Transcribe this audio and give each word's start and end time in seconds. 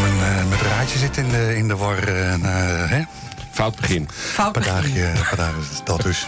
Mijn, 0.00 0.12
eh, 0.12 0.46
mijn 0.48 0.60
draadje 0.60 0.98
zit 0.98 1.16
in 1.16 1.28
de, 1.28 1.56
in 1.56 1.68
de 1.68 1.76
war. 1.76 1.98
eh, 1.98 2.34
na, 2.34 2.50
hè? 2.86 3.02
Fout 3.50 3.76
begin. 3.76 4.08
Fout 4.12 4.52
Padaagje, 4.52 5.12
padaagje, 5.30 5.60
dat 5.84 6.02
dus. 6.02 6.26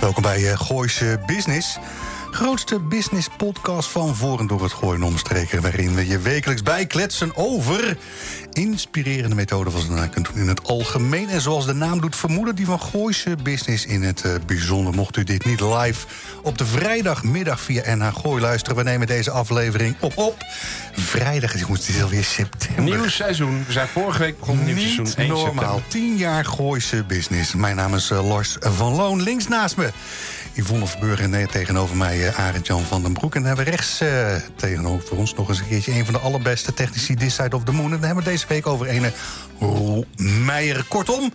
Welkom 0.00 0.22
bij 0.22 0.50
eh 0.50 0.58
Gooise 0.58 1.18
Business. 1.26 1.78
Grootste 2.34 2.78
business 2.78 3.28
podcast 3.36 3.88
van 3.88 4.14
voor 4.14 4.38
en 4.38 4.46
door 4.46 4.62
het 4.62 4.72
Gooien 4.72 5.00
en 5.00 5.06
omstreken... 5.06 5.62
waarin 5.62 5.94
we 5.94 6.06
je 6.06 6.18
wekelijks 6.18 6.62
bijkletsen 6.62 7.36
over 7.36 7.96
inspirerende 8.52 9.34
methoden... 9.34 9.72
van 9.72 9.80
ze 9.80 10.08
kunt 10.08 10.26
doen 10.26 10.42
in 10.42 10.48
het 10.48 10.64
algemeen. 10.68 11.28
En 11.28 11.40
zoals 11.40 11.66
de 11.66 11.72
naam 11.72 12.00
doet 12.00 12.16
vermoeden, 12.16 12.54
die 12.54 12.66
van 12.66 12.80
Gooise 12.80 13.36
Business 13.42 13.86
in 13.86 14.02
het 14.02 14.24
eh, 14.24 14.32
bijzonder. 14.46 14.94
Mocht 14.94 15.16
u 15.16 15.24
dit 15.24 15.44
niet 15.44 15.60
live 15.60 16.06
op 16.42 16.58
de 16.58 16.66
vrijdagmiddag 16.66 17.60
via 17.60 17.94
NH 17.96 18.14
Gooi 18.14 18.40
luisteren... 18.40 18.76
we 18.76 18.82
nemen 18.82 19.06
deze 19.06 19.30
aflevering 19.30 19.96
op 20.00 20.16
op. 20.16 20.36
Vrijdag, 20.92 21.52
het 21.52 21.88
is 21.88 22.02
alweer 22.02 22.24
september. 22.24 22.84
Nieuw 22.84 23.08
seizoen. 23.08 23.64
We 23.66 23.72
zijn 23.72 23.88
vorige 23.88 24.18
week 24.18 24.38
begonnen 24.38 24.64
nieuw 24.64 24.76
seizoen. 24.76 25.04
Niet 25.04 25.16
1 25.16 25.28
normaal. 25.28 25.54
september. 25.54 25.82
10 25.88 26.16
jaar 26.16 26.44
Gooise 26.44 27.04
business. 27.04 27.54
Mijn 27.54 27.76
naam 27.76 27.94
is 27.94 28.10
eh, 28.10 28.28
Lars 28.28 28.56
van 28.60 28.92
Loon. 28.92 29.22
Links 29.22 29.48
naast 29.48 29.76
me 29.76 29.90
Yvonne 30.54 30.86
Verburg 30.86 31.20
en 31.20 31.48
tegenover 31.48 31.96
mij 31.96 32.28
eh, 32.28 32.38
Arend 32.38 32.66
Jan 32.66 32.82
van 32.82 33.02
den 33.02 33.12
Broek. 33.12 33.34
En 33.34 33.40
dan 33.40 33.48
hebben 33.48 33.64
we 33.64 33.70
rechts 33.70 34.00
eh, 34.00 34.36
tegenover 34.56 35.16
ons 35.16 35.34
nog 35.34 35.48
eens 35.48 35.58
een 35.58 35.68
keertje... 35.68 35.92
een 35.92 36.04
van 36.04 36.14
de 36.14 36.20
allerbeste 36.20 36.74
technici 36.74 37.14
This 37.14 37.34
Side 37.34 37.56
of 37.56 37.64
the 37.64 37.72
Moon. 37.72 37.84
En 37.84 37.90
dan 37.90 38.02
hebben 38.02 38.24
we 38.24 38.30
deze 38.30 38.46
week 38.48 38.66
over 38.66 38.88
een 38.88 39.12
Roel 39.58 40.06
Meijer. 40.16 40.84
Kortom, 40.88 41.32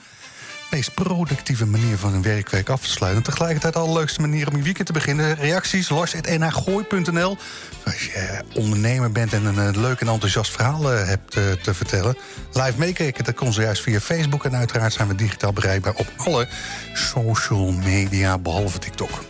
meest 0.71 0.93
productieve 0.93 1.65
manier 1.65 1.97
van 1.97 2.13
een 2.13 2.21
werkweek 2.21 2.69
af 2.69 2.81
te 2.81 2.89
sluiten. 2.89 3.23
En 3.23 3.29
tegelijkertijd 3.29 3.73
de 3.73 3.79
allerleukste 3.79 4.21
manier 4.21 4.47
om 4.47 4.57
je 4.57 4.63
weekend 4.63 4.87
te 4.87 4.93
beginnen. 4.93 5.35
Reacties, 5.35 5.89
lars.nhgooi.nl. 5.89 7.37
Als 7.85 8.05
je 8.05 8.11
eh, 8.11 8.39
ondernemer 8.53 9.11
bent 9.11 9.33
en 9.33 9.45
een 9.45 9.59
eh, 9.59 9.81
leuk 9.81 10.01
en 10.01 10.07
enthousiast 10.07 10.51
verhaal 10.51 10.93
eh, 10.93 11.07
hebt 11.07 11.31
te 11.63 11.73
vertellen... 11.73 12.17
live 12.53 12.73
meekijken, 12.77 13.23
dat 13.23 13.35
kon 13.35 13.53
zojuist 13.53 13.81
via 13.81 13.99
Facebook. 13.99 14.45
En 14.45 14.55
uiteraard 14.55 14.93
zijn 14.93 15.07
we 15.07 15.15
digitaal 15.15 15.53
bereikbaar 15.53 15.93
op 15.93 16.07
alle 16.17 16.47
social 16.93 17.71
media, 17.71 18.37
behalve 18.37 18.79
TikTok. 18.79 19.28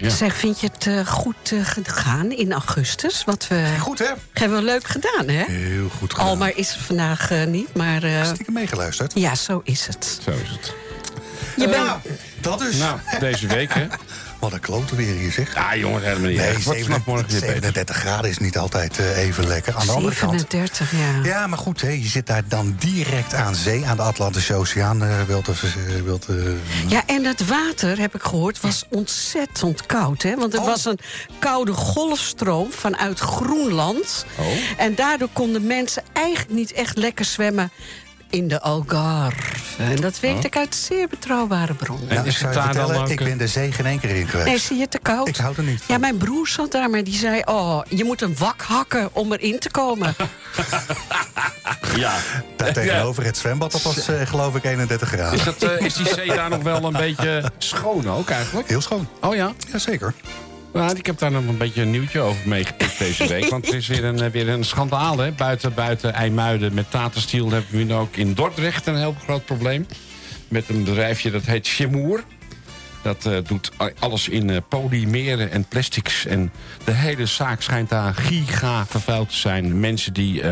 Ja. 0.00 0.10
Zeg, 0.10 0.34
vind 0.36 0.60
je 0.60 0.68
het 0.72 0.86
eh, 0.86 1.06
goed 1.06 1.52
eh, 1.52 1.58
gegaan 1.62 2.30
in 2.32 2.52
augustus? 2.52 3.22
Wat 3.24 3.46
we 3.48 3.74
Goed, 3.80 3.98
hè? 3.98 4.06
hebben 4.32 4.58
we 4.58 4.64
leuk 4.64 4.86
gedaan, 4.86 5.28
hè? 5.28 5.44
Heel 5.44 5.88
goed 5.88 6.10
gedaan. 6.12 6.26
Almar 6.28 6.52
is 6.56 6.74
er 6.74 6.80
vandaag 6.80 7.30
eh, 7.30 7.44
niet, 7.46 7.74
maar 7.74 8.02
eh, 8.02 8.24
Stiekem 8.24 8.54
meegeluisterd. 8.54 9.12
ja, 9.14 9.34
zo 9.34 9.60
is 9.64 9.86
het. 9.86 10.18
Zo 10.24 10.30
is 10.30 10.50
het. 10.50 10.74
Je 11.56 11.68
bent... 11.68 11.74
Ja, 11.86 12.00
dat 12.40 12.58
dus. 12.58 12.76
Nou, 12.76 12.98
deze 13.20 13.46
week, 13.46 13.74
hè? 13.74 13.86
Wat 14.40 14.52
een 14.52 14.60
klote 14.60 14.94
weer 14.96 15.14
hier, 15.14 15.32
zeg. 15.32 15.54
Ja, 15.54 15.76
jongens, 15.76 16.04
helemaal 16.04 16.28
niet. 16.28 16.36
Nee, 16.38 16.46
erg. 16.46 16.56
Het 16.56 16.64
wordt 16.64 16.80
vanaf 16.82 17.02
37, 17.04 17.06
morgen 17.06 17.30
weer 17.30 17.40
beter. 17.40 17.52
37 17.62 17.96
graden 17.96 18.30
is 18.30 18.38
niet 18.38 18.58
altijd 18.58 18.98
eh, 18.98 19.16
even 19.18 19.46
lekker. 19.46 19.74
Aan 19.74 19.86
de 19.86 19.92
andere 19.92 20.14
kant... 20.14 20.30
37, 20.40 20.92
ja. 20.92 21.20
Ja, 21.30 21.46
maar 21.46 21.58
goed, 21.58 21.80
hè, 21.80 21.88
je 21.90 22.06
zit 22.08 22.26
daar 22.26 22.42
dan 22.48 22.74
direct 22.78 23.34
aan 23.34 23.54
zee, 23.54 23.86
aan 23.86 23.96
de 23.96 24.02
Atlantische 24.02 24.54
Oceaan. 24.54 25.04
eh 25.04 25.22
wilt, 25.26 25.48
eh, 25.48 25.54
wilt, 26.04 26.26
eh, 26.28 26.34
Ja, 26.88 27.02
en 27.06 27.24
het 27.24 27.46
water, 27.46 27.98
heb 27.98 28.14
ik 28.14 28.22
gehoord, 28.22 28.60
was 28.60 28.84
ontzettend 28.90 29.86
koud. 29.86 30.22
Hè? 30.22 30.36
Want 30.36 30.54
er 30.54 30.60
Oh. 30.60 30.66
was 30.66 30.84
een 30.84 30.98
koude 31.38 31.72
golfstroom 31.72 32.72
vanuit 32.72 33.18
Groenland. 33.20 34.24
Oh. 34.38 34.46
En 34.76 34.94
daardoor 34.94 35.28
konden 35.32 35.66
mensen 35.66 36.02
eigenlijk 36.12 36.50
niet 36.50 36.72
echt 36.72 36.96
lekker 36.96 37.24
zwemmen 37.24 37.70
in 38.30 38.48
de 38.48 38.60
Algarve. 38.60 39.82
En 39.82 39.96
dat 39.96 40.20
weet 40.20 40.36
Oh. 40.36 40.44
ik 40.44 40.56
uit 40.56 40.74
zeer 40.74 41.08
betrouwbare 41.08 41.74
bronnen. 41.74 42.08
En 42.08 42.14
nou, 42.14 42.26
ik 42.26 42.32
is 42.32 42.38
zou 42.38 42.46
het 42.54 42.58
je 42.58 42.64
daar 42.64 42.74
dan 42.74 42.84
vertellen, 42.86 43.02
ook, 43.06 43.12
ik 43.12 43.20
eh, 43.20 43.26
ben 43.26 43.38
de 43.38 43.46
zee 43.46 43.72
geen 43.72 43.86
één 43.86 44.00
keer 44.00 44.10
in 44.10 44.28
geweest. 44.28 44.48
Nee, 44.48 44.58
zie 44.58 44.76
je 44.76 44.82
het 44.82 44.90
te 44.90 44.98
koud? 44.98 45.28
Ik 45.28 45.36
hou 45.36 45.54
er 45.56 45.62
niet 45.62 45.82
van. 45.82 45.94
Ja, 45.94 46.00
mijn 46.00 46.16
broer 46.16 46.48
zat 46.48 46.72
daar, 46.72 46.90
maar 46.90 47.04
die 47.04 47.14
zei... 47.14 47.42
oh, 47.44 47.80
je 47.88 48.04
moet 48.04 48.22
een 48.22 48.36
wak 48.38 48.62
hakken 48.62 49.08
om 49.12 49.32
erin 49.32 49.58
te 49.58 49.70
komen. 49.70 50.14
Ja. 51.96 52.12
Daar 52.56 52.72
tegenover 52.72 53.24
het 53.24 53.36
zwembad, 53.36 53.72
dat 53.72 53.82
was 53.82 54.08
eh, 54.08 54.26
geloof 54.26 54.54
ik 54.56 54.64
31 54.64 55.08
graden. 55.08 55.38
Is, 55.38 55.44
dat, 55.44 55.62
eh, 55.62 55.80
is 55.86 55.94
die 55.94 56.06
zee 56.14 56.26
daar 56.28 56.50
nog 56.50 56.62
wel 56.62 56.84
een 56.84 56.92
beetje 56.92 57.42
schoon 57.58 58.10
ook 58.10 58.28
eigenlijk? 58.30 58.68
Heel 58.68 58.80
schoon. 58.80 59.08
Oh 59.20 59.34
ja? 59.34 59.52
Jazeker. 59.72 60.14
Nou, 60.72 60.96
ik 60.96 61.06
heb 61.06 61.18
daar 61.18 61.30
nog 61.30 61.46
een 61.46 61.56
beetje 61.56 61.82
een 61.82 61.90
nieuwtje 61.90 62.20
over 62.20 62.48
meegepikt 62.48 62.98
deze 62.98 63.26
week. 63.26 63.48
Want 63.48 63.68
er 63.68 63.74
is 63.74 63.86
weer 63.86 64.04
een, 64.04 64.20
eh, 64.20 64.30
weer 64.30 64.48
een 64.48 64.64
schandaal, 64.64 65.18
hè. 65.18 65.32
Buiten, 65.32 65.74
buiten 65.74 66.14
IJmuiden 66.14 66.74
met 66.74 66.90
Tatenstiel 66.90 67.50
hebben 67.50 67.70
we 67.70 67.82
nu 67.82 67.94
ook 67.94 68.16
in 68.16 68.34
Dordrecht 68.34 68.86
een 68.86 68.96
heel 68.96 69.16
groot 69.24 69.44
probleem. 69.44 69.86
Met 70.48 70.68
een 70.68 70.84
bedrijfje 70.84 71.30
dat 71.30 71.44
heet 71.44 71.68
Chemour. 71.68 72.24
Dat 73.02 73.26
eh, 73.26 73.36
doet 73.46 73.70
alles 73.98 74.28
in 74.28 74.50
eh, 74.50 74.56
polymeren 74.68 75.50
en 75.50 75.64
plastics. 75.64 76.26
En 76.26 76.52
de 76.84 76.92
hele 76.92 77.26
zaak 77.26 77.62
schijnt 77.62 77.88
daar 77.88 78.14
giga 78.14 78.86
vervuild 78.86 79.28
te 79.28 79.36
zijn. 79.36 79.80
Mensen 79.80 80.12
die 80.12 80.42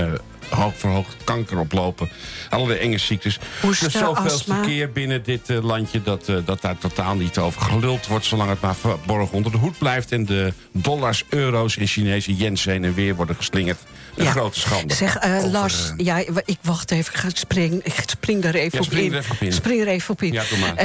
hoog 0.50 0.72
verhoogd 0.76 1.16
kanker 1.24 1.58
oplopen. 1.58 2.08
Allerlei 2.50 2.78
enge 2.78 2.98
ziektes. 2.98 3.38
Hoesten, 3.60 3.90
dus 3.90 3.98
zoveelste 4.00 4.32
astma. 4.52 4.60
keer 4.60 4.92
binnen 4.92 5.22
dit 5.22 5.50
eh, 5.50 5.62
landje... 5.64 6.02
Dat, 6.02 6.28
eh, 6.28 6.36
dat 6.44 6.60
daar 6.60 6.78
totaal 6.78 7.14
niet 7.14 7.38
over 7.38 7.60
geluld 7.60 8.06
wordt... 8.06 8.24
zolang 8.24 8.50
het 8.50 8.60
maar 8.60 8.74
verborgen 8.76 9.36
onder 9.36 9.52
de 9.52 9.58
hoed 9.58 9.78
blijft... 9.78 10.12
en 10.12 10.26
de 10.26 10.52
dollars, 10.72 11.24
euro's 11.28 11.76
en 11.76 11.86
Chinese 11.86 12.34
yens 12.36 12.64
heen 12.64 12.84
en 12.84 12.94
weer 12.94 13.14
worden 13.14 13.36
geslingerd. 13.36 13.78
Een 14.16 14.24
Ja. 14.24 14.30
grote 14.30 14.60
schande. 14.60 14.94
Zeg, 14.94 15.16
eh, 15.16 15.36
Over, 15.36 15.48
Lars, 15.48 15.92
ja, 15.96 16.16
ik 16.44 16.58
wacht 16.62 16.90
even. 16.90 17.12
Ik, 17.14 17.20
ga 17.20 17.28
spring, 17.32 17.82
ik 17.84 17.94
spring 18.06 18.42
daar 18.42 18.54
even 18.54 18.70
Ja, 18.72 18.78
op 18.78 18.84
spring 18.84 19.06
in. 19.06 19.12
er 19.12 19.18
even 19.18 19.46
in. 19.46 19.52
Spring 19.52 19.80
er 19.80 19.88
even 19.88 20.10
op 20.10 20.22
in. 20.22 20.32
Ja, 20.32 20.42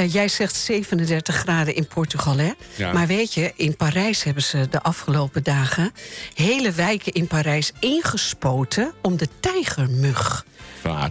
jij 0.08 0.28
zegt 0.28 0.54
37 0.56 1.34
graden 1.36 1.74
in 1.74 1.86
Portugal, 1.86 2.36
hè? 2.36 2.50
Maar 2.92 3.06
weet 3.06 3.34
je, 3.34 3.52
in 3.56 3.76
Parijs 3.76 4.22
hebben 4.22 4.42
ze 4.42 4.68
de 4.70 4.82
afgelopen 4.82 5.42
dagen... 5.42 5.92
hele 6.34 6.72
wijken 6.72 7.12
in 7.12 7.26
Parijs 7.26 7.72
ingespoten 7.80 8.92
om 9.02 9.16
de 9.16 9.28
tijgermug 9.54 10.44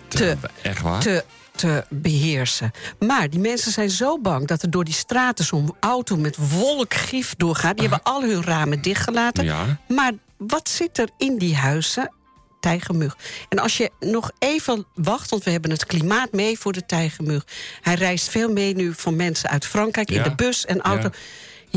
te- 0.07 0.37
echt 0.61 0.81
waar? 0.81 1.01
te, 1.01 1.23
te 1.55 1.85
beheersen. 1.89 2.71
Maar 2.99 3.29
die 3.29 3.39
mensen 3.39 3.71
zijn 3.71 3.89
zo 3.89 4.19
bang 4.19 4.47
dat 4.47 4.61
er 4.61 4.69
door 4.71 4.83
die 4.83 4.93
straten 4.93 5.45
zo'n 5.45 5.75
auto 5.79 6.15
met 6.17 6.37
wolkgif 6.49 7.33
doorgaat. 7.37 7.77
Die 7.77 7.87
hebben 7.89 8.13
al 8.13 8.21
hun 8.23 8.43
ramen 8.43 8.81
dichtgelaten. 8.81 9.43
Ja. 9.43 9.77
Maar 9.87 10.11
wat 10.37 10.69
zit 10.69 10.97
er 10.97 11.09
in 11.17 11.37
die 11.37 11.55
huizen? 11.55 12.13
Tijgermug. 12.59 13.17
En 13.49 13.59
als 13.59 13.77
je 13.77 13.91
nog 13.99 14.31
even 14.39 14.85
wacht, 14.93 15.29
want 15.29 15.43
we 15.43 15.51
hebben 15.51 15.71
het 15.71 15.85
klimaat 15.85 16.31
mee 16.31 16.59
voor 16.59 16.71
de 16.71 16.85
tijgermug. 16.85 17.45
Hij 17.81 17.93
reist 17.93 18.29
veel 18.29 18.51
mee 18.51 18.75
nu 18.75 18.93
van 18.95 19.15
mensen 19.15 19.49
uit 19.49 19.65
Frankrijk 19.65 20.11
in 20.11 20.23
de 20.23 20.35
bus 20.35 20.65
en 20.65 20.81
auto. 20.81 21.09
Ja. 21.11 21.17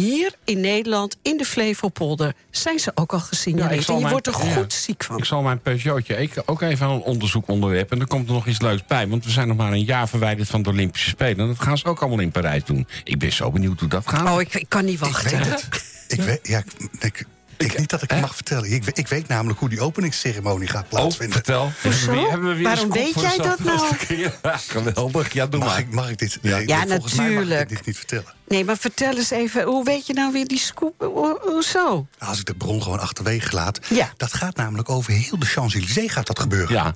Hier 0.01 0.33
in 0.45 0.61
Nederland, 0.61 1.17
in 1.23 1.37
de 1.37 1.45
Flevopolder, 1.45 2.35
zijn 2.51 2.79
ze 2.79 2.91
ook 2.95 3.13
al 3.13 3.19
Ja, 3.19 3.25
ik 3.25 3.29
gesignaleerd. 3.31 3.85
zal 3.85 3.95
en 3.95 4.01
je 4.01 4.07
mijn- 4.07 4.23
wordt 4.23 4.27
er 4.41 4.47
ja. 4.47 4.55
goed 4.55 4.73
ziek 4.73 5.05
van. 5.05 5.19
Ik 5.19 5.25
zal 5.25 5.43
mijn 5.43 5.61
Peugeotje 5.61 6.17
ik- 6.17 6.43
ook 6.47 6.61
even 6.63 6.87
aan 6.87 6.93
een 6.93 7.01
onderzoek 7.01 7.49
onderwerpen. 7.49 7.97
En 7.97 8.03
er 8.03 8.09
komt 8.09 8.29
er 8.29 8.35
nog 8.35 8.47
iets 8.47 8.61
leuks 8.61 8.85
bij. 8.87 9.09
Want 9.09 9.25
we 9.25 9.31
zijn 9.31 9.49
nog 9.49 9.57
maar 9.57 9.73
een 9.73 9.85
jaar 9.85 10.09
verwijderd 10.09 10.49
van 10.49 10.63
de 10.63 10.69
Olympische 10.71 11.09
Spelen. 11.09 11.39
En 11.39 11.47
dat 11.47 11.61
gaan 11.61 11.79
ze 11.79 11.85
ook 11.85 12.01
allemaal 12.01 12.21
in 12.21 12.31
Parijs 12.31 12.65
doen. 12.65 12.87
Ik 13.05 13.19
ben 13.19 13.33
zo 13.33 13.51
benieuwd 13.51 13.81
hoe 13.81 13.89
dat 13.89 14.09
gaat. 14.09 14.29
Oh, 14.35 14.41
ik, 14.41 14.55
ik 14.55 14.69
kan 14.69 14.85
niet 14.85 14.95
Ik 14.95 15.01
wachten. 15.01 15.39
weet 15.39 15.49
het. 15.51 15.69
Ik 16.09 16.21
weet, 16.21 16.39
ja, 16.49 16.59
ik, 16.59 16.89
ik, 16.99 17.27
ik 17.59 17.79
niet 17.79 17.91
dat 17.91 18.03
ik 18.03 18.11
het 18.11 18.21
mag 18.21 18.35
vertellen. 18.35 18.73
Ik, 18.73 18.85
weet- 18.85 18.99
ik 18.99 19.09
weet 19.09 19.29
namelijk 19.29 19.59
hoe 19.59 19.69
die 19.69 19.81
openingsceremonie 19.81 20.69
gaat 20.69 20.83
Oh, 20.85 20.89
plaatsvinden. 20.91 21.35
vertel. 21.35 21.73
Hoezo? 21.83 21.99
Hebben 21.99 22.15
we 22.15 22.21
weer- 22.21 22.31
hebben 22.31 22.49
we 22.49 22.55
weer 22.55 22.63
Waarom 22.65 22.85
een 22.93 22.97
scoop 23.09 23.23
weet 23.23 23.37
jij 23.37 23.47
dat 23.47 23.59
nou? 23.59 23.95
Ja, 24.43 24.57
geweldig. 24.57 25.33
Ja, 25.33 25.47
doe 25.47 25.61
Mag 25.61 25.69
maar. 25.69 25.79
ik, 25.79 25.91
mag 25.91 26.11
ik 26.11 26.19
dit? 26.19 26.39
Ja. 26.43 26.57
Nee, 26.57 26.67
Ja, 26.69 26.87
volgens 26.87 27.15
mij 27.15 27.25
mag 27.31 27.33
ik 27.43 27.49
natuurlijk. 27.49 27.69
dit 27.69 27.87
niet 27.87 27.97
vertellen. 27.97 28.35
Nee, 28.49 28.65
maar 28.65 28.77
vertel 28.79 29.17
eens 29.17 29.31
even, 29.31 29.63
hoe 29.65 29.85
weet 29.85 30.07
je 30.07 30.13
nou 30.13 30.33
weer 30.33 30.47
die 30.47 30.59
scoop? 30.59 30.95
Ho- 30.99 31.39
Hoezo? 31.43 32.07
Als 32.19 32.39
ik 32.39 32.45
de 32.47 32.55
bron 32.55 32.83
gewoon 32.83 33.01
achterwege 33.01 33.55
laat. 33.55 33.79
Ja. 33.89 34.13
Dat 34.17 34.35
gaat 34.35 34.57
namelijk 34.57 34.91
over 34.91 35.13
heel 35.13 35.39
de 35.39 35.47
Champs-Élysées 35.47 36.13
gaat 36.13 36.27
dat 36.27 36.39
gebeuren. 36.41 36.75
Ja. 36.75 36.95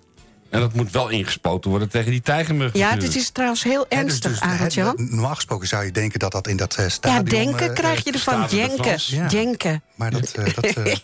En 0.51 0.61
dat 0.61 0.75
moet 0.75 0.91
wel 0.91 1.09
ingespoten 1.09 1.71
worden 1.71 1.89
tegen 1.89 2.11
die 2.11 2.21
tijgermug. 2.23 2.71
Ja, 2.73 2.97
dit 2.97 3.17
is 3.17 3.31
trouwens 3.31 3.63
heel 3.63 3.87
dus- 3.89 3.99
ernstig, 3.99 4.31
dus, 4.31 4.41
Arend 4.41 4.75
hè, 4.75 4.81
Jan. 4.83 4.95
Normaal 5.11 5.35
gesproken 5.35 5.69
zou 5.69 5.85
je 5.85 5.91
denken 5.93 6.19
dat 6.19 6.33
dat 6.33 6.47
in 6.49 6.57
dat 6.57 6.75
eh, 6.75 6.85
Ja, 6.85 6.91
stadion... 6.91 7.25
denken 7.25 7.69
eh, 7.69 7.75
krijg 7.75 8.05
je 8.05 8.13
ervan. 8.13 8.35
Stade 8.49 8.49
de 8.69 8.69
Denken. 8.77 8.99
Ja. 9.07 9.29
Denken. 9.29 9.83
Maar 9.95 10.11
dat, 10.11 10.31
eh, 10.33 10.55
dat, 10.55 10.65
eh, 10.65 10.85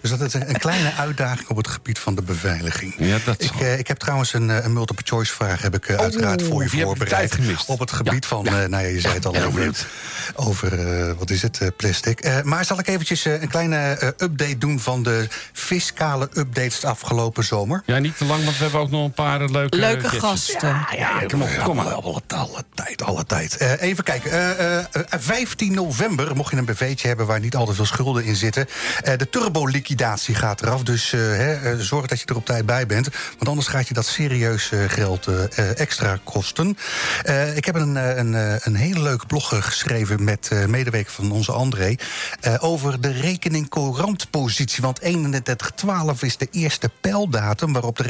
dus 0.00 0.10
dat 0.10 0.20
is 0.20 0.34
een 0.34 0.58
kleine 0.58 0.92
uitdaging 0.94 1.48
op 1.48 1.56
het 1.56 1.68
gebied 1.68 1.98
van 1.98 2.14
de 2.14 2.22
beveiliging. 2.22 2.94
Ja, 2.98 3.18
dat 3.24 3.42
ik, 3.42 3.50
eh, 3.60 3.78
ik 3.78 3.86
heb 3.88 3.98
trouwens 3.98 4.32
een, 4.32 4.50
eh, 4.50 4.64
een 4.64 4.72
multiple 4.72 5.04
choice 5.06 5.32
vraag 5.32 5.62
heb 5.62 5.74
ik, 5.74 5.86
eh, 5.86 5.96
uiteraard 5.96 6.42
voor 6.42 6.62
je 6.64 6.70
ik 6.76 6.82
voorbereid. 6.82 7.10
tijd 7.30 7.32
gemist. 7.34 7.68
Op 7.68 7.78
het 7.78 7.92
gebied 7.92 8.22
Ja, 8.22 8.28
van, 8.28 8.44
ja. 8.44 8.62
eh, 8.62 8.68
nou 8.68 8.82
ja, 8.82 8.88
je 8.88 9.00
zei 9.00 9.14
het 9.14 9.26
al, 9.26 9.36
over, 9.36 9.86
over 10.34 10.78
eh, 11.08 11.12
wat 11.18 11.30
is 11.30 11.42
het, 11.42 11.58
eh, 11.60 11.68
plastic. 11.76 12.20
Eh, 12.20 12.42
maar 12.42 12.64
zal 12.64 12.78
ik 12.78 12.88
eventjes 12.88 13.24
eh, 13.24 13.42
een 13.42 13.48
kleine 13.48 13.76
eh, 13.76 14.08
update 14.08 14.58
doen 14.58 14.80
van 14.80 15.02
de 15.02 15.28
fiscale 15.52 16.28
updates 16.34 16.80
de 16.80 16.86
afgelopen 16.86 17.44
zomer? 17.44 17.82
Ja, 17.86 17.98
niet 17.98 18.16
te 18.16 18.24
lang, 18.24 18.44
want 18.44 18.56
we 18.56 18.62
hebben 18.62 18.80
ook 18.80 18.83
nog 18.90 19.04
een 19.04 19.12
paar 19.12 19.40
eh, 19.40 19.48
leuke... 19.48 19.76
Leuke 19.76 20.08
gasten. 20.08 20.68
Ja, 20.68 20.86
ja, 20.96 21.26
kom 21.26 21.42
op, 21.42 21.48
kom 21.64 21.76
maar. 21.76 21.92
Alle, 21.92 22.22
alle 22.26 22.64
tijd, 22.74 23.02
alle 23.02 23.24
tijd. 23.26 23.56
Eh, 23.56 23.82
even 23.82 24.04
kijken. 24.04 24.30
eh, 24.30 24.78
eh, 24.78 24.84
15 25.08 25.74
november, 25.74 26.36
mocht 26.36 26.50
je 26.50 26.56
een 26.56 26.64
BV'tje 26.64 27.06
hebben... 27.08 27.26
waar 27.26 27.40
niet 27.40 27.56
al 27.56 27.66
te 27.66 27.74
veel 27.74 27.84
schulden 27.84 28.24
in 28.24 28.36
zitten... 28.36 28.66
eh, 29.02 29.16
de 29.18 29.30
turbo-liquidatie 29.30 30.34
gaat 30.34 30.62
eraf. 30.62 30.82
Dus 30.82 31.12
eh, 31.12 31.20
hè, 31.20 31.54
eh, 31.54 31.78
zorg 31.78 32.06
dat 32.06 32.20
je 32.20 32.26
er 32.26 32.36
op 32.36 32.44
tijd 32.44 32.66
bij 32.66 32.86
bent. 32.86 33.08
Want 33.36 33.48
anders 33.48 33.66
gaat 33.66 33.88
je 33.88 33.94
dat 33.94 34.06
serieus 34.06 34.70
eh, 34.72 34.78
geld 34.86 35.26
eh, 35.26 35.44
eh, 35.58 35.78
extra 35.80 36.18
kosten. 36.24 36.76
Eh, 37.24 37.56
ik 37.56 37.64
heb 37.64 37.74
een, 37.74 37.96
eh, 37.96 38.16
een, 38.16 38.34
eh, 38.34 38.54
een 38.58 38.74
hele 38.74 39.00
leuke 39.02 39.26
blog 39.26 39.52
eh, 39.52 39.62
geschreven... 39.62 40.24
met 40.24 40.48
eh 40.52 40.64
medewerker 40.64 41.12
van 41.12 41.32
onze 41.32 41.52
André... 41.52 41.94
eh, 42.40 42.54
over 42.58 43.00
de 43.00 43.12
rekening-courant-positie. 43.12 44.82
Want 44.82 45.00
3112 45.00 46.22
is 46.22 46.36
de 46.36 46.48
eerste 46.50 46.90
pijldatum... 47.00 47.72
waarop 47.72 47.96
de 47.96 48.02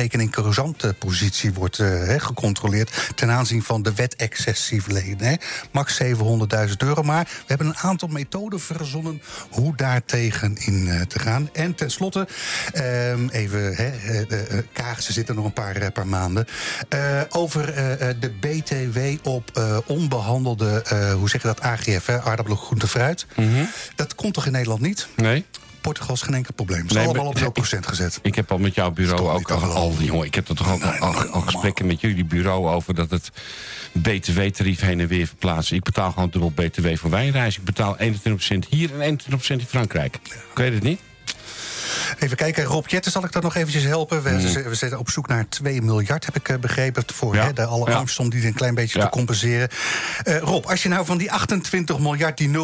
rekening-courant-positie 0.64 1.52
wordt 1.52 1.78
eh, 1.78 2.14
gecontroleerd... 2.20 3.10
ten 3.14 3.30
aanzien 3.30 3.62
van 3.62 3.82
de 3.82 3.94
wet 3.94 4.16
excessief 4.16 4.86
lenen. 4.86 5.38
Max 5.70 6.02
700.000 6.02 6.08
euro. 6.76 7.02
Maar 7.02 7.24
we 7.24 7.44
hebben 7.46 7.66
een 7.66 7.76
aantal 7.76 8.08
methoden 8.08 8.60
verzonnen... 8.60 9.22
hoe 9.50 9.76
daartegen 9.76 10.56
in 10.56 10.88
eh, 10.88 11.00
te 11.00 11.18
gaan. 11.18 11.48
En 11.52 11.74
tenslotte, 11.74 12.28
ehm, 12.72 13.28
even... 13.28 13.76
Eh, 13.76 14.20
eh, 14.20 14.64
kaarsen 14.72 15.14
zitten 15.14 15.34
nog 15.34 15.44
een 15.44 15.52
paar, 15.52 15.76
eh, 15.76 15.92
paar 15.92 16.06
maanden... 16.06 16.46
over 17.30 17.74
de 18.20 18.30
BTW 18.40 19.28
op 19.28 19.50
eh, 19.54 19.78
onbehandelde... 19.86 20.82
eh, 20.82 21.12
hoe 21.12 21.28
zeg 21.28 21.42
je 21.42 21.48
dat, 21.48 21.60
AGF, 21.60 22.06
hè, 22.06 22.22
aardappelen, 22.22 22.58
groente, 22.58 22.88
fruit. 22.88 23.26
Dat 23.94 24.14
komt 24.14 24.34
toch 24.34 24.46
in 24.46 24.52
Nederland 24.52 24.80
niet? 24.80 25.08
Nee? 25.16 25.44
Portugal 25.84 26.14
is 26.14 26.22
geen 26.22 26.34
enkel 26.34 26.54
probleem. 26.54 26.84
Is 26.86 26.92
Nee, 26.92 27.04
allemaal 27.04 27.26
op 27.26 27.38
0% 27.38 27.78
gezet. 27.80 28.18
Ik 28.22 28.34
heb 28.34 28.52
al 28.52 28.58
met 28.58 28.74
jouw 28.74 28.90
bureau 28.90 29.28
ook 29.28 29.50
al, 29.50 29.60
al 29.62 29.92
jongen, 29.98 30.26
ik 30.26 30.34
heb 30.34 30.48
er 30.48 30.54
toch 30.56 30.70
al, 30.70 30.78
Nee, 30.78 30.88
al, 30.88 31.12
normaal. 31.12 31.28
al 31.28 31.40
gesprekken 31.40 31.86
met 31.86 32.00
jullie 32.00 32.24
bureau 32.24 32.68
over 32.68 32.94
dat 32.94 33.10
het 33.10 33.30
btw-tarief 33.92 34.80
heen 34.80 35.00
en 35.00 35.06
weer 35.08 35.26
verplaatsen. 35.26 35.76
Ik 35.76 35.82
betaal 35.82 36.12
gewoon 36.12 36.30
dubbel 36.30 36.50
btw 36.50 36.94
voor 36.94 37.10
wijnreis. 37.10 37.56
Ik 37.56 37.64
betaal 37.64 37.96
21% 37.98 38.02
hier 38.68 39.00
en 39.00 39.20
21% 39.20 39.22
in 39.46 39.60
Frankrijk. 39.66 40.14
Ik 40.24 40.30
weet 40.54 40.72
het 40.74 40.82
niet. 40.82 41.00
Even 42.18 42.36
kijken, 42.36 42.64
Rob 42.64 42.86
Jetten 42.86 43.12
zal 43.12 43.24
ik 43.24 43.32
daar 43.32 43.42
nog 43.42 43.54
eventjes 43.54 43.82
helpen. 43.82 44.22
We, 44.22 44.74
zitten 44.74 44.98
op 44.98 45.10
zoek 45.10 45.28
naar 45.28 45.48
2 45.48 45.82
miljard, 45.82 46.24
heb 46.24 46.36
ik 46.36 46.48
eh, 46.48 46.56
begrepen. 46.58 47.04
Voor 47.14 47.34
Ja, 47.34 47.44
hè, 47.44 47.52
de 47.52 47.62
om 48.18 48.30
die 48.30 48.46
een 48.46 48.54
klein 48.54 48.74
beetje 48.74 48.98
te 48.98 49.08
compenseren. 49.08 49.68
Eh, 50.24 50.38
Rob, 50.38 50.66
als 50.66 50.82
je 50.82 50.88
nou 50.88 51.04
van 51.06 51.18
die 51.18 51.32
28 51.32 51.98
miljard 51.98 52.38
die 52.38 52.48
0,0 52.48 52.54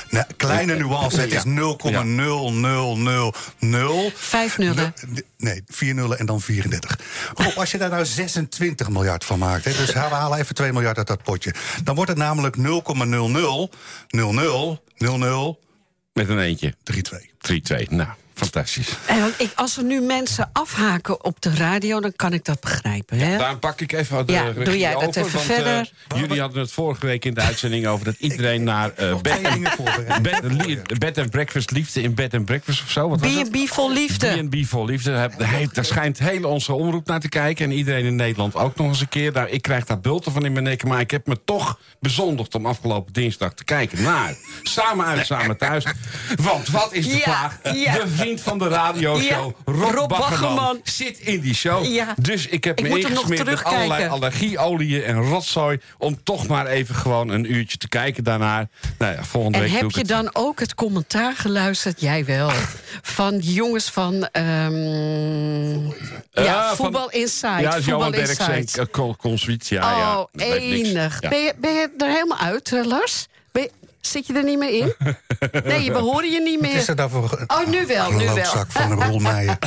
Nee, 0.10 0.24
kleine 0.38 0.76
nuance, 0.76 1.20
het 1.20 1.34
is 1.34 1.44
Ja. 1.44 2.04
0,0000. 3.60 4.14
Vijf 4.16 4.58
nullen. 4.58 4.94
Nee, 5.38 5.64
4 5.68 5.94
nullen 5.94 6.20
en 6.20 6.26
dan 6.26 6.42
34. 6.42 7.00
Rob, 7.34 7.58
als 7.58 7.72
je 7.72 7.78
daar 7.78 7.90
nou 7.90 8.06
26 8.06 8.90
miljard 8.90 9.26
van 9.26 9.40
maakt... 9.40 9.66
Hè, 9.66 9.74
dus 9.74 9.94
we 9.94 10.00
halen 10.00 10.40
even 10.40 10.56
2 10.56 10.74
miljard 10.74 10.98
uit 10.98 11.08
dat 11.08 11.24
potje... 11.24 11.54
dan 11.84 11.96
wordt 11.96 12.10
het 12.10 12.20
namelijk 12.20 12.58
0,00 12.58 12.62
00 14.10 14.84
00 14.98 15.60
Met 16.14 16.30
een 16.30 16.40
eentje. 16.40 16.76
32. 16.84 17.88
3-2. 17.88 17.90
Nou, 17.90 18.10
fantastisch. 18.34 18.88
En 19.06 19.20
want 19.22 19.34
ik, 19.38 19.52
als 19.56 19.78
er 19.78 19.84
nu 19.84 20.02
mensen 20.02 20.50
afhaken 20.54 21.24
op 21.24 21.42
de 21.42 21.56
radio, 21.56 22.00
dan 22.00 22.14
kan 22.16 22.34
ik 22.34 22.46
dat 22.46 22.60
begrijpen. 22.60 23.18
Hè? 23.20 23.38
Daarom 23.38 23.60
pak 23.60 23.82
ik 23.82 23.92
even 23.92 24.26
de 24.26 24.32
Ja, 24.34 24.44
regie 24.44 24.64
doe 24.64 24.78
jij 24.78 24.94
dat 24.94 25.04
over, 25.04 25.22
even 25.22 25.34
want, 25.34 25.50
eh, 25.50 25.56
verder. 25.56 25.92
jullie 26.16 26.40
hadden 26.42 26.62
het 26.62 26.72
vorige 26.72 27.06
week 27.06 27.26
in 27.26 27.34
de 27.34 27.42
uitzending 27.42 27.88
over 27.88 28.06
dat 28.06 28.16
iedereen 28.18 28.64
naar 28.64 28.92
eh, 28.96 29.16
bed, 29.18 29.42
bed, 30.22 31.00
bed 31.00 31.18
and 31.18 31.30
breakfast 31.30 31.72
liefde 31.72 32.02
in 32.02 32.14
bed 32.16 32.34
and 32.34 32.46
breakfast 32.46 32.82
of 32.84 32.90
zo. 32.92 33.10
Wat 33.10 33.20
was 33.22 33.34
het? 33.34 33.52
B&B 33.52 33.58
vol 33.68 33.92
liefde. 33.94 34.48
B&B 34.50 34.66
vol 34.66 34.86
liefde. 34.86 35.30
Daar 35.74 35.86
schijnt 35.86 36.20
hele 36.20 36.48
onze 36.48 36.74
omroep 36.74 37.08
naar 37.08 37.20
te 37.20 37.30
kijken. 37.30 37.66
En 37.66 37.72
iedereen 37.72 38.06
in 38.06 38.16
Nederland 38.16 38.56
ook 38.56 38.76
nog 38.76 38.88
eens 38.88 39.02
een 39.02 39.10
keer. 39.10 39.32
Nou, 39.32 39.50
ik 39.50 39.62
krijg 39.62 39.86
daar 39.86 40.00
bulten 40.00 40.32
van 40.32 40.46
in 40.46 40.52
mijn 40.52 40.64
nek. 40.64 40.84
Maar 40.84 41.00
ik 41.00 41.12
heb 41.12 41.28
me 41.28 41.40
toch 41.46 41.80
bezondigd 42.00 42.56
om 42.56 42.66
afgelopen 42.66 43.14
dinsdag 43.14 43.54
te 43.54 43.64
kijken 43.64 44.02
naar 44.04 44.36
Samen 44.64 45.06
uit, 45.06 45.26
Samen 45.26 45.58
thuis. 45.58 45.86
Want 46.42 46.68
wat 46.68 46.94
is 46.94 47.06
de 47.08 47.18
Ja, 47.18 47.22
vraag? 47.22 47.60
ja. 47.76 47.94
De 47.94 48.08
vriend 48.22 48.42
van 48.42 48.60
de 48.60 48.68
radioshow, 48.68 49.22
Ja, 49.22 49.74
Rob, 49.74 50.12
Rob 50.12 50.78
zit 50.84 51.20
in 51.20 51.40
die 51.40 51.54
show. 51.54 51.86
Ja. 51.86 52.16
Dus 52.18 52.48
ik 52.48 52.64
heb 52.64 52.80
Ik 52.80 52.90
me 52.90 53.00
ingesmeerd 53.00 53.46
met 53.46 53.64
allerlei 53.64 54.08
allergieolieën 54.08 55.04
en 55.04 55.22
rotzooi... 55.22 55.80
om 55.98 56.24
toch 56.24 56.48
maar 56.48 56.66
even 56.68 56.96
gewoon 56.96 57.30
een 57.30 57.54
uurtje 57.54 57.78
te 57.78 57.88
kijken 57.90 58.24
daarnaar. 58.24 58.68
Nou 58.98 59.14
ja, 59.16 59.24
volgende 59.24 59.58
En 59.58 59.64
week 59.64 59.72
doe 59.74 59.80
heb 59.82 59.90
ik 59.90 59.96
je 59.96 60.14
het. 60.16 60.24
dan 60.24 60.44
ook 60.44 60.60
het 60.60 60.76
commentaar 60.76 61.36
geluisterd? 61.36 62.02
Jij 62.02 62.26
wel. 62.26 62.52
Van 63.02 63.38
jongens 63.40 63.90
van 63.90 64.28
ehm, 64.32 65.80
Eh, 66.32 66.46
ja, 66.46 66.76
Voetbal 66.76 67.10
Inside. 67.12 67.62
Ja, 67.62 67.80
Johan 67.80 67.82
Voetbal 67.84 68.12
Derksen 68.12 68.80
en 68.98 69.16
Consuit. 69.18 69.68
Ja, 69.68 70.20
oh, 70.20 70.28
enig. 70.34 71.20
Ben, 71.20 71.40
je, 71.40 71.54
ben 71.58 71.74
je 71.74 71.90
er 71.98 72.08
helemaal 72.08 72.38
uit, 72.40 72.74
eh, 72.74 72.86
Lars? 72.86 73.28
Ben 73.52 73.62
je- 73.62 73.72
zit 74.02 74.28
je 74.28 74.34
er 74.34 74.44
niet 74.44 74.58
meer 74.58 74.70
in? 74.80 74.94
nee, 75.64 75.92
we 75.92 75.98
horen 76.00 76.32
je 76.32 76.42
niet 76.42 76.60
Wat 76.62 76.70
is 76.70 76.88
meer. 76.88 77.00
er 77.00 77.06
Oh, 77.48 77.68
nu 77.68 77.86
wel, 77.88 78.12
nu 78.12 78.26
wel. 78.26 78.66
van 78.68 78.92
een 78.92 79.04
rolmeijer? 79.10 79.58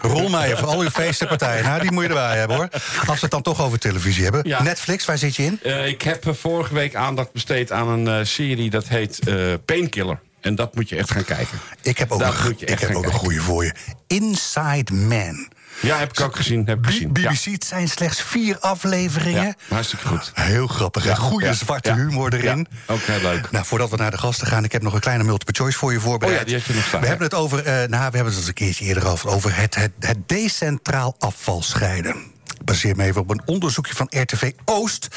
rolmeijer 0.00 0.58
voor 0.58 0.68
al 0.68 0.80
uw 0.80 0.90
feestenpartijen. 0.90 1.64
Nou, 1.64 1.80
die 1.80 1.92
moet 1.92 2.02
je 2.02 2.08
erbij 2.08 2.36
hebben, 2.38 2.56
hoor. 2.56 2.68
Als 3.06 3.14
we 3.14 3.20
het 3.20 3.30
dan 3.30 3.42
toch 3.42 3.60
over 3.62 3.78
televisie 3.78 4.22
hebben. 4.22 4.40
Ja. 4.48 4.62
Netflix, 4.62 5.04
waar 5.04 5.18
zit 5.18 5.36
je 5.36 5.42
in? 5.42 5.58
Eh, 5.62 5.86
ik 5.86 6.02
heb 6.02 6.26
eh, 6.26 6.34
vorige 6.34 6.74
week 6.74 6.94
aandacht 6.94 7.32
besteed 7.32 7.72
aan 7.72 7.88
een 7.88 8.08
eh, 8.08 8.24
serie 8.24 8.70
dat 8.70 8.88
heet 8.88 9.28
eh, 9.28 9.34
Painkiller. 9.64 10.18
En 10.40 10.54
dat 10.54 10.74
moet 10.74 10.88
je 10.88 10.96
echt 10.96 11.10
gaan 11.10 11.24
kijken. 11.24 11.58
Ik 11.82 11.98
heb 11.98 12.12
ook, 12.12 12.20
een, 12.20 12.54
ik 12.58 12.78
heb 12.80 12.94
ook 12.94 13.04
een 13.06 13.12
goede 13.12 13.40
voor 13.40 13.64
je. 13.64 13.72
Inside 14.06 14.92
Man. 14.94 15.48
Ja, 15.80 15.98
heb 15.98 16.10
ik 16.18 16.20
ook 16.20 16.36
gezien. 16.36 16.66
Heb 16.66 16.78
ik 16.78 16.86
gezien. 16.86 17.10
Ja. 17.12 17.30
BBC, 17.30 17.44
het 17.44 17.64
zijn 17.64 17.88
slechts 17.88 18.22
vier 18.22 18.58
afleveringen. 18.60 19.44
Ja, 19.44 19.54
hartstikke 19.74 20.06
goed. 20.06 20.30
Heel 20.34 20.66
grappig. 20.66 21.04
hè? 21.04 21.16
Goede 21.16 21.46
Ja, 21.46 21.52
zwarte 21.52 21.88
ja, 21.88 21.96
humor 21.96 22.34
erin. 22.34 22.66
ja, 22.86 22.92
ook 22.94 23.00
heel 23.02 23.20
leuk. 23.20 23.50
Nou, 23.50 23.64
voordat 23.64 23.90
we 23.90 23.96
naar 23.96 24.10
de 24.10 24.18
gasten 24.18 24.46
gaan, 24.46 24.64
ik 24.64 24.72
heb 24.72 24.82
nog 24.82 24.94
een 24.94 25.00
kleine 25.00 25.24
multiple 25.24 25.54
choice 25.54 25.78
voor 25.78 25.92
je 25.92 26.00
voorbereid. 26.00 26.32
Oh 26.34 26.38
ja, 26.40 26.46
die 26.46 26.54
had 26.58 26.64
je 26.66 26.74
nog 26.74 26.84
staan, 26.86 27.00
We 27.00 27.04
ja. 27.06 27.10
hebben 27.12 27.28
het 27.28 27.38
over, 27.38 27.58
eh, 27.58 27.72
nou, 27.74 27.88
we 27.88 27.96
hebben 27.98 28.24
het 28.24 28.36
eens 28.36 28.46
een 28.46 28.52
keertje 28.54 28.84
eerder 28.84 29.06
over, 29.06 29.28
over 29.28 29.56
het, 29.56 29.74
het, 29.74 29.92
het 30.00 30.28
decentraal 30.28 31.16
afval 31.18 31.62
scheiden. 31.62 32.34
Baseer 32.64 32.96
me 32.96 33.04
even 33.04 33.20
op 33.20 33.30
een 33.30 33.42
onderzoekje 33.46 33.94
van 33.94 34.06
RTV 34.10 34.52
Oost. 34.64 35.08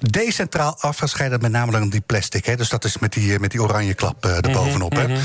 Decentraal 0.00 0.76
afval 0.80 1.08
scheiden, 1.08 1.40
met 1.40 1.50
name 1.50 1.72
dan 1.72 1.88
die 1.88 2.00
plastic. 2.00 2.44
Hè? 2.44 2.56
Dus 2.56 2.68
dat 2.68 2.84
is 2.84 2.98
met 2.98 3.12
die, 3.12 3.34
eh, 3.34 3.40
met 3.40 3.50
die 3.50 3.62
oranje 3.62 3.94
klap 3.94 4.24
eh, 4.24 4.36
erbovenop. 4.36 4.94
Mhm? 4.94 5.20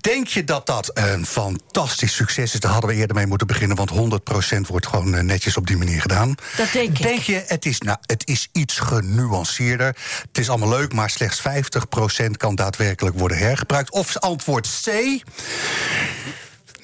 Denk 0.00 0.26
je 0.26 0.44
dat 0.44 0.66
dat 0.66 0.90
een 0.94 1.26
fantastisch 1.26 2.14
succes 2.14 2.54
is? 2.54 2.60
Daar 2.60 2.72
hadden 2.72 2.90
we 2.90 2.96
eerder 2.96 3.16
mee 3.16 3.26
moeten 3.26 3.46
beginnen. 3.46 3.76
Want 3.76 3.90
100% 3.90 4.66
wordt 4.66 4.86
gewoon 4.86 5.14
eh, 5.14 5.22
netjes 5.22 5.56
op 5.56 5.66
die 5.66 5.76
manier 5.76 6.00
gedaan. 6.00 6.34
Dat 6.56 6.72
denk 6.72 6.98
ik. 6.98 7.02
Denk 7.02 7.20
je, 7.20 7.44
het 7.46 7.66
is, 7.66 7.80
nou, 7.80 7.98
het 8.00 8.28
is 8.28 8.48
iets 8.52 8.78
genuanceerder. 8.78 9.86
Het 10.28 10.38
is 10.38 10.48
allemaal 10.48 10.68
leuk, 10.68 10.92
maar 10.92 11.10
slechts 11.10 11.40
50% 11.40 12.36
kan 12.36 12.54
daadwerkelijk 12.54 13.18
worden 13.18 13.38
hergebruikt. 13.38 13.90
Of 13.90 14.16
antwoord 14.16 14.68
C. 14.84 14.90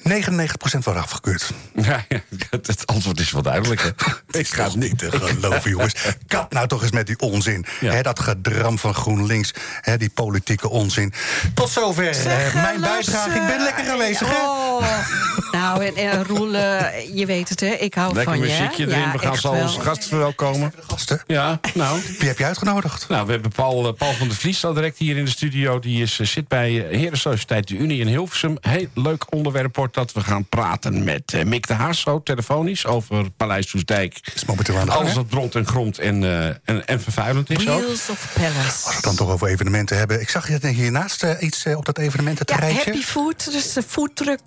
99% 0.09 0.83
wordt 0.83 0.99
afgekeurd. 0.99 1.51
Ja, 1.81 2.05
ja, 2.09 2.21
het, 2.49 2.67
het 2.67 2.87
antwoord 2.87 3.19
is 3.19 3.31
wel 3.31 3.41
duidelijk. 3.41 3.81
Hè. 3.81 3.89
Ik 4.39 4.47
ga 4.47 4.63
het 4.63 4.75
niet 4.75 4.97
te 4.97 5.11
geloven, 5.11 5.69
jongens. 5.75 5.93
Kap 6.27 6.53
nou 6.53 6.67
toch 6.67 6.81
eens 6.81 6.91
met 6.91 7.07
die 7.07 7.19
onzin. 7.19 7.65
Ja. 7.79 8.01
Dat 8.01 8.19
gedram 8.19 8.79
van 8.79 8.93
GroenLinks, 8.93 9.53
hè, 9.81 9.97
die 9.97 10.09
politieke 10.09 10.69
onzin. 10.69 11.13
Tot 11.53 11.69
zover 11.69 12.09
eh, 12.09 12.53
mijn 12.53 12.79
Lars, 12.79 13.05
bijdrage. 13.05 13.39
Ik 13.39 13.47
ben 13.47 13.61
lekker 13.63 13.89
aanwezig, 13.89 14.27
hè? 14.29 14.35
Oh. 14.35 14.83
Nou, 15.51 15.85
en, 15.85 15.95
en 15.95 16.23
Roel, 16.25 16.53
eh, 16.55 17.15
je 17.15 17.25
weet 17.25 17.49
het, 17.49 17.59
hè? 17.59 17.67
Ik 17.67 17.93
hou 17.93 18.13
Lekker 18.13 18.33
van 18.33 18.43
je. 18.47 18.51
hè? 18.53 18.59
muziekje 18.61 18.87
erin. 18.87 18.99
Ja, 18.99 19.11
We 19.11 19.19
gaan 19.19 19.37
zo 19.37 19.51
onze 19.51 19.81
gast 19.81 20.05
verwelkomen. 20.07 20.73
De 20.75 20.81
gasten. 20.87 21.21
Ja, 21.27 21.59
nou. 21.73 21.99
Wie 22.19 22.27
heb 22.27 22.37
je 22.37 22.45
uitgenodigd? 22.45 23.07
Nou, 23.09 23.25
we 23.25 23.31
hebben 23.31 23.51
Paul, 23.51 23.87
eh, 23.87 23.93
Paul 23.93 24.13
van 24.13 24.27
der 24.27 24.37
Vlies 24.37 24.65
al 24.65 24.73
direct 24.73 24.97
hier 24.97 25.17
in 25.17 25.25
de 25.25 25.31
studio. 25.31 25.79
Die 25.79 26.01
is, 26.01 26.19
eh, 26.19 26.27
zit 26.27 26.47
bij 26.47 26.87
eh, 26.89 26.97
Herensociëteit 26.99 27.67
de 27.67 27.75
Unie 27.75 27.99
in 27.99 28.07
Hilversum. 28.07 28.57
Heel 28.61 28.87
leuk 28.93 29.33
onderwerp 29.33 29.77
dat 29.93 30.11
we 30.11 30.21
gaan 30.21 30.45
praten 30.45 31.03
met 31.03 31.33
eh, 31.33 31.43
Mick 31.43 31.67
de 31.67 31.73
Haas, 31.73 32.01
zo 32.01 32.23
telefonisch, 32.23 32.85
over 32.85 33.29
Paleis 33.29 33.69
Soesdijk. 33.69 34.19
Is 34.33 34.45
momenteel 34.45 34.77
aan 34.77 34.85
de 34.85 34.91
gang, 34.91 35.03
Alles 35.03 35.15
wat 35.15 35.25
rond 35.29 35.55
en 35.55 35.67
grond 35.67 35.99
en, 35.99 36.23
eh, 36.23 36.45
en, 36.45 36.87
en 36.87 37.01
vervuilend 37.01 37.49
is 37.49 37.67
ook. 37.67 37.81
Wheels 37.81 38.09
of 38.09 38.33
Palace. 38.33 38.57
Als 38.57 38.85
we 38.87 38.93
het 38.93 39.03
dan 39.03 39.15
toch 39.15 39.29
over 39.29 39.47
evenementen 39.47 39.97
hebben. 39.97 40.21
Ik 40.21 40.29
zag 40.29 40.47
je 40.47 40.67
hiernaast 40.67 41.23
eh, 41.23 41.31
iets 41.39 41.65
op 41.65 41.85
dat 41.85 41.97
evenement, 41.97 42.39
het 42.39 42.49
Ja, 42.49 42.55
rijtje. 42.55 42.83
Happy 42.83 43.03
Food, 43.03 43.51
dus 43.51 43.73
de 43.73 43.83
foodtruck 43.83 44.39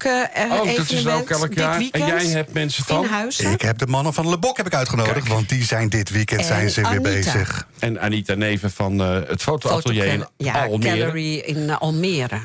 Oh, 0.50 0.76
dat 0.76 0.90
is 0.90 1.06
ook 1.06 1.30
elk 1.30 1.48
dit 1.48 1.58
jaar. 1.58 1.82
En 1.90 2.06
jij 2.06 2.26
hebt 2.26 2.52
mensen 2.52 2.84
van? 2.84 3.06
Ik 3.38 3.62
heb 3.62 3.78
de 3.78 3.86
mannen 3.86 4.14
van 4.14 4.28
Le 4.28 4.38
Boc 4.38 4.56
heb 4.56 4.66
ik 4.66 4.74
uitgenodigd, 4.74 5.14
Kijk. 5.14 5.26
want 5.28 5.48
die 5.48 5.64
zijn 5.64 5.88
dit 5.88 6.10
weekend 6.10 6.40
En 6.40 6.46
zijn 6.46 6.70
ze 6.70 6.88
weer 6.88 7.00
bezig. 7.00 7.66
En 7.78 8.00
Anita 8.00 8.34
Neven 8.34 8.70
van 8.70 9.00
eh, 9.02 9.28
het 9.28 9.42
fotoatelier 9.42 10.04
in 10.04 10.26
ja, 10.36 10.64
Almere. 10.64 10.98
Gallery 10.98 11.38
in 11.38 11.70
Almere. 11.70 12.40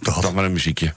Dat. 0.00 0.22
Dan 0.22 0.34
maar 0.34 0.44
een 0.44 0.52
muziekje. 0.52 0.94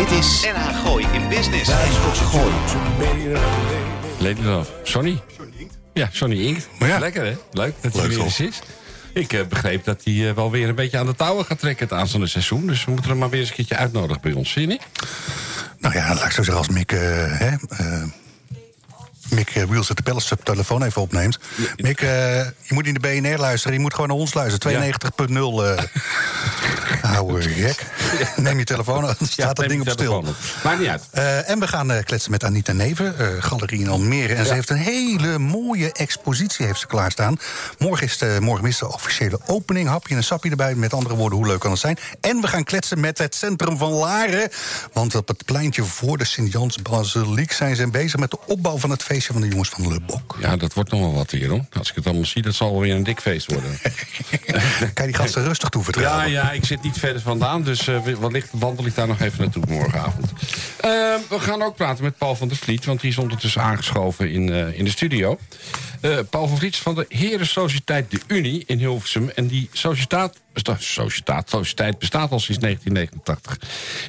Dit 0.00 0.10
is 0.10 0.42
NH 0.42 0.84
Gooi 0.84 1.06
in 1.12 1.28
Business. 1.28 1.70
Lady 4.18 4.42
Love. 4.42 4.70
Sonny? 4.82 5.20
Ja, 5.92 6.08
Johnny 6.12 6.46
Inkt. 6.46 6.68
Ja. 6.78 6.98
Lekker 6.98 7.24
hè? 7.24 7.36
Leuk 7.52 7.74
dat 7.80 7.92
hij 7.92 8.02
Leuk, 8.02 8.10
weer 8.10 8.24
eens 8.24 8.40
is. 8.40 8.60
Ik 9.12 9.32
eh, 9.32 9.46
begreep 9.46 9.84
dat 9.84 10.04
hij 10.04 10.28
eh, 10.28 10.34
wel 10.34 10.50
weer 10.50 10.68
een 10.68 10.74
beetje 10.74 10.98
aan 10.98 11.06
de 11.06 11.14
touwen 11.14 11.44
gaat 11.44 11.58
trekken 11.58 11.88
het 11.88 11.98
aanstaande 11.98 12.26
seizoen. 12.26 12.66
Dus 12.66 12.84
we 12.84 12.90
moeten 12.90 13.10
hem 13.10 13.18
maar 13.18 13.30
weer 13.30 13.40
eens 13.40 13.48
een 13.48 13.54
keertje 13.54 13.76
uitnodigen 13.76 14.22
bij 14.22 14.32
ons, 14.32 14.50
zie 14.50 14.60
je 14.62 14.68
niet? 14.68 14.82
Nou 15.78 15.94
ja, 15.94 16.14
laat 16.14 16.24
ik 16.24 16.30
zo 16.30 16.42
zeggen, 16.42 16.56
als 16.56 16.68
Mick... 16.68 16.92
eh, 16.92 17.00
hè, 17.38 17.56
eh, 17.68 18.02
Mick 19.30 19.54
uh, 19.54 19.64
Wheels 19.64 19.88
de 19.88 20.02
Palace 20.02 20.36
telefoon 20.42 20.82
even 20.82 21.02
opneemt. 21.02 21.38
Mick, 21.76 22.00
eh, 22.00 22.08
je 22.44 22.74
moet 22.74 22.86
in 22.86 22.94
de 22.94 23.00
BNR 23.00 23.38
luisteren. 23.38 23.76
Je 23.76 23.82
moet 23.82 23.94
gewoon 23.94 24.08
naar 24.08 24.16
ons 24.16 24.34
luisteren. 24.34 24.94
92.0 25.28 25.64
eh 25.64 25.84
ouwe 27.16 27.42
gek. 27.42 27.86
Neem 28.36 28.58
je 28.58 28.64
telefoon, 28.64 29.02
dan 29.02 29.14
staat 29.20 29.56
dat 29.56 29.68
ding 29.68 29.84
je 29.84 29.90
op 29.90 29.98
stil. 29.98 30.16
op. 30.16 30.26
Maakt 30.64 30.78
niet 30.78 30.88
uit. 30.88 31.02
Eh, 31.10 31.50
en 31.50 31.58
we 31.58 31.66
gaan 31.66 31.90
eh, 31.90 32.04
kletsen 32.04 32.30
met 32.30 32.44
Anita 32.44 32.72
Neven, 32.72 33.18
eh, 33.18 33.26
galerie 33.38 33.80
in 33.80 33.88
Almere. 33.88 34.34
En 34.34 34.46
ze 34.46 34.54
heeft 34.54 34.70
een 34.70 34.76
hele 34.76 35.38
mooie 35.38 35.92
expositie 35.92 36.66
heeft 36.66 36.80
ze 36.80 36.86
klaarstaan. 36.86 37.38
Morgen 37.78 38.06
is 38.06 38.18
de, 38.18 38.38
morgen 38.40 38.66
is 38.66 38.78
de 38.78 38.92
officiële 38.92 39.40
opening. 39.46 39.88
Hapje 39.88 40.10
en 40.10 40.16
een 40.16 40.24
sapje 40.24 40.50
erbij. 40.50 40.74
Met 40.74 40.94
andere 40.94 41.14
woorden, 41.14 41.38
hoe 41.38 41.46
leuk 41.46 41.60
kan 41.60 41.70
het 41.70 41.80
zijn? 41.80 41.98
En 42.20 42.40
we 42.40 42.46
gaan 42.46 42.64
kletsen 42.64 43.00
met 43.00 43.18
het 43.18 43.34
centrum 43.34 43.78
van 43.78 43.92
Laren. 43.92 44.48
Want 44.92 45.14
op 45.14 45.28
het 45.28 45.44
pleintje 45.44 45.84
voor 45.84 46.18
de 46.18 46.24
Sint-Jans 46.24 46.82
Basiliek... 46.82 47.52
zijn 47.52 47.76
ze 47.76 47.90
bezig 47.90 48.20
met 48.20 48.30
de 48.30 48.38
opbouw 48.46 48.78
van 48.78 48.90
het 48.90 49.02
feestje 49.20 49.40
van 49.40 49.42
de 49.42 49.48
jongens 49.48 49.68
van 49.68 49.92
Le 49.92 50.00
Bok. 50.00 50.36
Ja, 50.40 50.56
dat 50.56 50.74
wordt 50.74 50.90
nog 50.90 51.00
wel 51.00 51.14
wat 51.14 51.30
hier, 51.30 51.48
hoor. 51.48 51.64
Als 51.78 51.88
ik 51.90 51.94
het 51.94 52.06
allemaal 52.06 52.24
zie, 52.24 52.42
dat 52.42 52.54
zal 52.54 52.70
wel 52.70 52.80
weer 52.80 52.94
een 52.94 53.02
dik 53.02 53.20
feest 53.20 53.52
worden. 53.52 53.78
Kan 54.94 55.06
je 55.06 55.12
die 55.12 55.14
gasten 55.14 55.44
rustig 55.44 55.68
toevertrouwen? 55.68 56.30
Ja, 56.30 56.42
ja, 56.42 56.52
ik 56.52 56.64
zit 56.64 56.82
niet 56.82 56.98
verder 56.98 57.22
vandaan, 57.22 57.62
dus 57.62 57.88
eh, 57.88 58.02
wellicht 58.20 58.48
wandel 58.52 58.86
ik 58.86 58.94
daar 58.94 59.06
nog 59.06 59.20
even 59.20 59.40
naartoe 59.40 59.62
morgenavond. 59.68 60.32
Eh, 60.80 60.90
we 61.28 61.38
gaan 61.38 61.62
ook 61.62 61.76
praten 61.76 62.04
met 62.04 62.18
Paul 62.18 62.36
van 62.36 62.48
der 62.48 62.56
Vliet, 62.56 62.84
want 62.84 63.00
die 63.00 63.10
is 63.10 63.18
ondertussen 63.18 63.62
aangeschoven 63.62 64.30
in, 64.30 64.52
eh, 64.52 64.78
in 64.78 64.84
de 64.84 64.90
studio. 64.90 65.38
Eh, 66.00 66.18
Paul 66.30 66.46
van 66.46 66.56
Vliet 66.56 66.76
van 66.76 66.94
de 66.94 67.04
Heren 67.08 67.46
Sociëteit 67.46 68.10
De 68.10 68.20
Unie 68.26 68.62
in 68.66 68.78
Hilversum. 68.78 69.28
En 69.28 69.46
die 69.46 69.68
sociëteit, 69.72 70.40
sociëteit, 70.80 71.48
sociëteit 71.48 71.98
bestaat 71.98 72.30
al 72.30 72.40
sinds 72.40 72.60
1989. 72.60 73.58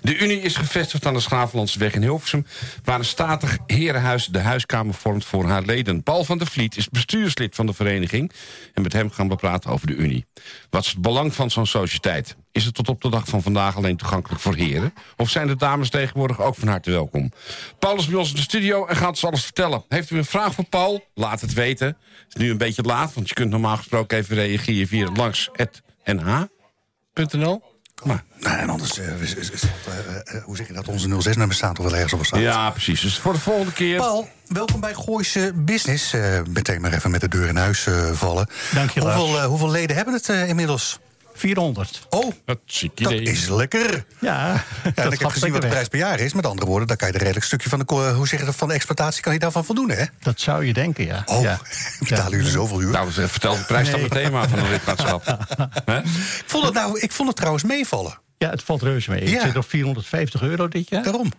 De 0.02 0.18
Unie 0.18 0.42
is 0.42 0.56
gevestigd 0.56 1.06
aan 1.06 1.14
de 1.14 1.20
Schravenlandseweg 1.20 1.94
in 1.94 2.02
Hilversum... 2.02 2.46
waar 2.84 3.00
een 3.00 3.06
statig 3.06 3.58
herenhuis 3.66 4.26
de 4.26 4.40
huiskamer 4.40 4.94
vormt 4.94 5.26
voor 5.26 5.46
haar 5.46 5.64
leden. 5.64 6.04
Paul 6.04 6.24
van 6.24 6.38
der 6.38 6.48
Vliet 6.48 6.78
is 6.78 6.90
bestuurslid 6.90 7.56
van 7.56 7.66
de 7.66 7.74
vereniging... 7.74 8.32
en 8.74 8.82
met 8.82 8.94
hem 8.94 9.12
gaan 9.12 9.30
we 9.30 9.36
praten 9.36 9.72
over 9.72 9.88
de 9.88 9.96
Unie. 9.96 10.26
Wat 10.70 10.84
is 10.84 10.90
het 10.90 11.02
belang 11.02 11.34
van 11.34 11.52
zo'n 11.52 11.68
sociëteit? 11.68 12.36
Is 12.52 12.66
het 12.66 12.74
tot 12.74 12.90
op 12.90 13.02
de 13.02 13.10
dag 13.10 13.28
van 13.28 13.42
vandaag 13.42 13.76
alleen 13.76 13.98
toegankelijk 13.98 14.42
voor 14.42 14.56
heren? 14.56 14.94
Of 15.18 15.30
zijn 15.30 15.48
de 15.48 15.56
dames 15.56 15.90
tegenwoordig 15.90 16.40
ook 16.42 16.56
van 16.56 16.68
harte 16.68 16.92
welkom? 16.92 17.32
Paul 17.80 17.96
is 17.98 18.08
bij 18.08 18.20
ons 18.20 18.30
in 18.30 18.36
de 18.36 18.42
studio 18.42 18.86
en 18.86 18.96
gaat 18.96 19.10
ons 19.10 19.26
alles 19.26 19.44
vertellen. 19.44 19.84
Heeft 19.90 20.10
u 20.10 20.18
een 20.18 20.26
vraag 20.26 20.54
voor 20.54 20.64
Paul? 20.66 21.04
Laat 21.14 21.42
het 21.42 21.54
weten. 21.54 21.88
Het 21.88 22.36
is 22.36 22.42
nu 22.42 22.50
een 22.52 22.58
beetje 22.58 22.82
laat, 22.82 23.14
want 23.14 23.28
je 23.30 23.34
kunt 23.36 23.50
normaal 23.50 23.78
gesproken 23.78 24.18
even 24.18 24.36
reageren 24.36 24.88
via 24.88 25.10
langs 25.14 25.50
het 25.54 25.82
nh.nl. 26.06 27.62
Maar, 28.04 28.24
Nou, 28.40 28.58
en 28.58 28.70
anders, 28.70 28.98
eh, 29.00 29.22
is- 29.22 29.36
is- 29.36 29.50
is- 29.52 29.64
eh, 29.64 30.36
eh, 30.38 30.44
hoe 30.44 30.56
zeg 30.56 30.68
je 30.68 30.74
dat? 30.74 30.88
Onze 30.88 31.08
06-nummer 31.22 31.56
staat 31.56 31.76
toch 31.76 31.86
wel 31.86 31.94
ergens 31.96 32.14
op 32.14 32.26
staat. 32.26 32.40
ja, 32.40 32.70
precies. 32.70 33.02
Dus 33.02 33.18
voor 33.18 33.34
de 33.34 33.40
volgende 33.40 33.74
keer... 33.74 33.98
Paul, 33.98 34.30
welkom 34.48 34.80
bij 34.80 34.94
Gooise 34.94 35.52
Business. 35.56 36.14
Eh, 36.14 36.40
meteen 36.50 36.82
maar 36.82 36.94
even 36.94 37.12
met 37.12 37.22
de 37.22 37.28
deur 37.28 37.48
in 37.48 37.56
huis 37.56 37.86
eh, 37.88 38.12
vallen. 38.12 38.48
Dank 38.74 38.90
je, 38.90 39.02
Lars. 39.02 39.16
hoeveel, 39.22 39.44
hoeveel 39.44 39.70
leden 39.72 39.96
hebben 39.96 40.14
het 40.14 40.28
inmiddels? 40.30 41.00
400. 41.34 42.08
Oh, 42.10 42.32
dat 42.46 42.60
is 43.06 43.48
lekker. 43.50 44.06
Ja, 44.20 44.64
Ja, 44.84 44.92
en 44.96 45.12
ik 45.12 45.20
heb 45.20 45.30
gezien 45.30 45.52
wat 45.52 45.62
de 45.62 45.68
prijs 45.68 45.88
per 45.88 46.00
jaar 46.00 46.20
is. 46.20 46.34
Met 46.34 46.46
andere 46.46 46.68
woorden, 46.68 46.88
dan 46.88 46.98
kan 46.98 47.08
je 47.08 47.14
er 47.14 47.20
redelijk 47.20 47.46
stukje 47.46 47.70
van 47.70 47.80
de, 47.80 47.86
ko- 47.86 48.14
hoe 48.14 48.28
zeg 48.28 48.40
je 48.40 48.46
dat, 48.46 48.56
van 48.56 48.68
de 48.68 48.74
exploitatie 48.74 49.22
kan 49.22 49.34
je 49.34 49.40
daarvan 49.40 49.66
voldoen, 49.66 49.90
hè? 49.90 49.96
weg. 49.96 50.10
Dat 50.20 50.40
zou 50.40 50.66
je 50.66 50.74
denken, 50.74 51.06
ja. 51.06 51.22
Oh, 51.26 51.42
ja. 51.42 51.60
betalen 52.00 52.32
jullie 52.38 52.52
zoveel 52.52 52.82
uur? 52.82 52.92
Nou, 52.92 53.08
eh, 53.08 53.14
vertel 53.28 53.56
de 53.56 53.64
prijs 53.64 53.90
dan 53.90 54.00
Nee. 54.00 54.10
meteen 54.10 54.32
maar 54.32 54.50
van 54.50 54.60
een 54.60 54.70
lidmaatschap. 54.70 55.26
Hè? 55.86 55.98
ik, 56.00 56.44
vond 56.46 56.66
het 56.66 56.74
nou, 56.74 57.00
ik 57.00 57.12
vond 57.12 57.28
het 57.28 57.38
trouwens 57.38 57.64
meevallen. 57.64 58.20
Ja, 58.38 58.50
het 58.50 58.64
valt 58.64 58.82
reuze 58.82 59.10
mee. 59.12 59.30
Ja. 59.30 59.36
Ik 59.40 59.42
zit 59.42 59.56
op 59.58 59.70
450 59.70 60.42
euro 60.42 60.68
dit 60.68 60.90
jaar. 60.90 61.04
Daarom. 61.04 61.32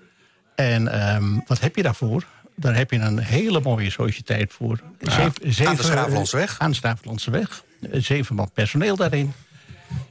En 0.54 0.88
ehm, 0.88 1.38
wat 1.46 1.60
heb 1.60 1.76
je 1.76 1.82
daarvoor? 1.82 2.24
Daar 2.56 2.74
heb 2.76 2.90
je 2.90 2.98
een 2.98 3.18
hele 3.18 3.60
mooie 3.60 3.90
sociëteit 3.90 4.52
voor. 4.52 4.80
Zeven, 5.00 5.66
aan 5.68 5.76
de 5.76 5.82
Schravenlandseweg. 5.82 6.54
Aan 6.58 6.70
de 6.70 6.76
Schravenlandseweg. 6.76 7.64
Eh, 7.92 8.00
Zeven 8.02 8.34
man 8.34 8.50
personeel 8.54 8.96
daarin. 8.96 9.32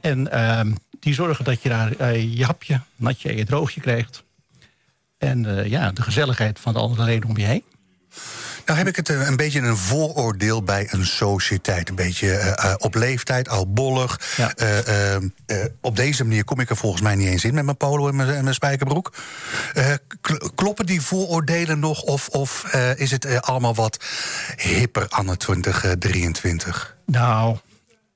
En 0.00 0.30
ehm, 0.32 0.72
die 1.00 1.14
zorgen 1.14 1.44
dat 1.44 1.62
je 1.62 1.68
daar 1.68 1.92
eh, 1.96 2.36
je 2.36 2.44
hapje, 2.44 2.80
natje 2.96 3.28
en 3.28 3.36
je 3.36 3.44
droogje 3.44 3.80
krijgt. 3.80 4.22
En 5.18 5.58
eh, 5.58 5.66
ja, 5.66 5.90
de 5.90 6.02
gezelligheid 6.02 6.60
van 6.60 6.72
de 6.72 6.78
andere 6.78 7.04
leden 7.04 7.28
om 7.28 7.36
je 7.36 7.44
heen. 7.44 7.64
Nou 8.66 8.78
heb 8.78 8.86
ik 8.86 8.96
het 8.96 9.08
eh, 9.08 9.26
een 9.26 9.36
beetje 9.36 9.60
een 9.60 9.76
vooroordeel 9.76 10.62
bij 10.62 10.88
een 10.90 11.06
sociëteit. 11.06 11.88
Een 11.88 11.94
beetje 11.94 12.56
op 12.78 12.94
leeftijd, 12.94 13.48
oudbollig. 13.48 14.20
Ja. 14.36 14.54
Eh, 14.54 14.78
eh, 14.78 15.22
eh, 15.46 15.66
op 15.80 15.96
deze 15.96 16.24
manier 16.24 16.44
kom 16.44 16.60
ik 16.60 16.70
er 16.70 16.76
volgens 16.76 17.02
mij 17.02 17.14
niet 17.14 17.28
eens 17.28 17.44
in 17.44 17.54
met 17.54 17.64
mijn 17.64 17.76
polo 17.76 18.08
en 18.08 18.16
mijn, 18.16 18.30
en 18.30 18.42
mijn 18.42 18.54
spijkerbroek. 18.54 19.12
Kl- 20.20 20.48
kloppen 20.54 20.86
die 20.86 21.00
vooroordelen 21.00 21.78
nog? 21.78 22.02
Of, 22.02 22.28
of 22.28 22.74
is 22.96 23.10
het 23.10 23.42
allemaal 23.42 23.74
wat 23.74 24.04
hipper 24.56 25.08
anno 25.08 25.34
2023? 25.34 26.96
Nou, 27.06 27.56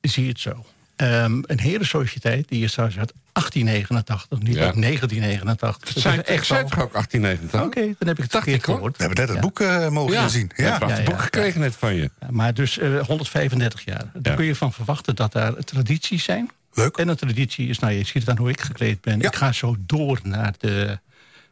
zie 0.00 0.22
je 0.22 0.28
het 0.28 0.40
zo. 0.40 0.64
Ehm, 0.96 1.38
een 1.46 1.60
herensociëteit 1.60 2.48
die 2.48 2.64
is 2.64 2.72
trouwens 2.72 2.98
uit 2.98 3.12
1889, 3.32 4.38
niet 4.38 4.54
Ja. 4.56 4.64
uit 4.64 4.74
1989. 4.76 5.88
Het 5.94 6.02
zijn 6.02 6.16
Dat 6.16 6.26
echt 6.26 6.46
toch 6.48 6.80
ook 6.82 6.92
1890? 6.92 7.62
Oké, 7.62 7.80
dan 7.80 8.08
heb 8.08 8.16
ik 8.16 8.22
het 8.22 8.32
Dacht 8.32 8.44
verkeerd 8.44 8.64
gehoord. 8.64 8.96
We 8.96 9.04
hebben 9.04 9.18
net 9.18 9.28
het 9.28 9.36
Ja. 9.36 9.42
boek 9.42 9.60
eh, 9.60 9.88
mogen 9.88 10.12
Ja, 10.14 10.22
inzien. 10.22 10.50
ja, 10.56 10.64
Ja. 10.64 10.72
een 10.72 10.78
prachtig 10.78 10.98
Ja, 10.98 11.04
ja, 11.04 11.10
boek 11.10 11.20
gekregen 11.22 11.60
net 11.60 11.74
van 11.76 11.94
je. 11.94 12.10
Ja, 12.20 12.26
Maar 12.30 12.54
dus 12.54 12.78
eh, 12.78 12.98
135 13.00 13.84
jaar. 13.84 14.04
Daar 14.14 14.32
Ja. 14.32 14.34
kun 14.34 14.44
je 14.44 14.54
van 14.54 14.72
verwachten 14.72 15.14
dat 15.14 15.32
daar 15.32 15.54
tradities 15.64 16.24
zijn. 16.24 16.50
Leuk. 16.74 16.96
En 16.96 17.08
een 17.08 17.16
traditie 17.16 17.68
is, 17.68 17.78
nou 17.78 17.92
je 17.92 18.04
ziet 18.04 18.14
het 18.14 18.28
aan 18.28 18.36
hoe 18.38 18.50
ik 18.50 18.60
gekleed 18.60 19.00
ben. 19.00 19.18
Ja. 19.20 19.26
Ik 19.28 19.36
ga 19.36 19.52
zo 19.52 19.76
door 19.78 20.20
naar 20.22 20.54
de, 20.58 20.98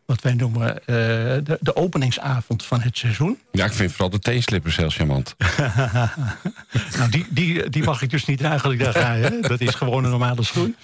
wat 0.07 0.23
wij 0.23 0.33
noemen, 0.35 0.79
eh, 0.79 0.85
de, 1.45 1.59
de 1.61 1.77
openingsavond 1.77 2.65
van 2.65 2.81
het 2.81 2.99
seizoen. 2.99 3.39
Ja, 3.53 3.65
ik 3.65 3.73
vind 3.73 3.91
vooral 3.91 4.11
de 4.11 4.19
teenslippers 4.19 4.77
heel 4.77 4.91
charmant. 4.91 5.35
Nou, 6.99 7.11
die, 7.11 7.27
die, 7.31 7.71
die 7.71 7.83
mag 7.83 8.03
ik 8.03 8.11
dus 8.11 8.25
niet 8.25 8.39
dragen 8.39 8.63
als 8.65 8.73
ik 8.73 8.79
daar 8.79 8.93
ga. 8.93 9.15
Hè? 9.15 9.41
Dat 9.41 9.61
is 9.61 9.75
gewoon 9.75 10.05
een 10.05 10.11
normale 10.11 10.43
schoen. 10.43 10.77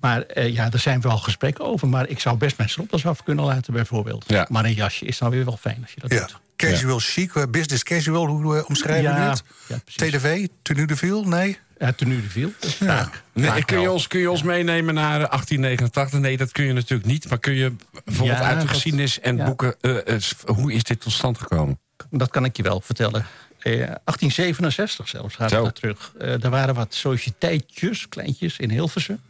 Maar 0.00 0.22
eh, 0.22 0.52
ja, 0.54 0.70
er 0.70 0.78
zijn 0.78 1.00
wel 1.00 1.16
gesprekken 1.18 1.64
over. 1.64 1.88
Maar 1.88 2.08
ik 2.08 2.20
zou 2.20 2.36
best 2.36 2.56
mijn 2.56 2.68
sloppers 2.68 3.06
af 3.06 3.22
kunnen 3.22 3.44
laten, 3.44 3.72
bijvoorbeeld. 3.72 4.24
Ja. 4.26 4.46
Maar 4.50 4.64
een 4.64 4.74
jasje 4.74 5.04
is 5.04 5.18
dan 5.18 5.30
weer 5.30 5.44
wel 5.44 5.56
fijn 5.56 5.78
als 5.82 5.92
je 5.92 6.00
dat 6.00 6.12
Ja. 6.12 6.18
doet. 6.20 6.38
Casual 6.56 6.98
chic, 6.98 7.34
eh, 7.34 7.42
business 7.50 7.82
casual, 7.82 8.26
hoe 8.26 8.66
omschrijven 8.66 9.14
we 9.14 9.20
Ja, 9.20 9.28
het? 9.30 9.42
ja, 9.68 9.78
precies. 9.84 10.18
TDV, 10.18 10.46
tenue 10.62 10.86
de 10.86 10.96
viel? 10.96 11.24
Nee? 11.24 11.58
Ja, 11.80 11.92
tenue 11.92 12.20
de 12.20 12.28
viel. 12.28 12.50
Vaak. 12.60 13.22
Nee, 13.32 13.64
kun, 13.64 13.80
je 13.80 13.90
ons, 13.90 14.06
kun 14.06 14.20
je 14.20 14.30
ons 14.30 14.42
meenemen 14.42 14.94
naar 14.94 15.20
eh, 15.20 15.30
1889? 15.30 16.20
Nee, 16.20 16.36
dat 16.36 16.52
kun 16.52 16.64
je 16.64 16.72
natuurlijk 16.72 17.08
niet. 17.08 17.28
Maar 17.28 17.38
kun 17.38 17.54
je 17.54 17.72
bijvoorbeeld 18.04 18.38
Ja, 18.38 18.44
uit 18.44 18.60
de 18.60 18.68
geschiedenis 18.68 19.20
en 19.20 19.36
ja. 19.36 19.44
boeken... 19.44 19.74
eh, 19.80 20.14
eh, 20.14 20.22
hoe 20.46 20.72
is 20.72 20.82
dit 20.82 21.00
tot 21.00 21.12
stand 21.12 21.38
gekomen? 21.38 21.78
Dat 22.10 22.30
kan 22.30 22.44
ik 22.44 22.56
je 22.56 22.62
wel 22.62 22.80
vertellen. 22.80 23.26
Eh, 23.58 23.72
1867 23.72 25.08
zelfs 25.08 25.34
gaat 25.34 25.50
het 25.50 25.74
terug. 25.74 26.12
Eh, 26.18 26.44
er 26.44 26.50
waren 26.50 26.74
wat 26.74 26.94
sociëteitjes, 26.94 28.08
kleintjes, 28.08 28.58
in 28.58 28.70
Hilversum. 28.70 29.20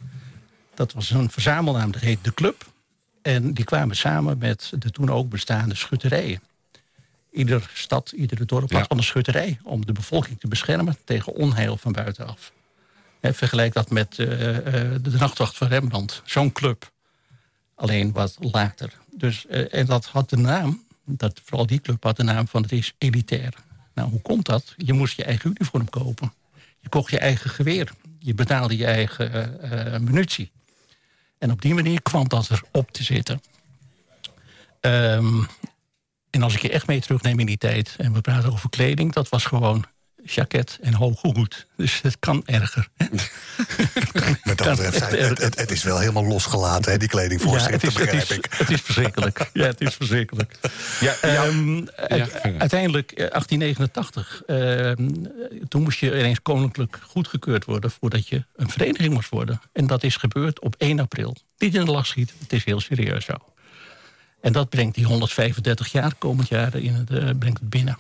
Dat 0.75 0.93
was 0.93 1.11
een 1.11 1.31
verzamelnaam, 1.31 1.91
dat 1.91 2.03
heet 2.03 2.25
De 2.25 2.35
Club. 2.35 2.67
En 3.23 3.53
die 3.55 3.65
kwamen 3.65 3.97
samen 3.97 4.39
met 4.39 4.73
de 4.79 4.91
toen 4.91 5.11
ook 5.11 5.29
bestaande 5.29 5.75
schutterijen. 5.75 6.43
Ieder 7.33 7.71
stad, 7.75 8.13
iedere 8.13 8.45
dorp 8.45 8.73
had 8.73 8.89
wel 8.89 8.99
een 8.99 9.05
schutterij... 9.05 9.59
om 9.63 9.87
de 9.87 9.93
bevolking 9.93 10.41
te 10.41 10.49
beschermen 10.49 10.97
tegen 11.05 11.35
onheil 11.35 11.77
van 11.77 11.93
buitenaf. 11.93 12.53
Vergelijk 13.21 13.73
dat 13.73 13.91
met 13.91 14.19
eh, 14.19 14.57
eh, 14.57 15.03
de 15.03 15.11
nachtwacht 15.11 15.57
van 15.57 15.69
Rembrandt. 15.69 16.23
Zo'n 16.25 16.53
club. 16.53 16.91
Alleen 17.75 18.13
wat 18.13 18.37
later. 18.41 18.93
Dus, 19.11 19.47
eh, 19.47 19.75
en 19.75 19.87
dat 19.87 20.05
had 20.05 20.31
de 20.31 20.37
naam, 20.37 20.85
dat, 21.05 21.41
vooral 21.45 21.67
die 21.67 21.81
club 21.81 22.03
had 22.03 22.17
de 22.17 22.23
naam 22.23 22.49
van 22.49 22.63
het 22.63 22.73
is 22.73 22.95
elitair. 22.99 23.55
Nou, 23.95 24.11
hoe 24.11 24.21
komt 24.21 24.47
dat? 24.47 24.75
Je 24.77 24.93
moest 24.93 25.17
je 25.17 25.25
eigen 25.25 25.51
uniform 25.51 25.89
kopen. 25.89 26.33
Je 26.81 26.89
kocht 26.89 27.11
je 27.11 27.19
eigen 27.19 27.51
geweer. 27.51 27.91
Je 28.19 28.35
betaalde 28.35 28.77
je 28.77 28.87
eigen 28.87 30.05
munitie. 30.05 30.51
En 31.39 31.51
op 31.51 31.63
die 31.63 31.75
manier 31.75 32.03
kwam 32.03 32.29
dat 32.29 32.51
erop 32.51 32.91
te 32.91 33.03
zitten. 33.03 33.43
Ehm, 34.81 35.43
en 36.31 36.43
als 36.43 36.55
ik 36.55 36.63
je 36.63 36.71
echt 36.71 36.87
mee 36.87 37.01
terugneem 37.01 37.41
in 37.41 37.47
die 37.47 37.59
tijd... 37.59 37.95
en 37.99 38.13
we 38.13 38.21
praten 38.21 38.53
over 38.53 38.71
kleding, 38.71 39.13
dat 39.13 39.29
was 39.29 39.45
gewoon 39.45 39.85
jacket 40.25 40.79
en 40.83 40.95
hoge 40.95 41.29
hoed. 41.29 41.67
Dus 41.77 42.01
het 42.01 42.19
kan 42.19 42.43
erger. 42.45 42.89
Met 44.45 44.59
dat 44.59 44.77
betreft, 44.77 45.11
het, 45.11 45.39
het, 45.39 45.59
het 45.59 45.71
is 45.71 45.83
wel 45.83 45.99
helemaal 45.99 46.25
losgelaten, 46.25 46.93
hè, 46.93 46.99
die 46.99 47.09
kledingvoorschrift, 47.09 47.83
het, 47.83 47.95
dat 47.95 48.03
is, 48.03 48.13
het, 48.13 48.21
begrijp 48.21 48.31
is, 48.31 48.37
ik. 48.37 48.59
het 48.59 48.71
is 48.71 48.81
verschrikkelijk. 48.81 49.51
Ja, 49.53 49.67
het 49.67 49.81
is 49.81 49.95
verschrikkelijk. 49.95 50.59
Ja, 51.01 51.15
Ehm, 51.21 51.87
uiteindelijk, 52.59 53.13
eh, 53.13 53.31
1889, 53.31 54.43
ehm, 54.47 55.09
toen 55.69 55.83
moest 55.83 55.99
je 55.99 56.19
ineens 56.19 56.43
koninklijk 56.43 56.99
goedgekeurd 57.07 57.65
worden... 57.65 57.91
voordat 57.91 58.29
je 58.29 58.45
een 58.57 58.71
vereniging 58.71 59.15
moest 59.15 59.29
worden. 59.29 59.61
En 59.73 59.87
dat 59.87 60.03
is 60.03 60.17
gebeurd 60.17 60.61
op 60.61 60.75
1 60.79 61.01
april. 61.01 61.37
Niet 61.59 61.75
in 61.75 61.85
de 61.85 61.91
lach 61.91 62.07
schieten, 62.07 62.37
het 62.39 62.53
is 62.53 62.65
heel 62.65 62.81
serieus 62.81 63.25
zo. 63.25 63.35
En 64.41 64.53
dat 64.53 64.69
brengt 64.69 64.95
die 64.95 65.05
135 65.05 65.93
jaar 65.93 66.15
komend 66.19 66.49
jaar 66.49 66.77
in 66.77 66.95
het, 66.95 67.11
eh, 67.11 67.31
brengt 67.39 67.61
het 67.61 67.71
binnen. 67.71 67.99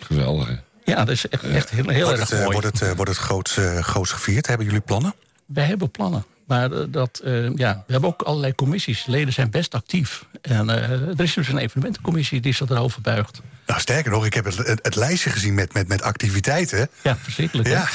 Geweldig, 0.00 0.48
hè? 0.48 0.54
Ja, 0.84 0.96
dat 0.96 1.08
is 1.08 1.28
echt, 1.28 1.42
echt 1.42 1.70
heel, 1.70 1.88
heel 1.88 2.04
wordt 2.04 2.20
erg 2.20 2.30
het, 2.30 2.38
eh, 2.38 2.44
mooi. 2.44 2.60
wordt 2.60 2.78
het, 2.78 2.88
eh, 2.88 2.96
wordt 2.96 3.10
het 3.10 3.20
groots, 3.20 3.56
eh, 3.56 3.78
groots 3.78 4.10
gevierd? 4.10 4.46
Hebben 4.46 4.66
jullie 4.66 4.80
plannen? 4.80 5.14
Wij 5.46 5.64
hebben 5.64 5.90
plannen. 5.90 6.24
Maar 6.46 6.90
dat, 6.90 7.20
eh, 7.24 7.54
ja, 7.54 7.84
we 7.86 7.92
hebben 7.92 8.10
ook 8.10 8.22
allerlei 8.22 8.54
commissies. 8.54 9.06
Leden 9.06 9.32
zijn 9.32 9.50
best 9.50 9.74
actief. 9.74 10.24
En 10.42 10.70
eh, 10.70 10.90
er 10.90 11.20
is 11.20 11.34
dus 11.34 11.48
een 11.48 11.58
evenementencommissie 11.58 12.40
die 12.40 12.54
zich 12.54 12.68
erover 12.70 13.00
buigt. 13.00 13.40
Nou, 13.66 13.80
sterker 13.80 14.10
nog, 14.10 14.26
ik 14.26 14.34
heb 14.34 14.44
het, 14.44 14.56
het, 14.56 14.78
het 14.82 14.94
lijstje 14.94 15.30
gezien 15.30 15.54
met, 15.54 15.72
met, 15.72 15.88
met 15.88 16.02
activiteiten. 16.02 16.88
Ja, 17.02 17.16
verschrikkelijk. 17.16 17.68
Ja, 17.68 17.88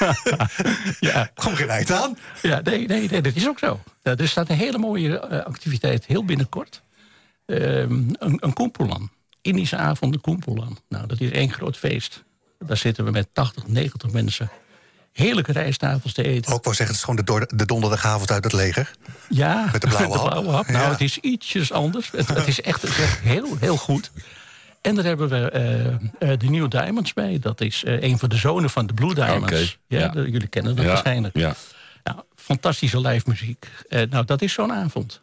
ja. 1.00 1.30
kom 1.42 1.54
geen 1.54 1.70
eind 1.70 1.90
aan. 1.90 2.18
Ja, 2.42 2.60
nee, 2.64 2.86
nee, 2.86 3.08
nee, 3.10 3.22
dat 3.22 3.34
is 3.34 3.48
ook 3.48 3.58
zo. 3.58 3.80
Ja, 4.02 4.16
er 4.16 4.28
staat 4.28 4.48
een 4.48 4.56
hele 4.56 4.78
mooie 4.78 5.44
activiteit 5.44 6.06
heel 6.06 6.24
binnenkort. 6.24 6.82
Ehm, 7.48 7.92
een, 8.18 8.36
een 8.40 8.52
Koempoelan. 8.52 9.10
Indische 9.42 9.76
avond 9.76 10.12
de 10.12 10.18
Koempoelan. 10.18 10.78
Nou, 10.88 11.06
dat 11.06 11.20
is 11.20 11.30
één 11.30 11.52
groot 11.52 11.76
feest. 11.76 12.24
Daar 12.58 12.76
zitten 12.76 13.04
we 13.04 13.10
met 13.10 13.28
80, 13.32 13.66
90 13.66 14.10
mensen. 14.10 14.50
Heerlijke 15.12 15.52
rijsttafels 15.52 16.12
te 16.12 16.22
eten. 16.22 16.52
Ook 16.52 16.64
wel 16.64 16.74
zeggen, 16.74 16.96
het 16.96 17.04
is 17.08 17.24
gewoon 17.24 17.40
de, 17.46 17.56
de 17.56 17.64
donderdagavond 17.66 18.30
uit 18.30 18.44
het 18.44 18.52
leger. 18.52 18.90
Ja, 19.28 19.68
Met 19.72 19.80
de 19.80 19.88
blauwe 19.96 20.18
hap. 20.18 20.66
Nou, 20.68 20.84
Ja. 20.84 20.90
het 20.90 21.00
is 21.00 21.18
ietsjes 21.18 21.72
anders. 21.72 22.10
Het, 22.10 22.28
het 22.28 22.46
is 22.46 22.60
echt, 22.60 22.82
het 22.82 22.90
is 22.90 22.98
echt 22.98 23.20
heel, 23.20 23.56
heel 23.60 23.76
goed. 23.76 24.10
En 24.80 24.94
daar 24.94 25.04
hebben 25.04 25.28
we 25.28 25.50
eh, 25.50 25.86
eh, 26.32 26.38
de 26.38 26.50
New 26.50 26.70
Diamonds 26.70 27.12
bij. 27.12 27.38
Dat 27.38 27.60
is 27.60 27.84
eh, 27.84 28.02
een 28.02 28.18
van 28.18 28.28
de 28.28 28.36
zonen 28.36 28.70
van 28.70 28.86
de 28.86 28.94
Blue 28.94 29.14
Diamonds. 29.14 29.52
Oké, 29.52 29.96
ja, 29.96 29.98
ja. 30.00 30.08
de- 30.08 30.30
jullie 30.30 30.48
kennen 30.48 30.74
dat 30.76 30.84
Ja, 30.84 30.90
waarschijnlijk. 30.90 31.36
ja. 31.36 31.54
Nou, 32.04 32.18
fantastische 32.36 33.00
live 33.00 33.28
muziek. 33.28 33.68
Eh, 33.88 34.02
nou, 34.10 34.24
dat 34.24 34.42
is 34.42 34.52
zo'n 34.52 34.72
avond. 34.72 35.20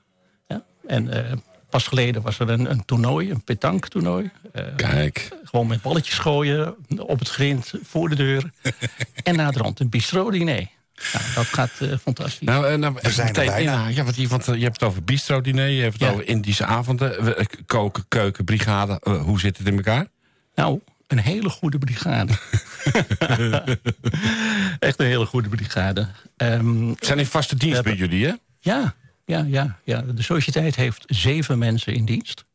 Ja? 0.48 0.63
En 0.88 1.10
eh, 1.29 1.32
pas 1.75 1.88
geleden 1.88 2.22
was 2.22 2.39
er 2.39 2.50
een, 2.50 2.72
een 2.72 2.86
toernooi, 2.86 3.32
een 3.32 3.44
petanque-toernooi. 3.44 4.29
Eh, 4.53 4.63
Kijk. 4.75 5.29
gewoon 5.44 5.67
met 5.67 5.82
balletjes 5.82 6.17
gooien 6.17 6.75
op 6.98 7.20
het 7.20 7.29
grind, 7.29 7.74
voor 7.84 8.10
de 8.10 8.15
deur. 8.15 8.51
en 9.24 9.36
naderhand 9.36 9.79
een 9.79 9.89
bistro-diner. 9.89 10.67
Nou, 11.13 11.25
dat 11.36 11.46
gaat 11.46 11.72
eh, 11.79 11.98
fantastisch. 12.01 12.48
Nou, 12.48 12.67
eh, 12.67 12.77
nou, 12.77 12.98
zijn 13.01 13.34
er 13.36 13.44
meteen, 13.46 13.63
ja, 13.63 13.88
ja, 13.88 14.03
want, 14.03 14.15
je, 14.15 14.27
want 14.27 14.46
je 14.46 14.51
hebt 14.51 14.79
het 14.79 14.84
over 14.89 15.03
bistro-diner, 15.03 15.67
je 15.67 15.82
hebt 15.82 15.94
het 15.94 16.01
Ja. 16.01 16.10
over 16.10 16.27
Indische 16.27 16.65
avonden, 16.65 17.24
we- 17.24 17.48
koken, 17.65 18.05
keuken, 18.08 18.46
brigade. 18.46 19.00
Hoe 19.24 19.39
zit 19.39 19.58
het 19.58 19.67
in 19.67 19.75
elkaar? 19.75 20.08
Nou, 20.55 20.79
een 21.08 21.20
hele 21.20 21.50
goede 21.50 21.77
brigade. 21.77 22.34
Echt 24.79 25.00
een 25.00 25.05
hele 25.05 25.25
goede 25.25 25.50
brigade. 25.50 26.08
Ehm, 26.38 26.94
zijn 27.00 27.20
in 27.20 27.25
vaste 27.25 27.55
dienst 27.55 27.84
bij 27.84 27.96
jullie, 27.96 28.25
hè? 28.25 28.34
ja, 28.60 28.96
ja, 29.25 29.46
ja, 29.48 29.77
ja. 29.84 30.01
De 30.01 30.24
sociëteit 30.24 30.75
heeft 30.75 31.03
zeven 31.08 31.58
mensen 31.58 31.94
in 31.94 32.05
dienst. 32.05 32.46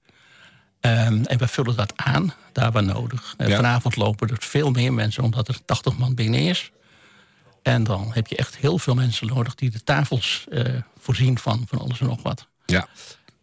Ehm, 0.80 1.24
en 1.24 1.38
we 1.38 1.48
vullen 1.48 1.76
dat 1.76 1.92
aan, 1.96 2.32
daar 2.52 2.72
waar 2.72 2.82
nodig. 2.84 3.34
Eh, 3.36 3.48
Ja. 3.48 3.56
Vanavond 3.56 3.96
lopen 3.96 4.28
er 4.28 4.36
veel 4.40 4.70
meer 4.70 4.92
mensen, 4.92 5.22
omdat 5.22 5.48
er 5.48 5.64
80 5.64 5.96
man 5.98 6.14
binnen 6.14 6.40
is. 6.40 6.70
En 7.62 7.84
dan 7.84 8.10
heb 8.14 8.26
je 8.26 8.36
echt 8.36 8.56
heel 8.56 8.78
veel 8.78 8.94
mensen 8.94 9.26
nodig 9.26 9.54
die 9.54 9.70
de 9.70 9.82
tafels 9.84 10.46
eh, 10.50 10.64
voorzien 10.98 11.38
van, 11.38 11.64
van 11.68 11.78
alles 11.78 12.00
en 12.00 12.06
nog 12.06 12.22
wat. 12.22 12.46
Ja. 12.66 12.86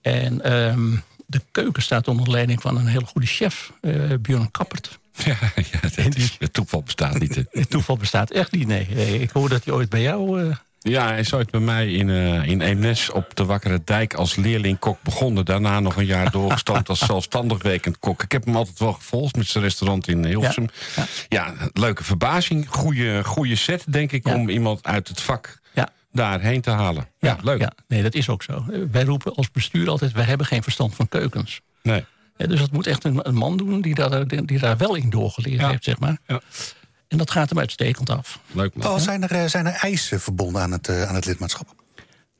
En 0.01 0.41
ehm, 0.43 0.96
de 1.25 1.41
keuken 1.51 1.81
staat 1.84 2.07
onder 2.07 2.29
leiding 2.31 2.62
van 2.62 2.77
een 2.77 2.88
hele 2.88 3.05
goede 3.05 3.27
chef, 3.27 3.72
eh 3.81 3.93
Björn 4.22 4.51
Kappert. 4.51 5.00
Ja, 5.25 5.38
ja 5.55 5.79
dat 5.81 6.15
is, 6.15 6.36
het 6.39 6.53
toeval 6.53 6.84
bestaat 6.84 7.19
niet. 7.19 7.36
hè. 7.36 7.43
Het 7.60 7.69
toeval 7.69 7.98
bestaat 7.98 8.31
echt 8.31 8.51
niet, 8.51 8.67
nee. 8.67 9.19
Ik 9.22 9.29
hoor 9.29 9.50
dat 9.50 9.63
hij 9.65 9.74
ooit 9.74 9.89
bij 9.89 10.01
jou... 10.01 10.53
Ja, 10.88 11.08
hij 11.08 11.20
is 11.20 11.34
ooit 11.34 11.51
bij 11.51 11.60
mij 11.60 11.91
in, 11.91 12.10
eh 12.10 12.48
in 12.48 12.62
Eemnes 12.62 13.10
op 13.10 13.36
de 13.36 13.46
Wakkere 13.46 13.82
Dijk 13.84 14.13
als 14.13 14.36
leerling-kok 14.36 15.01
begonnen. 15.03 15.46
Daarna 15.46 15.79
nog 15.79 15.96
een 15.96 16.06
jaar 16.06 16.32
doorgestoomd 16.32 16.89
als 16.89 17.00
zelfstandig 17.00 17.63
werkend 17.63 18.00
kok. 18.00 18.24
Ik 18.24 18.32
heb 18.32 18.46
hem 18.46 18.56
altijd 18.56 18.79
wel 18.79 18.94
gevolgd 18.94 19.36
met 19.36 19.48
zijn 19.48 19.63
restaurant 19.63 20.08
in 20.08 20.25
Hilversum. 20.25 20.67
Ja, 20.96 21.06
Ja. 21.29 21.53
leuke 21.74 22.03
verbazing. 22.03 22.67
Goede, 22.70 23.24
goede 23.24 23.56
set, 23.56 23.84
denk 23.88 24.12
ik, 24.12 24.27
Ja. 24.27 24.34
om 24.36 24.50
iemand 24.50 24.84
uit 24.86 25.08
het 25.08 25.22
vak 25.22 25.60
ja, 25.74 25.89
daarheen 26.12 26.62
te 26.62 26.70
halen. 26.72 27.08
Ja, 27.20 27.38
leuk. 27.44 27.60
Ja, 27.60 27.72
nee, 27.88 28.03
dat 28.03 28.14
is 28.14 28.29
ook 28.29 28.44
zo. 28.44 28.66
Wij 28.92 29.03
roepen 29.03 29.33
als 29.35 29.51
bestuur 29.51 29.90
altijd, 29.90 30.12
wij 30.12 30.24
hebben 30.24 30.46
geen 30.48 30.64
verstand 30.64 30.96
van 30.96 31.07
keukens. 31.09 31.62
Nee. 31.83 32.05
Dus 32.38 32.59
dat 32.59 32.72
moet 32.72 32.88
echt 32.88 33.03
een, 33.03 33.27
een 33.27 33.35
man 33.35 33.57
doen 33.57 33.81
die 33.81 33.96
daar, 33.96 34.27
die 34.27 34.59
daar 34.59 34.77
wel 34.77 34.96
in 34.96 35.09
doorgeleerd 35.09 35.68
heeft, 35.68 35.83
zeg 35.83 36.00
maar. 36.00 36.18
Ja. 36.27 36.42
En 37.07 37.17
dat 37.17 37.31
gaat 37.31 37.50
hem 37.50 37.59
uitstekend 37.59 38.09
af. 38.09 38.39
Leuk 38.51 38.75
man. 38.75 38.87
Oh, 38.87 38.98
zijn, 38.98 39.24
er, 39.24 39.31
eh, 39.31 39.46
zijn 39.50 39.65
er 39.65 39.74
eisen 39.74 40.20
verbonden 40.20 40.61
aan 40.61 40.72
het, 40.72 40.87
eh, 40.87 41.03
aan 41.03 41.15
het 41.15 41.25
lidmaatschap? 41.25 41.75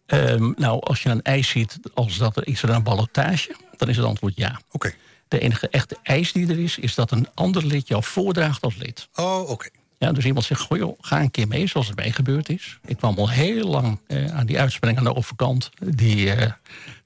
Ehm, 0.06 0.51
nou, 0.56 0.80
als 0.82 1.03
je 1.03 1.10
een 1.10 1.21
eis 1.21 1.47
ziet 1.49 1.80
als 1.93 2.17
dat 2.17 2.38
er 2.38 2.47
is 2.47 2.62
er 2.63 2.69
een 2.69 2.84
ballotage, 2.84 3.56
dan 3.77 3.89
is 3.89 3.97
het 3.97 4.06
antwoord 4.06 4.34
ja. 4.36 4.60
Oké. 4.71 4.93
De 5.27 5.39
enige 5.39 5.69
echte 5.69 5.97
eis 6.03 6.32
die 6.32 6.47
er 6.49 6.60
is, 6.60 6.77
is 6.77 6.95
dat 6.95 7.12
een 7.12 7.27
ander 7.34 7.65
lid 7.65 7.88
jou 7.88 8.03
voordraagt 8.03 8.62
als 8.62 8.75
lid. 8.75 9.08
Oh, 9.15 9.49
oké. 9.49 9.69
Ja, 9.97 10.12
dus 10.12 10.25
iemand 10.25 10.45
zegt, 10.45 10.62
goh 10.62 10.77
joh, 10.77 10.97
ga 11.01 11.21
een 11.21 11.32
keer 11.32 11.47
mee 11.47 11.67
zoals 11.67 11.88
het 11.88 11.95
mij 11.95 12.12
gebeurd 12.12 12.49
is. 12.49 12.80
Ik 12.86 12.97
kwam 12.97 13.17
al 13.17 13.30
heel 13.30 13.67
lang 13.67 13.99
eh, 14.08 14.25
aan 14.25 14.45
die 14.45 14.60
uitspraak 14.60 14.97
aan 14.97 15.03
de 15.03 15.15
overkant... 15.15 15.69
die 15.80 16.32
eh, 16.32 16.51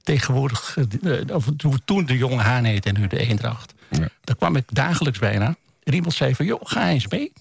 tegenwoordig, 0.02 0.76
eh, 1.02 1.34
of 1.36 1.44
toen- 1.84 2.06
de 2.06 2.16
jonge 2.16 2.42
Haan 2.42 2.64
heette 2.64 2.88
en 2.88 3.00
nu 3.00 3.06
de 3.06 3.18
Eendracht. 3.18 3.74
Ja. 3.90 4.08
Daar 4.20 4.36
kwam 4.36 4.56
ik 4.56 4.64
dagelijks 4.66 5.18
bijna. 5.18 5.56
En 5.82 5.94
iemand 5.94 6.14
zei 6.14 6.34
van, 6.34 6.46
joh, 6.46 6.60
ga 6.64 6.88
eens 6.90 7.06
mee. 7.08 7.32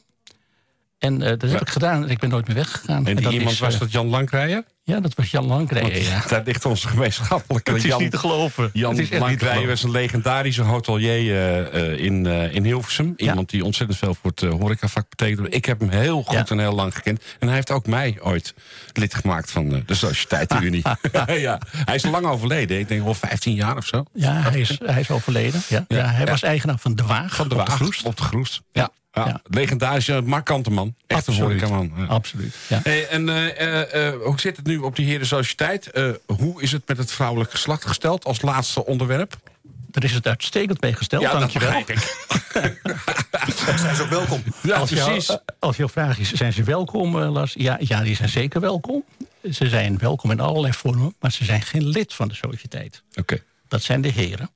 En 1.02 1.22
eh, 1.22 1.30
dat 1.30 1.42
heb 1.42 1.52
Ja. 1.52 1.60
ik 1.60 1.70
gedaan 1.70 2.04
en 2.04 2.10
ik 2.10 2.20
ben 2.20 2.30
nooit 2.30 2.48
meer 2.48 2.56
weggegaan. 2.56 3.06
En 3.08 3.16
die 3.16 3.30
iemand 3.30 3.52
is, 3.52 3.60
was 3.60 3.74
eh, 3.74 3.80
dat 3.80 3.92
Jan 3.92 4.08
Lankrijer? 4.08 4.64
Ja, 4.84 5.00
dat 5.00 5.14
was 5.16 5.32
Jan 5.32 5.46
Lankrijger, 5.46 6.02
ja. 6.04 6.24
Daar 6.28 6.42
ligt 6.46 6.66
onze 6.66 6.88
gemeenschappelijke 6.94 7.72
Het 7.72 7.84
is 7.84 7.90
Jan, 7.90 8.02
niet 8.02 8.12
te 8.12 8.18
geloven. 8.18 8.70
Jan 8.74 9.06
geloven. 9.06 9.68
was 9.68 9.84
een 9.84 9.92
legendarische 9.92 10.62
hotelier 10.62 11.36
eh, 11.36 11.92
eh, 11.92 12.00
in, 12.00 12.26
eh, 12.26 12.54
in 12.56 12.64
Hilversum. 12.64 13.14
Iemand 13.18 13.50
die 13.50 13.66
ontzettend 13.66 14.00
veel 14.00 14.16
voor 14.22 14.30
het 14.30 14.42
uh, 14.42 14.52
horecavak 14.52 15.10
betekende. 15.10 15.50
Ik 15.50 15.66
heb 15.66 15.80
hem 15.80 15.90
heel 15.90 16.24
goed 16.24 16.34
Ja. 16.34 16.46
en 16.48 16.60
heel 16.60 16.74
lang 16.74 16.96
gekend. 16.96 17.24
En 17.40 17.48
hij 17.48 17.56
heeft 17.56 17.72
ook 17.72 17.88
mij 17.88 18.18
ooit 18.22 18.54
lid 18.94 19.14
gemaakt 19.14 19.52
van 19.52 19.84
de 19.86 19.94
Sociëteitenunie. 19.94 20.82
ja, 21.28 21.60
hij 21.86 21.96
is 21.96 22.04
lang 22.04 22.26
overleden. 22.26 22.80
Ik 22.80 22.88
denk 22.88 23.04
wel 23.04 23.14
15 23.14 23.54
jaar 23.54 23.78
of 23.78 23.86
zo. 23.86 24.04
Ja, 24.14 24.34
hij 24.34 24.60
is, 24.60 24.80
hij 24.84 25.00
is 25.00 25.10
overleden. 25.10 25.62
Ja. 25.68 25.86
Ja, 25.88 26.06
hij 26.06 26.26
ja. 26.26 26.32
was 26.32 26.42
eigenaar 26.44 26.78
van 26.80 26.96
De 26.96 27.04
Waag. 27.04 27.36
Van 27.36 27.48
de 27.50 27.56
op 27.56 27.68
Waag. 27.68 27.76
Groest. 27.76 28.04
Op 28.04 28.18
de 28.18 28.24
Groest. 28.24 28.62
Ja. 28.72 28.90
Ja. 29.12 29.26
Ja. 29.28 29.42
Legendarische, 29.44 30.22
markante 30.22 30.72
man. 30.72 30.96
Echt 31.08 31.28
een. 31.28 31.58
Ja. 31.96 32.06
Absoluut, 32.08 32.56
ja. 32.68 32.80
Hey, 32.84 33.08
en 33.08 33.30
eh, 33.30 33.60
eh, 33.62 34.08
eh, 34.08 34.22
hoe 34.24 34.40
zit 34.40 34.58
het 34.58 34.66
nu 34.66 34.78
op 34.78 34.96
die 34.96 35.06
heren 35.06 35.26
sociëteit? 35.28 35.92
Eh, 35.92 36.10
hoe 36.26 36.62
is 36.62 36.72
het 36.72 36.88
met 36.88 36.98
het 36.98 37.12
vrouwelijk 37.12 37.52
geslacht 37.52 37.86
gesteld 37.86 38.26
als 38.26 38.42
laatste 38.42 38.86
onderwerp? 38.86 39.36
Daar 39.88 40.04
is 40.04 40.14
het 40.14 40.28
uitstekend 40.28 40.82
mee 40.82 40.94
gesteld, 40.94 41.24
dankjewel. 41.24 41.72
dat 41.72 41.86
begrijp 41.86 41.90
ik. 41.90 43.56
Zijn 43.80 43.96
ze 43.96 44.02
ook 44.04 44.10
welkom? 44.10 44.44
Ja, 44.64 44.76
als, 44.76 44.90
jou- 44.90 45.12
precies. 45.12 45.38
als 45.60 45.78
jouw 45.78 45.90
vraag 45.90 46.18
is, 46.20 46.32
zijn 46.32 46.54
ze 46.54 46.64
welkom, 46.64 47.18
Lars? 47.18 47.54
Ja, 47.58 47.78
ja, 47.80 48.02
die 48.04 48.16
zijn 48.16 48.30
zeker 48.30 48.62
welkom. 48.62 49.04
Ze 49.52 49.70
zijn 49.70 49.98
welkom 49.98 50.32
in 50.32 50.40
allerlei 50.40 50.74
vormen, 50.74 51.16
maar 51.20 51.32
ze 51.32 51.46
zijn 51.46 51.62
geen 51.62 51.88
lid 51.88 52.14
van 52.14 52.28
de 52.28 52.36
sociëteit. 52.36 53.04
Oké. 53.16 53.44
Dat 53.68 53.82
zijn 53.82 54.02
de 54.02 54.10
heren. 54.10 54.50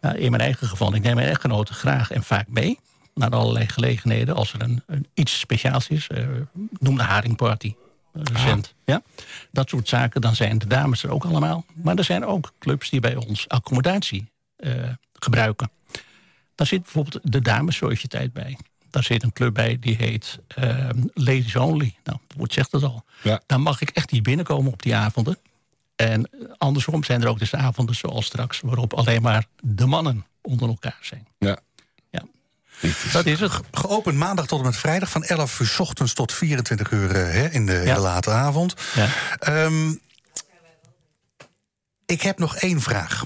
Nou, 0.00 0.16
in 0.16 0.30
mijn 0.30 0.42
eigen 0.42 0.68
geval, 0.68 0.94
ik 0.94 1.02
neem 1.02 1.14
mijn 1.14 1.28
echtgenoten 1.28 1.74
graag 1.74 2.10
en 2.10 2.22
vaak 2.22 2.48
mee... 2.48 2.78
naar 3.18 3.30
allerlei 3.30 3.66
gelegenheden, 3.68 4.34
als 4.34 4.52
er 4.52 4.62
een, 4.62 4.82
een 4.86 5.06
iets 5.14 5.38
speciaals 5.38 5.88
is. 5.88 6.06
eh, 6.06 6.26
noem 6.78 6.96
de 6.96 7.02
haringparty, 7.02 7.74
eh, 8.12 8.22
recent. 8.32 8.74
Ja? 8.84 9.02
Dat 9.50 9.68
soort 9.68 9.88
zaken, 9.88 10.20
dan 10.20 10.36
zijn 10.36 10.58
de 10.58 10.66
dames 10.66 11.02
er 11.02 11.10
ook 11.10 11.24
allemaal. 11.24 11.64
Maar 11.74 11.96
er 11.96 12.04
zijn 12.04 12.24
ook 12.24 12.52
clubs 12.58 12.90
die 12.90 13.00
bij 13.00 13.16
ons 13.16 13.48
accommodatie 13.48 14.30
eh, 14.56 14.72
gebruiken. 15.12 15.70
Daar 16.54 16.66
zit 16.66 16.82
bijvoorbeeld 16.82 17.32
de 17.32 17.40
damessociëteit 17.40 18.32
bij. 18.32 18.58
Daar 18.90 19.02
zit 19.04 19.22
een 19.22 19.32
club 19.32 19.54
bij 19.54 19.78
die 19.78 19.96
heet 19.96 20.38
eh, 20.48 20.88
Ladies 21.14 21.56
Only. 21.56 21.94
Nou, 22.04 22.18
het 22.28 22.36
woord 22.36 22.52
zegt 22.52 22.72
het 22.72 22.82
al. 22.82 23.04
Ja. 23.22 23.40
Dan 23.46 23.60
mag 23.60 23.80
ik 23.80 23.90
echt 23.90 24.10
niet 24.10 24.22
binnenkomen 24.22 24.72
op 24.72 24.82
die 24.82 24.94
avonden. 24.94 25.38
En 25.96 26.30
andersom 26.58 27.04
zijn 27.04 27.22
er 27.22 27.28
ook 27.28 27.38
dus 27.38 27.54
avonden 27.54 27.94
zoals 27.94 28.26
straks... 28.26 28.60
waarop 28.60 28.92
alleen 28.92 29.22
maar 29.22 29.46
de 29.62 29.86
mannen 29.86 30.26
onder 30.42 30.68
elkaar 30.68 30.98
zijn. 31.00 31.26
Ja. 31.38 31.58
Dat 33.12 33.26
is 33.26 33.40
het. 33.40 33.52
Geopend 33.72 34.16
maandag 34.16 34.46
tot 34.46 34.58
en 34.58 34.64
met 34.64 34.76
vrijdag 34.76 35.10
van 35.10 35.24
11 35.24 35.60
uur 35.60 35.66
's 35.66 35.78
ochtends 35.78 36.12
tot 36.12 36.32
24 36.32 36.90
uur 36.90 37.10
eh, 37.16 37.32
hè, 37.32 37.48
in, 37.48 37.66
de, 37.66 37.74
in 37.80 37.86
Ja. 37.86 37.94
de 37.94 38.00
late 38.00 38.30
avond. 38.30 38.74
Ja. 38.94 39.08
Ehm, 39.38 39.90
ik 42.06 42.22
heb 42.22 42.38
nog 42.38 42.56
één 42.56 42.80
vraag. 42.80 43.24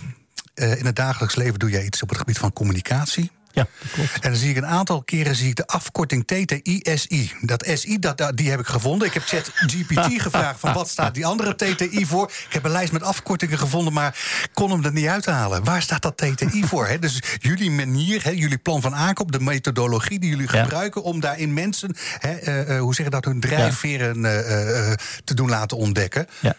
Eh, 0.54 0.78
in 0.78 0.86
het 0.86 0.96
dagelijks 0.96 1.34
leven 1.34 1.58
doe 1.58 1.70
jij 1.70 1.84
iets 1.84 2.02
op 2.02 2.08
het 2.08 2.18
gebied 2.18 2.38
van 2.38 2.52
communicatie. 2.52 3.30
Ja, 3.52 3.66
klopt. 3.92 4.12
En 4.20 4.30
dan 4.30 4.36
zie 4.38 4.50
ik 4.50 4.56
een 4.56 4.66
aantal 4.66 5.02
keren 5.02 5.34
zie 5.36 5.48
ik 5.48 5.56
de 5.56 5.66
afkorting 5.66 6.26
TTI-SI. 6.26 7.32
Dat 7.40 7.66
SI, 7.74 7.98
dat, 7.98 8.32
die 8.34 8.50
heb 8.50 8.60
ik 8.60 8.66
gevonden. 8.66 9.08
Ik 9.08 9.14
heb 9.14 9.22
ChatGPT 9.26 10.20
gevraagd 10.22 10.60
van 10.60 10.72
wat 10.72 10.88
staat 10.88 11.14
die 11.14 11.26
andere 11.26 11.54
TTI 11.54 12.06
voor. 12.06 12.26
Ik 12.46 12.52
heb 12.52 12.64
een 12.64 12.70
lijst 12.70 12.92
met 12.92 13.02
afkortingen 13.02 13.58
gevonden, 13.58 13.92
maar 13.92 14.16
kon 14.52 14.70
hem 14.70 14.84
er 14.84 14.92
niet 14.92 15.06
uithalen. 15.06 15.64
Waar 15.64 15.82
staat 15.82 16.02
dat 16.02 16.16
TTI 16.16 16.64
voor? 16.64 16.96
Dus 17.00 17.22
jullie 17.40 17.70
manier, 17.70 18.34
jullie 18.34 18.58
plan 18.58 18.80
van 18.80 18.94
aankoop, 18.94 19.32
de 19.32 19.40
methodologie 19.40 20.18
die 20.18 20.30
jullie 20.30 20.48
Ja. 20.52 20.62
gebruiken 20.62 21.02
om 21.02 21.20
daarin 21.20 21.52
mensen, 21.54 21.96
eh, 22.20 22.58
eh, 22.76 22.80
hoe 22.80 22.94
zeg 22.94 23.04
je 23.06 23.10
dat, 23.10 23.24
hun 23.24 23.40
drijfveren 23.40 24.24
eh, 24.24 24.92
te 25.24 25.34
doen 25.34 25.48
laten 25.48 25.76
ontdekken. 25.76 26.26
Ja. 26.40 26.54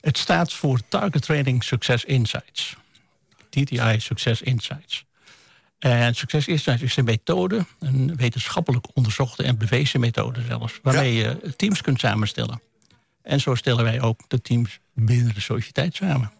Het 0.00 0.18
staat 0.18 0.52
voor 0.52 0.80
Target 0.88 1.22
Trading 1.22 1.64
Success 1.64 2.04
Insights. 2.04 2.76
TTI 3.50 3.94
Success 3.98 4.42
Insights. 4.42 5.04
En 5.80 6.14
succes 6.14 6.46
is, 6.46 6.66
een 6.66 7.04
methode, 7.04 7.64
een 7.78 8.16
wetenschappelijk 8.16 8.86
onderzochte 8.94 9.42
en 9.42 9.58
bewezen 9.58 10.00
methode 10.00 10.42
zelfs, 10.48 10.78
waarmee 10.82 11.14
je 11.14 11.52
teams 11.56 11.80
kunt 11.80 12.00
samenstellen. 12.00 12.60
En 13.22 13.40
zo 13.40 13.54
stellen 13.54 13.84
wij 13.84 14.00
ook 14.00 14.20
de 14.28 14.40
teams 14.42 14.78
binnen 14.94 15.34
de 15.34 15.40
sociëteit 15.40 15.94
samen. 15.94 16.32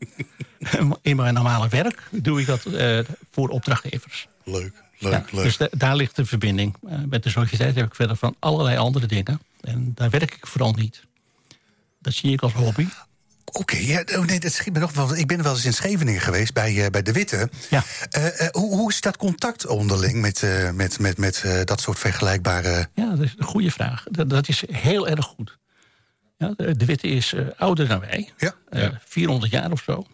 In 1.03 1.16
mijn 1.16 1.35
normale 1.35 1.68
werk 1.68 2.09
doe 2.11 2.40
ik 2.40 2.46
dat 2.46 2.66
uh, 2.66 2.98
voor 3.31 3.48
opdrachtgevers. 3.48 4.29
Leuk, 4.44 4.72
leuk, 4.98 5.12
Ja, 5.12 5.24
leuk. 5.31 5.44
dus 5.44 5.57
da- 5.57 5.68
daar 5.70 5.96
ligt 5.96 6.16
de 6.16 6.24
verbinding. 6.24 6.76
Uh, 6.88 6.98
met 7.09 7.22
de 7.22 7.31
sociëteit 7.31 7.74
heb 7.74 7.87
ik 7.87 7.94
verder 7.94 8.16
van 8.16 8.37
allerlei 8.38 8.76
andere 8.76 9.07
dingen. 9.07 9.40
En 9.61 9.92
daar 9.94 10.11
werk 10.11 10.35
ik 10.35 10.46
vooral 10.46 10.72
niet. 10.72 11.03
Dat 11.98 12.12
zie 12.14 12.33
ik 12.33 12.42
als 12.42 12.53
hobby. 12.53 12.87
Oké, 13.52 13.76
ja, 13.76 14.04
oh 14.16 14.24
nee, 14.24 14.40
dat 14.40 14.52
schiet 14.52 14.72
me 14.72 14.78
nog 14.78 14.92
wel. 14.92 15.16
Ik 15.16 15.26
ben 15.26 15.42
wel 15.42 15.52
eens 15.52 15.64
in 15.64 15.72
Scheveningen 15.72 16.20
geweest 16.20 16.54
bij, 16.54 16.84
eh, 16.84 16.90
bij 16.90 17.02
De 17.02 17.12
Witte. 17.12 17.50
Ja. 17.70 17.82
Eh, 18.10 18.46
eh, 18.46 18.48
hoe, 18.52 18.76
hoe 18.76 18.90
is 18.90 19.00
dat 19.00 19.16
contact 19.16 19.66
onderling 19.66 20.20
met, 20.20 20.44
met, 20.74 20.98
met, 20.98 21.18
met 21.18 21.44
dat 21.64 21.80
soort 21.80 21.98
vergelijkbare. 21.98 22.88
Ja, 22.94 23.10
dat 23.10 23.20
is 23.20 23.34
een 23.38 23.44
goede 23.44 23.70
vraag. 23.70 24.04
Dat, 24.10 24.30
dat 24.30 24.48
is 24.48 24.62
heel 24.70 25.08
erg 25.08 25.24
goed. 25.24 25.58
Ja, 26.40 26.54
de, 26.56 26.84
Witte 26.84 27.08
is 27.08 27.34
ouder 27.56 27.88
dan 27.88 28.00
wij. 28.00 28.32
Ja. 28.36 28.54
Eh, 28.68 28.88
400 29.04 29.52
jaar 29.52 29.70
of 29.70 29.82
zo. 29.82 30.06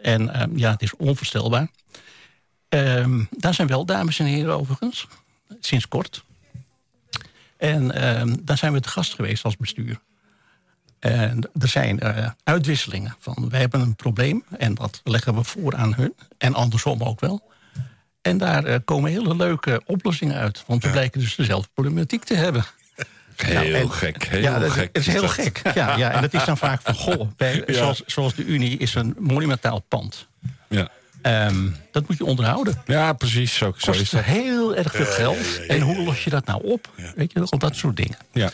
En 0.00 0.34
ehm, 0.34 0.56
ja, 0.58 0.70
het 0.70 0.82
is 0.82 0.96
onvoorstelbaar. 0.96 1.68
Ehm, 2.68 3.24
daar 3.30 3.54
zijn 3.54 3.68
wel 3.68 3.84
dames 3.84 4.18
en 4.18 4.26
heren 4.26 4.58
overigens. 4.58 5.06
Sinds 5.60 5.88
kort. 5.88 6.24
En 7.56 7.90
ehm, 7.90 8.36
daar 8.42 8.58
zijn 8.58 8.72
we 8.72 8.80
te 8.80 8.88
gast 8.88 9.14
geweest 9.14 9.44
als 9.44 9.56
bestuur. 9.56 10.00
En 11.10 11.50
er 11.60 11.68
zijn 11.68 12.00
eh, 12.00 12.28
uitwisselingen 12.44 13.16
van 13.18 13.46
wij 13.50 13.60
hebben 13.60 13.80
een 13.80 13.96
probleem 13.96 14.44
en 14.58 14.74
dat 14.74 15.00
leggen 15.04 15.34
we 15.34 15.44
voor 15.44 15.76
aan 15.76 15.94
hun. 15.94 16.14
En 16.38 16.54
andersom 16.54 17.02
ook 17.02 17.20
wel. 17.20 17.50
En 18.22 18.38
daar 18.38 18.64
eh, 18.64 18.78
komen 18.84 19.10
hele 19.10 19.36
leuke 19.36 19.82
oplossingen 19.86 20.36
uit. 20.36 20.64
Want 20.66 20.82
we 20.84 20.90
blijken 20.90 21.20
dus 21.20 21.34
dezelfde 21.34 21.68
problematiek 21.74 22.24
te 22.24 22.34
hebben. 22.34 22.64
Heel 23.36 23.74
en- 23.74 23.90
gek, 23.90 24.24
heel 24.24 24.40
ja, 24.40 24.58
dat, 24.58 24.70
gek. 24.70 24.88
Het 24.92 25.06
is 25.06 25.12
heel 25.12 25.20
dat. 25.20 25.30
gek. 25.30 25.60
Ja, 25.74 25.96
ja, 25.96 26.10
en 26.12 26.20
dat 26.22 26.34
is 26.34 26.44
dan 26.44 26.56
vaak 26.56 26.80
van, 26.82 26.94
goh, 26.94 27.28
Ja. 27.38 27.62
zoals, 27.66 28.02
zoals 28.06 28.34
de 28.34 28.44
Unie 28.44 28.78
is 28.78 28.94
een 28.94 29.14
monumentaal 29.18 29.80
pand. 29.88 30.26
Ja. 30.68 30.88
Ehm, 31.22 31.68
dat 31.92 32.08
moet 32.08 32.16
je 32.18 32.24
onderhouden. 32.24 32.82
ja, 32.86 33.12
precies. 33.12 33.54
Zo, 33.56 33.74
zo 33.76 33.90
is 33.90 33.98
Kost 33.98 34.10
dat. 34.12 34.22
heel 34.22 34.76
erg 34.76 34.92
veel 34.92 35.04
geld. 35.06 35.66
En 35.68 35.80
hoe 35.80 36.02
los 36.04 36.24
je 36.24 36.30
dat 36.30 36.46
nou 36.46 36.62
op? 36.64 36.90
Weet 37.16 37.32
je, 37.32 37.40
al 37.50 37.58
dat 37.58 37.76
soort 37.76 37.96
dingen. 37.96 38.16
Ja. 38.32 38.50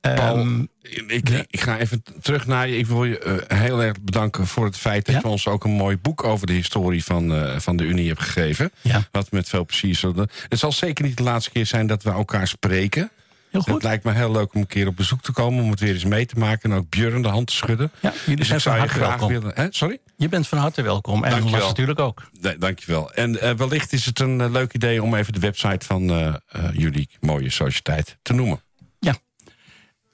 Ehm, 0.00 0.16
Paul, 0.16 0.66
ik, 1.06 1.28
ik 1.50 1.60
ga 1.60 1.78
even 1.78 2.02
terug 2.20 2.46
naar 2.46 2.68
je. 2.68 2.78
Ik 2.78 2.86
wil 2.86 3.04
je 3.04 3.18
eh, 3.18 3.58
heel 3.58 3.82
erg 3.82 4.00
bedanken 4.00 4.46
voor 4.46 4.64
het 4.64 4.76
feit 4.76 5.04
dat 5.06 5.14
Ja? 5.14 5.20
je 5.20 5.28
ons 5.28 5.46
ook 5.48 5.64
een 5.64 5.70
mooi 5.70 5.96
boek 5.98 6.24
over 6.24 6.46
de 6.46 6.52
historie 6.52 7.04
van, 7.04 7.34
eh, 7.34 7.58
van 7.58 7.76
de 7.76 7.84
Unie 7.84 8.08
hebt 8.08 8.22
gegeven. 8.22 8.70
Ja. 8.80 9.08
Wat 9.10 9.30
met 9.30 9.48
veel 9.48 9.64
plezier 9.66 9.94
zullen. 9.94 10.28
Het 10.48 10.58
zal 10.58 10.72
zeker 10.72 11.04
niet 11.04 11.16
de 11.16 11.22
laatste 11.22 11.50
keer 11.50 11.66
zijn 11.66 11.86
dat 11.86 12.02
we 12.02 12.10
elkaar 12.10 12.46
spreken. 12.48 13.10
heel 13.50 13.62
Het 13.64 13.82
lijkt 13.82 14.04
me 14.04 14.12
heel 14.12 14.30
leuk 14.32 14.54
om 14.54 14.60
een 14.60 14.66
keer 14.66 14.86
op 14.86 14.96
bezoek 14.96 15.22
te 15.22 15.32
komen, 15.32 15.64
om 15.64 15.70
het 15.70 15.80
weer 15.80 15.92
eens 15.94 16.04
mee 16.04 16.26
te 16.26 16.38
maken 16.38 16.70
en 16.70 16.76
ook 16.76 16.88
Björn 16.88 17.22
de 17.22 17.28
hand 17.28 17.46
te 17.46 17.54
schudden. 17.54 17.90
Ja, 18.00 18.12
jullie 18.24 18.36
dus 18.36 18.46
zijn 18.46 18.58
ik 18.58 18.64
zou 18.64 18.76
van 18.76 18.84
harte 18.86 19.00
graag 19.02 19.08
welkom. 19.18 19.28
willen. 19.28 19.52
Hè? 19.54 19.66
Sorry? 19.70 19.98
Je 20.16 20.28
bent 20.28 20.48
van 20.48 20.58
harte 20.58 20.82
welkom. 20.82 21.24
En 21.24 21.30
Dankjewel. 21.30 21.52
Lars 21.58 21.66
natuurlijk 21.66 21.98
ook. 22.00 22.22
Nee, 22.40 22.58
dankjewel. 22.58 23.12
En 23.12 23.40
eh, 23.40 23.52
wellicht 23.54 23.92
is 23.92 24.06
het 24.06 24.20
een 24.20 24.50
leuk 24.50 24.74
idee 24.74 25.02
om 25.02 25.14
even 25.14 25.32
de 25.32 25.40
website 25.40 25.86
van 25.86 26.06
jullie 26.72 27.08
mooie 27.20 27.50
sociëteit 27.50 28.16
te 28.22 28.32
noemen. 28.32 28.60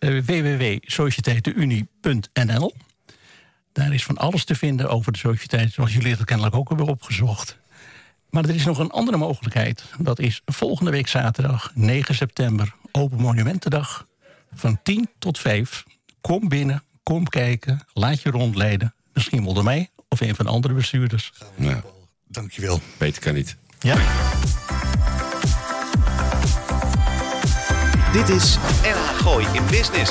Ja. 0.02 0.08
Uh, 0.08 0.22
www.sociëteitenunie.nl 0.22 2.74
Daar 3.72 3.94
is 3.94 4.04
van 4.04 4.16
alles 4.16 4.44
te 4.44 4.54
vinden 4.54 4.88
over 4.88 5.12
de 5.12 5.18
sociëteit, 5.18 5.72
zoals 5.72 5.92
jullie 5.92 6.14
het 6.14 6.24
kennelijk 6.24 6.54
ook 6.56 6.68
hebben 6.68 6.86
opgezocht. 6.86 7.58
Maar 8.30 8.44
er 8.44 8.54
is 8.54 8.64
nog 8.64 8.78
een 8.78 8.90
andere 8.90 9.16
mogelijkheid. 9.16 9.84
Dat 9.98 10.18
is 10.18 10.42
volgende 10.44 10.90
week 10.90 11.08
zaterdag, 11.08 11.70
9 11.74 12.14
september, 12.14 12.74
Open 12.92 13.20
Monumentendag. 13.20 14.06
Van 14.54 14.80
10 14.82 15.08
tot 15.18 15.38
5. 15.38 15.84
Kom 16.20 16.48
binnen, 16.48 16.82
kom 17.02 17.28
kijken, 17.28 17.86
laat 17.92 18.22
je 18.22 18.30
rondleiden. 18.30 18.94
Misschien 19.12 19.44
wel 19.44 19.54
door 19.54 19.64
mij 19.64 19.90
of 20.08 20.20
een 20.20 20.34
van 20.34 20.44
de 20.44 20.50
andere 20.50 20.74
bestuurders. 20.74 21.32
Nou, 21.54 21.80
Dankjewel. 22.28 22.80
beter 22.98 23.22
kan 23.22 23.34
niet. 23.34 23.56
Ja. 23.80 23.96
Dit 28.12 28.28
is 28.28 28.56
NH 28.82 29.20
Gooi 29.20 29.46
in 29.52 29.66
Business. 29.66 30.10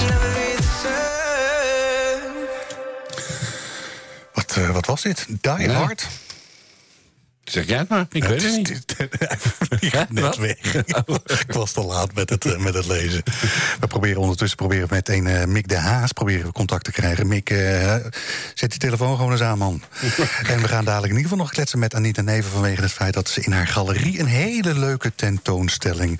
Wat, 4.33 4.55
eh, 4.57 4.69
wat 4.69 4.85
was 4.85 5.01
dit? 5.01 5.25
Die 5.27 5.67
Ja. 5.67 5.71
Hard? 5.71 6.07
Zeg 7.51 7.65
jij 7.67 7.77
het 7.77 7.89
maar, 7.89 8.05
ik 8.11 8.23
weet 8.23 8.43
het 8.43 8.57
niet. 8.57 8.95
Net 10.09 10.37
weg. 10.37 10.75
ik 11.45 11.53
was 11.53 11.71
te 11.71 11.81
laat 11.81 12.13
met 12.13 12.29
het, 12.29 12.45
eh, 12.45 12.57
met 12.57 12.73
het 12.73 12.87
lezen. 12.87 13.23
We 13.79 13.87
proberen 13.87 14.21
ondertussen 14.21 14.57
proberen 14.57 14.87
met 14.89 15.09
een 15.09 15.27
eh, 15.27 15.45
Mick 15.45 15.67
de 15.67 15.77
Haas 15.77 16.11
proberen 16.11 16.45
we 16.45 16.51
contact 16.51 16.83
te 16.83 16.91
krijgen. 16.91 17.27
Mick, 17.27 17.49
eh, 17.49 17.95
zet 18.53 18.69
die 18.69 18.79
telefoon 18.79 19.15
gewoon 19.15 19.31
eens 19.31 19.41
aan, 19.41 19.57
man. 19.57 19.81
en 20.51 20.61
we 20.61 20.67
gaan 20.67 20.85
dadelijk 20.85 21.11
in 21.11 21.17
ieder 21.17 21.21
geval 21.21 21.37
nog 21.37 21.51
kletsen 21.51 21.79
met 21.79 21.95
Anita 21.95 22.21
Neven... 22.21 22.51
vanwege 22.51 22.81
het 22.81 22.91
feit 22.91 23.13
dat 23.13 23.29
ze 23.29 23.41
in 23.41 23.51
haar 23.51 23.67
galerie 23.67 24.19
een 24.19 24.25
hele 24.25 24.73
leuke 24.79 25.11
tentoonstelling 25.15 26.19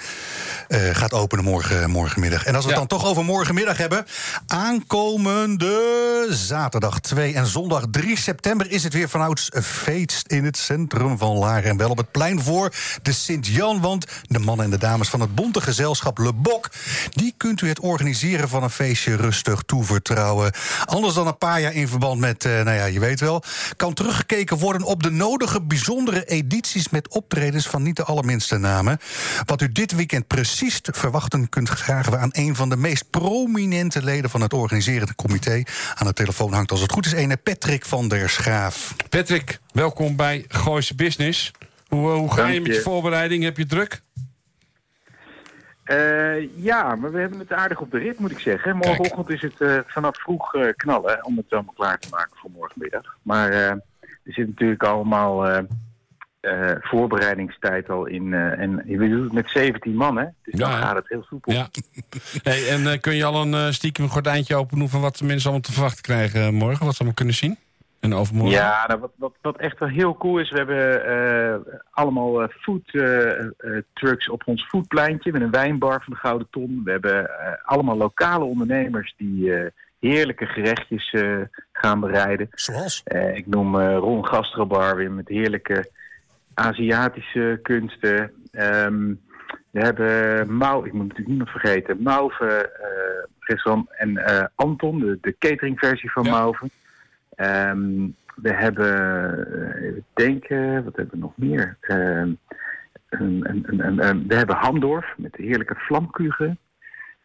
gaat 0.91 1.13
openen 1.13 1.43
morgen, 1.43 1.89
morgenmiddag. 1.89 2.45
En 2.45 2.55
als 2.55 2.65
we 2.65 2.71
het 2.71 2.79
Ja. 2.79 2.87
dan 2.87 2.97
toch 2.99 3.09
over 3.09 3.25
morgenmiddag 3.25 3.77
hebben... 3.77 4.05
aankomende 4.47 6.27
zaterdag 6.29 6.99
2 6.99 7.33
en 7.33 7.45
zondag 7.47 7.83
3 7.91 8.17
september... 8.17 8.71
is 8.71 8.83
het 8.83 8.93
weer 8.93 9.09
vanouds 9.09 9.49
feest 9.61 10.27
in 10.27 10.45
het 10.45 10.57
centrum 10.57 11.17
van 11.21 11.37
Laren. 11.37 11.69
En 11.69 11.77
wel 11.77 11.89
op 11.89 11.97
het 11.97 12.11
plein 12.11 12.41
voor 12.41 12.73
de 13.01 13.11
Sint-Jan. 13.11 13.81
Want 13.81 14.05
de 14.27 14.39
mannen 14.39 14.65
en 14.65 14.71
de 14.71 14.77
dames 14.77 15.09
van 15.09 15.21
het 15.21 15.35
bonte 15.35 15.61
gezelschap 15.61 16.17
Le 16.17 16.33
Bok... 16.33 16.69
die 17.09 17.33
kunt 17.37 17.61
u 17.61 17.67
het 17.67 17.79
organiseren 17.79 18.49
van 18.49 18.63
een 18.63 18.69
feestje 18.69 19.15
rustig 19.15 19.61
toevertrouwen. 19.61 20.51
Anders 20.85 21.13
dan 21.13 21.27
een 21.27 21.37
paar 21.37 21.61
jaar 21.61 21.73
in 21.73 21.87
verband 21.87 22.19
met, 22.19 22.45
eh, 22.45 22.51
nou 22.51 22.71
ja, 22.71 22.85
je 22.85 22.99
weet 22.99 23.19
wel... 23.19 23.43
kan 23.75 23.93
teruggekeken 23.93 24.57
worden 24.57 24.83
op 24.83 25.03
de 25.03 25.11
nodige 25.11 25.61
bijzondere 25.61 26.25
edities... 26.25 26.89
met 26.89 27.07
optredens 27.07 27.67
van 27.67 27.83
niet 27.83 27.95
de 27.95 28.03
allerminste 28.03 28.57
namen. 28.57 28.99
Wat 29.45 29.61
u 29.61 29.71
dit 29.71 29.95
weekend 29.95 30.27
precies 30.27 30.81
te 30.81 30.93
verwachten 30.95 31.49
kunt... 31.49 31.69
vragen 31.69 32.11
we 32.11 32.17
aan 32.17 32.29
een 32.31 32.55
van 32.55 32.69
de 32.69 32.77
meest 32.77 33.09
prominente 33.09 34.03
leden... 34.03 34.29
van 34.29 34.41
het 34.41 34.53
organiserende 34.53 35.15
comité. 35.15 35.63
Aan 35.95 36.07
de 36.07 36.13
telefoon 36.13 36.53
hangt 36.53 36.71
als 36.71 36.81
het 36.81 36.91
goed 36.91 37.05
is 37.05 37.11
ene 37.11 37.37
Patrick 37.37 37.85
van 37.85 38.07
der 38.07 38.29
Schaaf. 38.29 38.95
Patrick, 39.09 39.59
welkom 39.71 40.15
bij 40.15 40.45
Gooise 40.47 40.95
Business. 40.95 41.51
Hoe, 41.87 42.11
eh, 42.11 42.17
hoe 42.17 42.33
ga 42.33 42.47
je 42.47 42.61
met 42.61 42.75
je 42.75 42.81
voorbereiding? 42.81 43.43
Heb 43.43 43.57
je 43.57 43.65
druk? 43.65 44.01
Eh, 45.83 46.63
ja, 46.63 46.95
maar 46.95 47.11
we 47.11 47.19
hebben 47.19 47.39
het 47.39 47.51
aardig 47.51 47.79
op 47.79 47.91
de 47.91 47.97
rit, 47.97 48.19
moet 48.19 48.31
ik 48.31 48.39
zeggen. 48.39 48.77
Morgenochtend 48.77 49.29
is 49.29 49.41
het 49.41 49.61
eh, 49.61 49.77
vanaf 49.87 50.19
vroeg 50.19 50.55
knallen 50.75 51.25
om 51.25 51.37
het 51.37 51.45
allemaal 51.49 51.73
klaar 51.73 51.99
te 51.99 52.07
maken 52.11 52.37
voor 52.37 52.51
morgenmiddag. 52.51 53.17
Maar 53.21 53.51
er 53.51 53.83
zit 54.25 54.47
natuurlijk 54.47 54.83
allemaal 54.83 55.65
voorbereidingstijd 56.79 57.89
al 57.89 58.05
in. 58.05 58.33
en 58.33 58.75
we 58.85 59.09
doen 59.09 59.23
het 59.23 59.31
met 59.31 59.49
17 59.49 59.95
man, 59.95 60.17
hè? 60.17 60.25
Dus 60.43 60.59
Ja, 60.59 60.69
dan 60.69 60.77
gaat 60.77 60.95
het 60.95 61.07
heel 61.07 61.23
soepel. 61.23 61.53
Ja. 61.53 61.69
Hey, 62.43 62.69
en 62.69 62.99
kun 62.99 63.15
je 63.15 63.25
al 63.25 63.41
een 63.41 63.73
stiekem 63.73 64.09
gordijntje 64.09 64.55
open 64.55 64.79
doen... 64.79 64.89
van 64.89 65.01
wat 65.01 65.17
de 65.17 65.25
mensen 65.25 65.49
allemaal 65.49 65.67
te 65.67 65.71
verwachten 65.71 66.01
krijgen 66.01 66.53
morgen? 66.53 66.85
Wat 66.85 66.93
ze 66.93 66.99
allemaal 66.99 67.13
kunnen 67.13 67.35
zien? 67.35 67.57
En 68.01 68.13
overmorgen? 68.13 68.57
Ja, 68.57 68.85
nou, 68.87 68.99
wat, 68.99 69.11
wat, 69.15 69.33
wat 69.41 69.57
echt 69.57 69.79
wel 69.79 69.89
heel 69.89 70.15
cool 70.15 70.39
is, 70.39 70.49
we 70.49 70.57
hebben 70.57 71.05
eh, 71.05 71.73
allemaal 71.91 72.41
eh, 72.41 72.47
food 72.49 72.81
eh, 72.93 73.39
eh, 73.39 73.49
trucks 73.93 74.29
op 74.29 74.41
ons 74.45 74.65
foodpleintje 74.67 75.31
met 75.31 75.41
een 75.41 75.51
wijnbar 75.51 76.03
van 76.03 76.13
de 76.13 76.19
Gouden 76.19 76.47
Ton. 76.51 76.81
We 76.83 76.91
hebben 76.91 77.29
eh, 77.39 77.53
allemaal 77.63 77.97
lokale 77.97 78.43
ondernemers 78.43 79.13
die 79.17 79.55
eh, 79.55 79.65
heerlijke 79.99 80.45
gerechtjes 80.45 81.11
eh, 81.11 81.37
gaan 81.71 81.99
bereiden. 81.99 82.49
Zoals? 82.51 83.01
Eh, 83.03 83.35
ik 83.35 83.47
noem 83.47 83.79
eh, 83.79 83.97
Ron 83.97 84.25
Gastrobar 84.27 84.95
weer 84.95 85.11
met 85.11 85.27
heerlijke 85.27 85.89
Aziatische 86.53 87.59
kunsten. 87.61 88.31
Ehm, 88.51 89.13
we 89.71 89.79
hebben 89.79 90.57
Mau, 90.57 90.85
ik 90.85 90.91
moet 90.93 91.01
natuurlijk 91.01 91.27
niemand 91.29 91.49
vergeten, 91.49 92.01
Mauve 92.01 92.45
eh, 92.45 93.23
restaurant 93.39 93.87
en 93.97 94.17
eh, 94.17 94.45
Anton, 94.55 94.99
de, 94.99 95.17
de 95.21 95.35
cateringversie 95.39 96.11
van 96.11 96.23
Ja. 96.23 96.31
Mauve. 96.31 96.69
Ehm, 97.41 98.09
we 98.35 98.53
hebben, 98.53 98.93
eh, 99.73 99.83
even 99.83 100.05
denken, 100.13 100.83
wat 100.83 100.95
hebben 100.95 101.13
we 101.13 101.21
nog 101.21 101.37
meer? 101.37 101.77
Ehm, 101.81 102.33
een, 103.09 103.41
een, 103.43 104.07
een, 104.07 104.27
we 104.27 104.35
hebben 104.35 104.55
Hamdorf 104.55 105.13
met 105.17 105.33
de 105.33 105.43
heerlijke 105.43 105.75
vlamkugen. 105.75 106.59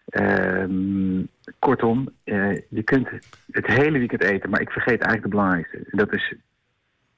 Ehm, 0.08 1.24
kortom, 1.58 2.08
eh, 2.24 2.54
je 2.68 2.82
kunt 2.82 3.08
het 3.50 3.66
hele 3.66 3.98
weekend 3.98 4.22
eten, 4.22 4.50
maar 4.50 4.60
ik 4.60 4.70
vergeet 4.70 5.00
eigenlijk 5.00 5.22
het 5.22 5.30
belangrijkste. 5.30 5.84
Dat 5.90 6.12
is 6.12 6.34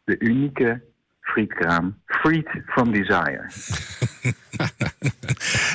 de 0.05 0.19
unieke 0.19 0.81
frietkraam. 1.21 1.99
Friet 2.07 2.49
from 2.67 2.93
Desire. 2.93 3.45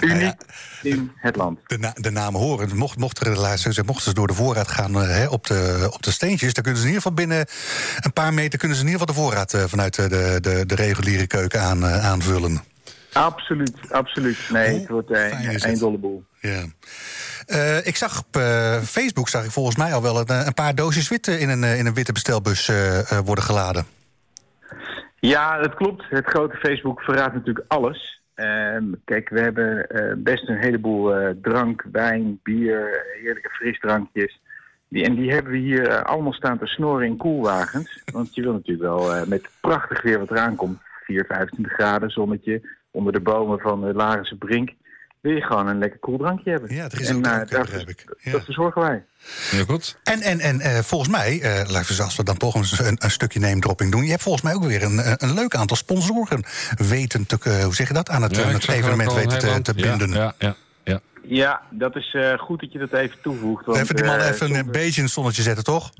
Uniek 0.12 0.42
in 0.86 1.12
het 1.16 1.36
land. 1.36 1.60
de, 1.68 1.78
na- 1.78 1.94
de 1.96 2.12
naam 2.12 2.36
horen. 2.36 2.78
Mocht, 2.78 2.98
mocht 2.98 3.20
er 3.26 3.32
mochten 3.86 4.02
ze 4.02 4.14
door 4.14 4.28
de 4.28 4.34
voorraad 4.34 4.68
gaan 4.68 5.02
eh, 5.02 5.08
hè, 5.08 5.28
op, 5.28 5.48
de, 5.48 5.90
op 5.94 6.04
de 6.04 6.12
steentjes, 6.12 6.54
dan 6.54 6.64
kunnen 6.64 6.82
ze 6.82 6.88
in 6.88 6.94
ieder 6.94 7.10
geval 7.10 7.26
binnen 7.26 7.46
een 8.00 8.14
paar 8.14 8.34
meter 8.34 8.60
kunnen 8.60 8.78
ze 8.78 8.84
in 8.84 8.90
ieder 8.90 9.08
geval 9.08 9.16
de 9.16 9.22
voorraad 9.22 9.54
eh, 9.54 9.64
vanuit 9.68 9.98
eh, 9.98 10.10
de, 10.10 10.38
de, 10.42 10.66
de 10.66 10.76
reguliere 10.76 11.28
keuken 11.28 11.62
aan, 11.62 11.86
aanvullen. 11.86 12.62
Absoluut, 13.14 13.74
absoluut. 13.90 14.38
Nee, 14.50 14.70
Hoe 14.70 14.80
het 14.80 14.90
wordt 14.90 15.10
een, 15.10 15.50
een 15.50 15.62
het? 15.62 15.80
dolle 15.80 15.98
boel. 15.98 16.24
Ja. 16.40 16.64
Ik 17.84 17.96
zag 17.96 18.20
op 18.20 18.42
Facebook 18.86 19.30
zag 19.30 19.44
ik 19.46 19.52
volgens 19.52 19.76
mij 19.76 19.94
al 19.94 20.02
wel 20.02 20.20
een, 20.20 20.46
een 20.48 20.54
paar 20.54 20.76
doosjes 20.76 21.10
witte 21.10 21.40
in 21.40 21.50
een, 21.50 21.64
in 21.64 21.86
een 21.86 21.94
witte 21.94 22.12
bestelbus 22.12 22.72
worden 23.26 23.44
geladen. 23.44 23.86
Ja, 25.20 25.62
dat 25.62 25.74
klopt. 25.74 26.04
Het 26.10 26.26
grote 26.26 26.56
Facebook 26.58 27.02
verraadt 27.02 27.34
natuurlijk 27.34 27.66
alles. 27.68 28.22
Ehm, 28.36 28.84
kijk, 29.06 29.30
we 29.30 29.40
hebben 29.40 29.90
eh, 29.90 30.14
best 30.18 30.50
een 30.50 30.58
heleboel 30.58 31.16
eh, 31.16 31.30
drank, 31.42 31.86
wijn, 31.92 32.40
bier, 32.44 33.06
heerlijke 33.22 33.50
frisdrankjes. 33.50 34.40
Die, 34.88 35.04
en 35.04 35.16
die 35.16 35.32
hebben 35.32 35.52
we 35.52 35.58
hier 35.58 35.88
eh, 35.88 36.02
allemaal 36.02 36.34
staan 36.34 36.58
te 36.58 36.66
snoren 36.66 37.06
in 37.06 37.18
koelwagens. 37.18 38.02
Want 38.14 38.36
je 38.36 38.42
wil 38.42 38.54
natuurlijk 38.54 38.88
wel 38.88 39.28
met 39.28 39.50
prachtig 39.62 40.02
weer 40.02 40.20
wat 40.20 40.32
eraan 40.32 40.56
komt. 40.56 40.82
4, 41.04 41.26
25 41.26 41.74
graden, 41.74 42.10
zonnetje, 42.10 42.62
onder 42.92 43.14
de 43.14 43.20
bomen 43.20 43.60
van 43.60 43.82
de 43.82 43.94
Larense 43.94 44.36
Brink. 44.36 44.72
Wil 45.24 45.32
je 45.36 45.42
gewoon 45.42 45.68
een 45.68 45.78
lekker 45.78 46.00
koel 46.00 46.18
drankje 46.18 46.52
hebben. 46.52 46.76
Ja, 46.76 46.84
er 46.84 47.02
is 47.02 47.08
en, 47.08 47.16
ook 47.16 47.26
eh, 47.26 47.32
drank, 47.32 47.50
daar- 47.50 47.62
begrijp 47.62 47.90
ik. 47.90 48.16
Ja. 48.20 48.32
Dat 48.32 48.44
verzorgen 48.44 48.82
wij. 48.82 49.04
Heel 49.50 49.66
goed. 49.66 49.98
En, 50.04 50.22
en, 50.22 50.40
en 50.40 50.60
eh, 50.62 50.80
volgens 50.80 51.10
mij, 51.12 51.40
eh 51.42 51.70
laten 51.72 51.96
we 51.96 52.04
als 52.04 52.16
we 52.16 52.24
dan 52.24 52.38
toch 52.38 52.56
eens 52.56 52.80
een, 52.80 52.96
een 53.00 53.12
stukje 53.12 53.40
name 53.40 53.60
dropping 53.60 53.92
doen. 53.92 54.04
Je 54.04 54.10
hebt 54.10 54.22
volgens 54.22 54.44
mij 54.44 54.54
ook 54.54 54.64
weer 54.64 54.84
een, 54.84 54.98
een- 54.98 55.16
een 55.18 55.34
leuk 55.34 55.56
aantal 55.56 55.78
sponsoren 55.78 56.44
weten 56.78 57.26
te, 57.26 57.38
eh, 57.44 57.64
hoe 57.64 57.76
zeg 57.76 57.88
je 57.88 57.94
dat, 57.94 58.10
aan 58.10 58.22
het, 58.22 58.36
Ja, 58.36 58.74
evenement 58.74 59.14
weten 59.14 59.64
te, 59.64 59.74
binden. 59.74 60.10
Ja, 60.10 60.34
ja, 60.38 60.56
ja. 60.84 61.00
Ja, 61.24 61.62
dat 61.70 61.96
is 61.96 62.14
eh, 62.14 62.34
goed 62.40 62.60
dat 62.60 62.72
je 62.72 62.80
dat 62.80 62.94
even 62.94 63.18
toevoegt. 63.22 63.66
Want, 63.66 63.78
even 63.80 63.96
die 63.96 64.06
man 64.06 64.20
eh, 64.20 64.28
even 64.30 64.56
een 64.56 64.72
beetje 64.72 64.98
in 64.98 65.04
het 65.04 65.14
zonnetje 65.14 65.42
zetten, 65.42 65.64
toch? 65.64 65.92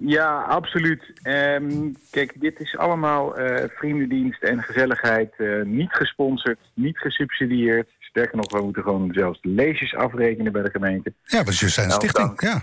Ja, 0.00 0.40
absoluut. 0.42 1.02
Ehm, 1.22 1.70
kijk, 2.10 2.32
dit 2.40 2.60
is 2.60 2.76
allemaal 2.76 3.36
eh, 3.36 3.64
vriendendienst 3.76 4.42
en 4.42 4.62
gezelligheid. 4.62 5.34
eh, 5.38 5.48
niet 5.64 5.92
gesponsord, 5.92 6.58
niet 6.74 6.98
gesubsidieerd. 6.98 7.88
Sterker 8.16 8.36
nog, 8.36 8.52
we 8.52 8.62
moeten 8.62 8.82
gewoon 8.82 9.12
zelfs 9.12 9.38
leesjes 9.42 9.94
afrekenen 9.94 10.52
bij 10.52 10.62
de 10.62 10.70
gemeente. 10.70 11.12
Ja, 11.22 11.44
we 11.44 11.52
zijn 11.52 11.90
een 11.90 11.98
Nou, 11.98 12.00
stichting. 12.00 12.40
Ja. 12.40 12.62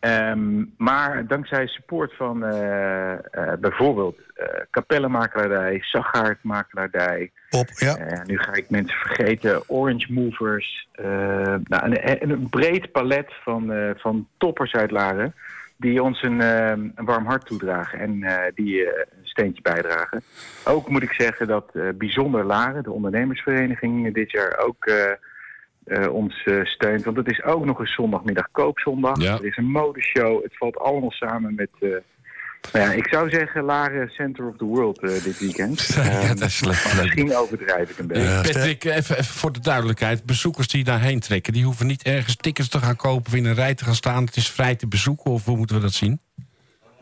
Ehm, 0.00 0.64
maar 0.76 1.26
dankzij 1.26 1.66
support 1.66 2.16
van 2.16 2.44
eh, 2.44 3.12
eh, 3.12 3.58
bijvoorbeeld 3.60 4.16
eh 4.34 4.46
kapellenmakelaardij, 4.70 5.78
Saggaardmakelaardij... 5.80 7.30
Op, 7.50 7.68
ja. 7.74 8.22
Nu 8.24 8.38
ga 8.38 8.52
ik 8.52 8.70
mensen 8.70 8.98
vergeten. 8.98 9.68
Orange 9.68 10.12
Movers. 10.12 10.88
nou, 11.64 11.84
een, 11.84 11.96
en 11.96 12.30
een 12.30 12.48
breed 12.48 12.92
palet 12.92 13.32
van, 13.44 13.94
van 13.96 14.28
toppers 14.38 14.72
uit 14.72 14.90
Laren. 14.90 15.34
Die 15.82 16.02
ons 16.02 16.22
een, 16.22 16.40
eh, 16.40 16.68
een 16.68 17.04
warm 17.04 17.26
hart 17.26 17.46
toedragen. 17.46 17.98
En 17.98 18.22
eh, 18.22 18.52
die 18.54 18.84
eh, 18.84 19.06
een 19.20 19.26
steentje 19.28 19.62
bijdragen. 19.62 20.22
Ook 20.64 20.88
moet 20.88 21.02
ik 21.02 21.12
zeggen 21.12 21.46
dat 21.46 21.72
Bijzonder 21.94 22.44
Laren, 22.44 22.82
de 22.82 22.90
ondernemersvereniging, 22.90 24.14
dit 24.14 24.30
jaar 24.30 24.58
ook 24.58 24.90
ons 26.10 26.48
steunt. 26.62 27.04
Want 27.04 27.16
het 27.16 27.30
is 27.30 27.42
ook 27.42 27.64
nog 27.64 27.78
een 27.78 27.86
zondagmiddag 27.86 28.48
koopzondag. 28.52 29.22
Ja. 29.22 29.32
Er 29.32 29.44
is 29.44 29.56
een 29.56 29.70
modeshow. 29.70 30.42
Het 30.42 30.56
valt 30.56 30.78
allemaal 30.78 31.10
samen 31.10 31.54
met... 31.54 32.02
nou 32.72 32.84
ja, 32.86 32.92
ik 32.92 33.06
zou 33.08 33.30
zeggen 33.30 33.62
Laren 33.64 34.08
Center 34.08 34.44
of 34.46 34.56
the 34.56 34.64
World 34.64 34.98
eh, 35.02 35.08
dit 35.24 35.38
weekend. 35.38 35.86
Ja, 35.94 36.02
Ehm, 36.02 36.26
dat 36.28 36.48
is 36.48 36.60
leuk. 36.64 36.84
maar 36.84 37.02
misschien 37.02 37.36
overdrijf 37.36 37.90
ik 37.90 37.98
een 37.98 38.06
beetje. 38.06 38.22
Ja, 38.22 38.40
Patrick, 38.40 38.84
even, 38.84 39.18
even 39.18 39.24
voor 39.34 39.52
de 39.52 39.60
duidelijkheid. 39.60 40.24
Bezoekers 40.24 40.68
die 40.68 40.84
daarheen 40.84 41.20
trekken, 41.20 41.52
die 41.52 41.64
hoeven 41.64 41.86
niet 41.86 42.02
ergens 42.02 42.36
tickets 42.36 42.68
te 42.68 42.78
gaan 42.78 42.96
kopen 42.96 43.26
of 43.32 43.34
in 43.38 43.44
een 43.44 43.54
rij 43.54 43.74
te 43.74 43.84
gaan 43.84 43.94
staan. 43.94 44.24
Het 44.24 44.36
is 44.36 44.50
vrij 44.50 44.74
te 44.76 44.86
bezoeken, 44.88 45.30
of 45.30 45.44
hoe 45.44 45.56
moeten 45.56 45.76
we 45.76 45.82
dat 45.82 45.92
zien? 45.92 46.20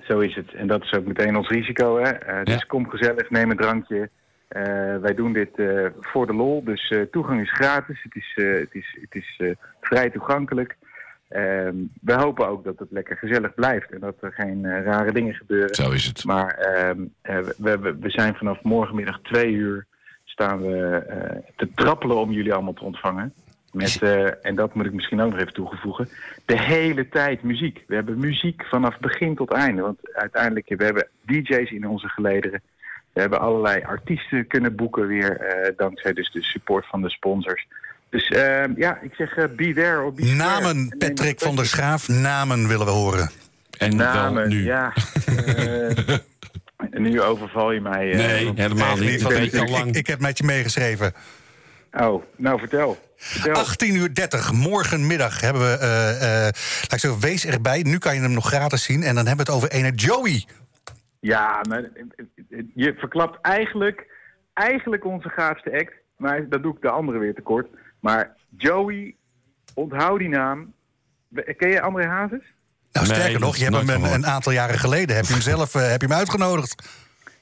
Zo 0.09 0.19
is 0.19 0.35
het. 0.35 0.55
En 0.55 0.67
dat 0.67 0.83
is 0.83 0.93
ook 0.93 1.07
meteen 1.07 1.37
ons 1.37 1.49
risico. 1.49 1.99
Hè? 1.99 2.11
Eh, 2.11 2.45
dus 2.45 2.55
Ja. 2.55 2.65
kom 2.67 2.89
gezellig, 2.89 3.31
neem 3.31 3.51
een 3.51 3.57
drankje. 3.57 4.11
Eh, 4.49 4.63
wij 5.01 5.15
doen 5.15 5.33
dit 5.33 5.51
eh, 5.57 5.87
voor 6.01 6.27
de 6.27 6.35
lol. 6.35 6.65
Dus 6.65 6.89
eh, 6.89 7.01
toegang 7.01 7.41
is 7.41 7.53
gratis. 7.53 8.01
Het 8.03 8.15
is, 8.15 8.33
eh, 8.35 8.53
het 8.53 8.69
is, 8.75 8.97
het 9.01 9.15
is 9.15 9.35
eh, 9.39 9.51
vrij 9.81 10.11
toegankelijk. 10.11 10.77
Ehm, 11.31 11.75
we 12.01 12.13
hopen 12.13 12.49
ook 12.49 12.65
dat 12.65 12.79
het 12.79 12.91
lekker 12.91 13.17
gezellig 13.17 13.55
blijft. 13.55 13.91
En 13.91 14.01
dat 14.01 14.15
er 14.21 14.33
geen 14.33 14.65
eh, 14.65 14.83
rare 14.83 15.13
dingen 15.13 15.35
gebeuren. 15.35 15.75
Zo 15.75 15.91
is 15.91 16.07
het. 16.07 16.25
Maar 16.25 16.55
ehm, 16.55 17.01
eh, 17.21 17.39
we, 17.57 17.97
we, 18.01 18.11
zijn 18.11 18.35
vanaf 18.35 18.63
morgenmiddag 18.63 19.21
twee 19.23 19.53
uur 19.53 19.87
staan 20.25 20.61
we 20.61 20.97
eh, 20.97 21.37
te 21.57 21.69
trappelen 21.75 22.17
om 22.17 22.31
jullie 22.31 22.55
allemaal 22.55 22.73
te 22.73 22.85
ontvangen. 22.85 23.33
Met, 23.73 24.03
en 24.43 24.55
dat 24.55 24.75
moet 24.75 24.87
ik 24.87 24.93
misschien 24.93 25.21
ook 25.21 25.31
nog 25.31 25.41
even 25.41 25.53
toegevoegen, 25.53 26.09
de 26.45 26.61
hele 26.61 27.09
tijd 27.09 27.43
muziek. 27.43 27.85
We 27.87 27.95
hebben 27.95 28.19
muziek 28.19 28.65
vanaf 28.65 28.99
begin 28.99 29.35
tot 29.35 29.53
einde. 29.53 29.83
Want 29.83 30.15
uiteindelijk, 30.15 30.69
we 30.69 30.85
hebben 30.85 31.09
DJ's 31.21 31.71
in 31.71 31.89
onze 31.89 32.09
gelederen. 32.09 32.63
We 33.13 33.21
hebben 33.21 33.41
allerlei 33.41 33.83
artiesten 33.83 34.47
kunnen 34.47 34.77
boeken 34.77 35.07
weer, 35.07 35.73
dankzij 35.77 36.13
dus 36.13 36.33
de 36.33 36.43
support 36.43 36.87
van 36.87 37.03
de 37.03 37.11
sponsors. 37.11 37.67
Dus 38.11 38.29
ehm, 38.29 38.73
ja, 38.77 38.99
ik 39.01 39.15
zeg 39.15 39.37
eh, 39.37 39.45
be 39.57 39.73
there 39.73 40.01
or 40.01 40.13
be 40.13 40.23
square. 40.27 40.37
Namen, 40.61 40.95
Patrick 40.99 41.41
van 41.41 41.57
der 41.57 41.67
Schaaf, 41.67 42.09
namen 42.09 42.69
willen 42.69 42.87
we 42.87 42.93
horen. 42.93 43.31
En 43.79 43.97
Namen, 43.97 44.49
nu. 44.49 44.65
ja. 44.65 44.93
Eh, 45.37 46.17
nu 47.07 47.21
overval 47.23 47.73
je 47.73 47.81
mij. 47.81 48.11
eh, 48.11 48.17
Nee, 48.17 48.53
helemaal 48.55 48.97
niet. 48.97 49.21
ik, 49.21 49.55
al 49.55 49.63
ik, 49.63 49.69
lang. 49.69 49.95
ik 49.97 50.07
heb 50.07 50.21
met 50.21 50.39
je 50.39 50.45
meegeschreven. 50.45 51.13
Oh, 51.93 52.23
nou 52.37 52.59
vertel. 52.59 52.99
vertel. 53.17 53.55
18 53.55 53.95
uur 53.95 54.15
30, 54.15 54.53
morgenmiddag 54.53 55.41
hebben 55.41 55.63
we, 55.63 55.77
eh, 55.79 56.11
eh, 56.11 56.43
laat 56.81 56.93
ik 56.93 56.99
zeggen, 56.99 57.21
wees 57.21 57.47
erbij. 57.47 57.83
Nu 57.83 57.99
kan 57.99 58.15
je 58.15 58.21
hem 58.21 58.33
nog 58.33 58.47
gratis 58.47 58.83
zien. 58.83 59.03
En 59.03 59.15
dan 59.15 59.27
hebben 59.27 59.47
we 59.47 59.53
het 59.53 59.63
over 59.63 59.71
ene 59.77 59.91
Joey. 59.95 60.45
Ja, 61.21 61.61
maar 61.69 61.83
je 62.75 62.95
verklapt 62.99 63.39
eigenlijk, 63.41 64.07
eigenlijk 64.55 65.05
onze 65.05 65.29
gaafste 65.29 65.73
act. 65.73 65.93
Maar 66.17 66.49
dat 66.49 66.63
doe 66.63 66.75
ik 66.75 66.81
de 66.83 66.91
andere 66.91 67.19
weer 67.19 67.35
tekort. 67.35 67.67
Maar 68.01 68.37
Joey, 68.57 69.15
onthoud 69.75 70.19
die 70.19 70.29
naam. 70.29 70.73
Ken 71.57 71.69
je 71.69 71.81
André 71.81 72.07
Hazes? 72.07 72.43
Nou, 72.93 73.07
Nee, 73.07 73.17
sterker 73.17 73.41
nog, 73.41 73.57
je 73.57 73.65
hebt 73.65 73.89
hem 73.89 74.05
een, 74.05 74.27
aantal 74.27 74.53
jaren 74.53 74.79
geleden, 74.79 75.17
heb 75.17 75.25
je 75.25 75.33
hem 75.33 75.43
zelf 75.43 75.75
eh, 75.75 75.91
heb 75.91 76.01
je 76.01 76.07
hem 76.07 76.17
uitgenodigd. 76.17 76.83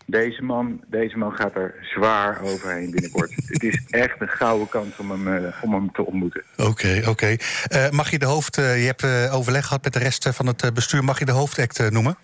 Deze 0.07 0.43
man, 0.43 0.85
deze 0.87 1.17
man 1.17 1.33
gaat 1.33 1.55
er 1.55 1.75
zwaar 1.81 2.41
overheen 2.43 2.91
binnenkort. 2.91 3.33
Het 3.47 3.63
is 3.63 3.85
echt 3.91 4.21
een 4.21 4.29
gouden 4.29 4.69
kans 4.69 4.97
om 4.99 5.11
hem, 5.11 5.45
eh, 5.45 5.63
om 5.63 5.75
hem 5.75 5.93
te 5.93 6.07
ontmoeten. 6.07 6.43
Oké, 6.57 7.03
oké. 7.07 7.37
Eh, 7.69 7.91
mag 7.91 8.11
je 8.11 8.19
de 8.19 8.27
hoofd, 8.27 8.57
je 8.57 8.63
hebt 8.63 9.03
eh, 9.03 9.35
overleg 9.35 9.67
gehad 9.67 9.85
met 9.85 9.93
de 9.93 9.99
rest 9.99 10.29
van 10.33 10.47
het 10.47 10.75
bestuur, 10.75 11.05
mag 11.05 11.19
je 11.19 11.25
de 11.25 11.33
hoofdact 11.33 11.79
eh, 11.79 11.89
noemen? 11.89 12.17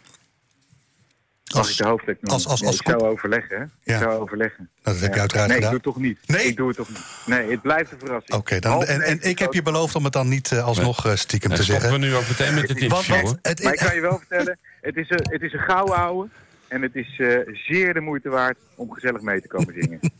Als 1.58 1.70
ik 1.70 1.76
de 1.76 1.86
hoofdlek 1.86 2.16
noem. 2.20 2.32
als- 2.32 2.46
als- 2.46 2.60
Nee, 2.60 2.70
als 2.70 2.80
ik 2.80 2.86
zou 2.88 3.02
overleggen, 3.02 3.56
hè? 3.56 3.64
Ja. 3.92 3.96
Ik 3.96 4.02
zou 4.02 4.20
overleggen. 4.20 4.68
dat 4.82 5.00
heb 5.00 5.14
je 5.14 5.20
uiteraard 5.20 5.48
nee, 5.48 5.56
gedaan. 5.56 5.74
ik 5.74 5.82
doe 5.82 5.92
het 5.92 6.02
toch 6.02 6.04
niet. 6.10 6.18
Nee? 6.26 6.46
Ik 6.46 6.56
doe 6.56 6.68
het 6.68 6.76
toch 6.76 6.88
niet. 6.88 6.98
Nee, 7.26 7.50
het 7.50 7.62
blijft 7.62 7.92
een 7.92 7.98
verrassing. 7.98 8.38
Oké, 8.38 8.58
dan 8.58 8.72
Half 8.72 8.84
en, 8.84 9.00
en 9.00 9.22
ik 9.22 9.38
heb 9.38 9.52
je 9.52 9.62
beloofd 9.62 9.94
om 9.94 10.04
het 10.04 10.12
dan 10.12 10.28
niet 10.28 10.52
eh, 10.52 10.64
alsnog 10.64 11.06
eh, 11.06 11.14
stiekem 11.14 11.50
te 11.50 11.62
stoppen 11.62 11.80
zeggen. 11.82 12.00
we 12.00 12.06
nu 12.06 12.14
ook 12.14 12.28
meteen 12.28 12.54
met 12.54 12.88
Want, 12.88 13.06
want 13.06 13.22
hoor. 13.22 13.38
het, 13.42 13.62
Maar 13.62 13.72
ik 13.72 13.78
kan 13.78 13.94
je 13.94 14.00
wel 14.00 14.18
vertellen, 14.18 14.58
het 14.80 14.96
is 14.96 15.10
een, 15.10 15.26
het 15.30 15.42
is 15.42 15.52
een 15.52 15.58
gouden 15.60 15.94
ouwe. 15.96 16.28
En 16.68 16.82
het 16.82 16.94
is 16.94 17.18
eh, 17.18 17.38
zeer 17.66 17.94
de 17.94 18.00
moeite 18.00 18.28
waard 18.28 18.56
om 18.74 18.90
gezellig 18.92 19.20
mee 19.20 19.40
te 19.40 19.48
komen 19.48 19.74
zingen. 19.80 20.00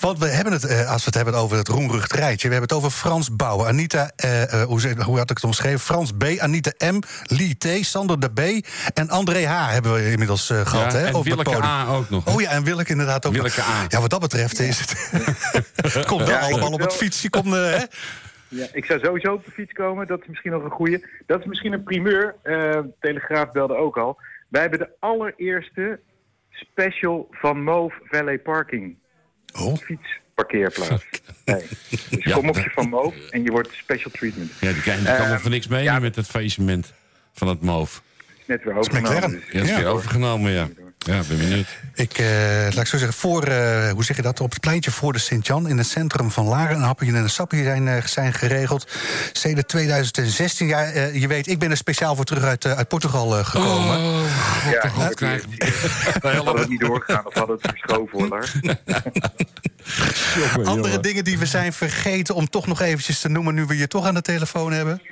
Want 0.00 0.18
we 0.18 0.26
hebben 0.26 0.52
het, 0.52 0.64
eh, 0.64 0.90
als 0.90 0.98
we 0.98 1.04
het 1.04 1.14
hebben 1.14 1.34
over 1.34 1.56
het 1.56 1.68
roemrucht 1.68 2.12
rijtje... 2.12 2.48
we 2.48 2.54
hebben 2.54 2.76
het 2.76 2.84
over 2.84 2.98
Frans 2.98 3.36
Bouwen, 3.36 3.66
Anita, 3.66 4.10
eh, 4.16 4.42
eh, 4.42 4.66
hoe, 4.66 4.80
ze- 4.80 5.02
hoe 5.02 5.18
had 5.18 5.30
ik 5.30 5.36
het 5.36 5.44
omschreven? 5.44 5.80
Frans 5.80 6.12
B, 6.12 6.24
Anita 6.38 6.72
M, 6.92 6.98
Lee 7.22 7.56
T, 7.58 7.84
Sander 7.86 8.20
de 8.20 8.30
B... 8.30 8.66
en 8.94 9.08
André 9.08 9.46
H 9.46 9.70
hebben 9.72 9.94
we 9.94 10.10
inmiddels 10.10 10.50
eh, 10.50 10.66
gehad. 10.66 10.92
Ja, 10.92 10.98
hè, 10.98 11.06
en 11.06 11.22
Willeke 11.22 11.42
podium. 11.42 11.62
A 11.62 11.86
ook 11.86 12.10
nog. 12.10 12.34
Oh 12.34 12.40
ja, 12.40 12.50
en 12.50 12.64
Willeke 12.64 12.90
inderdaad 12.90 13.26
ook. 13.26 13.32
nog. 13.32 13.42
Willeke 13.42 13.62
A. 13.70 13.84
Ja, 13.88 14.00
wat 14.00 14.10
dat 14.10 14.20
betreft 14.20 14.58
is 14.60 14.80
het... 14.80 15.10
het 15.94 16.04
komt 16.10 16.20
wel 16.20 16.28
Ja, 16.30 16.38
allemaal 16.40 16.72
op 16.72 16.80
het 16.80 16.94
fietsje. 16.94 17.30
Komt, 17.30 17.54
eh, 17.54 17.60
hè? 17.70 17.84
Ja, 18.48 18.66
ik 18.72 18.84
zou 18.84 19.00
sowieso 19.04 19.32
op 19.32 19.44
de 19.44 19.50
fiets 19.50 19.72
komen. 19.72 20.06
Dat 20.06 20.20
is 20.20 20.26
misschien 20.28 20.52
nog 20.52 20.62
een 20.64 20.70
goeie. 20.70 21.04
Dat 21.26 21.40
is 21.40 21.46
misschien 21.46 21.72
een 21.72 21.82
primeur. 21.82 22.34
Eh, 22.42 22.78
Telegraaf 23.00 23.50
belde 23.52 23.76
ook 23.76 23.96
al. 23.96 24.18
Wij 24.48 24.60
hebben 24.60 24.78
de 24.78 24.90
allereerste 25.00 26.00
special 26.50 27.28
van 27.30 27.62
Move 27.62 27.94
Valet 28.04 28.42
Parking. 28.42 28.98
Oh, 29.58 29.76
Fietsparkeerplaats. 29.76 31.04
Nee. 31.44 31.66
Dus 31.90 32.24
Ja, 32.24 32.34
kom 32.34 32.48
op 32.48 32.56
je 32.56 32.70
van 32.70 32.88
Move 32.88 33.30
en 33.30 33.42
je 33.42 33.50
wordt 33.50 33.72
special 33.72 34.10
treatment. 34.10 34.50
Ja, 34.60 34.72
die 34.72 34.82
kan, 34.82 34.96
die 34.96 35.04
kan 35.16 35.28
wel 35.28 35.38
voor 35.38 35.50
niks 35.50 35.66
mee 35.66 35.82
ja. 35.82 35.98
met 35.98 36.16
het 36.16 36.26
faillissement 36.26 36.94
van 37.32 37.48
het 37.48 37.62
MOVE. 37.62 38.00
Net 38.46 38.64
weer 38.64 38.76
overgenomen. 38.76 39.30
Dus, 39.30 39.52
Ja, 39.52 39.62
is 39.62 39.76
weer 39.76 39.86
overgenomen, 39.86 40.50
ja. 40.50 40.68
Ja, 41.08 41.22
ben 41.28 41.38
benieuwd. 41.38 41.66
ik, 41.94 42.18
eh, 42.18 42.26
laat 42.62 42.76
ik 42.78 42.86
zo 42.86 42.96
zeggen, 42.98 43.16
voor, 43.18 43.42
eh, 43.44 43.90
hoe 43.90 44.04
zeg 44.04 44.16
je 44.16 44.22
dat, 44.22 44.40
op 44.40 44.50
het 44.50 44.60
pleintje 44.60 44.90
voor 44.90 45.12
de 45.12 45.18
Sint-Jan... 45.18 45.68
in 45.68 45.78
het 45.78 45.86
centrum 45.86 46.30
van 46.30 46.46
Laren, 46.46 46.76
een 46.76 46.82
hapje 46.82 47.06
en 47.06 47.14
een 47.14 47.30
sapje 47.30 47.62
zijn, 47.62 47.88
eh, 47.88 48.04
zijn 48.04 48.32
geregeld. 48.34 48.90
Sedert 49.32 49.68
2016, 49.68 50.66
ja, 50.66 50.84
eh, 50.84 51.14
je 51.20 51.26
weet, 51.28 51.46
ik 51.46 51.58
ben 51.58 51.70
er 51.70 51.76
speciaal 51.76 52.16
voor 52.16 52.24
terug 52.24 52.42
uit, 52.44 52.64
uit 52.66 52.88
Portugal 52.88 53.38
eh, 53.38 53.44
gekomen. 53.44 53.96
Oh, 53.98 54.20
god, 54.62 54.72
Ja, 54.72 54.88
god 54.88 55.02
dat- 55.04 55.14
krijgen 55.14 55.48
hadden 56.36 56.54
we 56.54 56.60
het 56.60 56.68
niet 56.68 56.80
doorgegaan 56.80 57.26
of 57.26 57.34
hadden 57.34 57.58
het 57.60 57.70
verschoven 57.70 58.18
hoor. 58.18 58.28
Lars. 58.28 58.52
Andere 60.64 61.00
dingen 61.00 61.24
die 61.24 61.38
we 61.38 61.46
zijn 61.46 61.72
vergeten 61.72 62.34
om 62.34 62.48
toch 62.48 62.66
nog 62.66 62.80
eventjes 62.80 63.20
te 63.20 63.28
noemen... 63.28 63.54
nu 63.54 63.64
we 63.64 63.76
je 63.76 63.88
toch 63.88 64.06
aan 64.06 64.14
de 64.14 64.22
telefoon 64.22 64.72
hebben? 64.72 65.02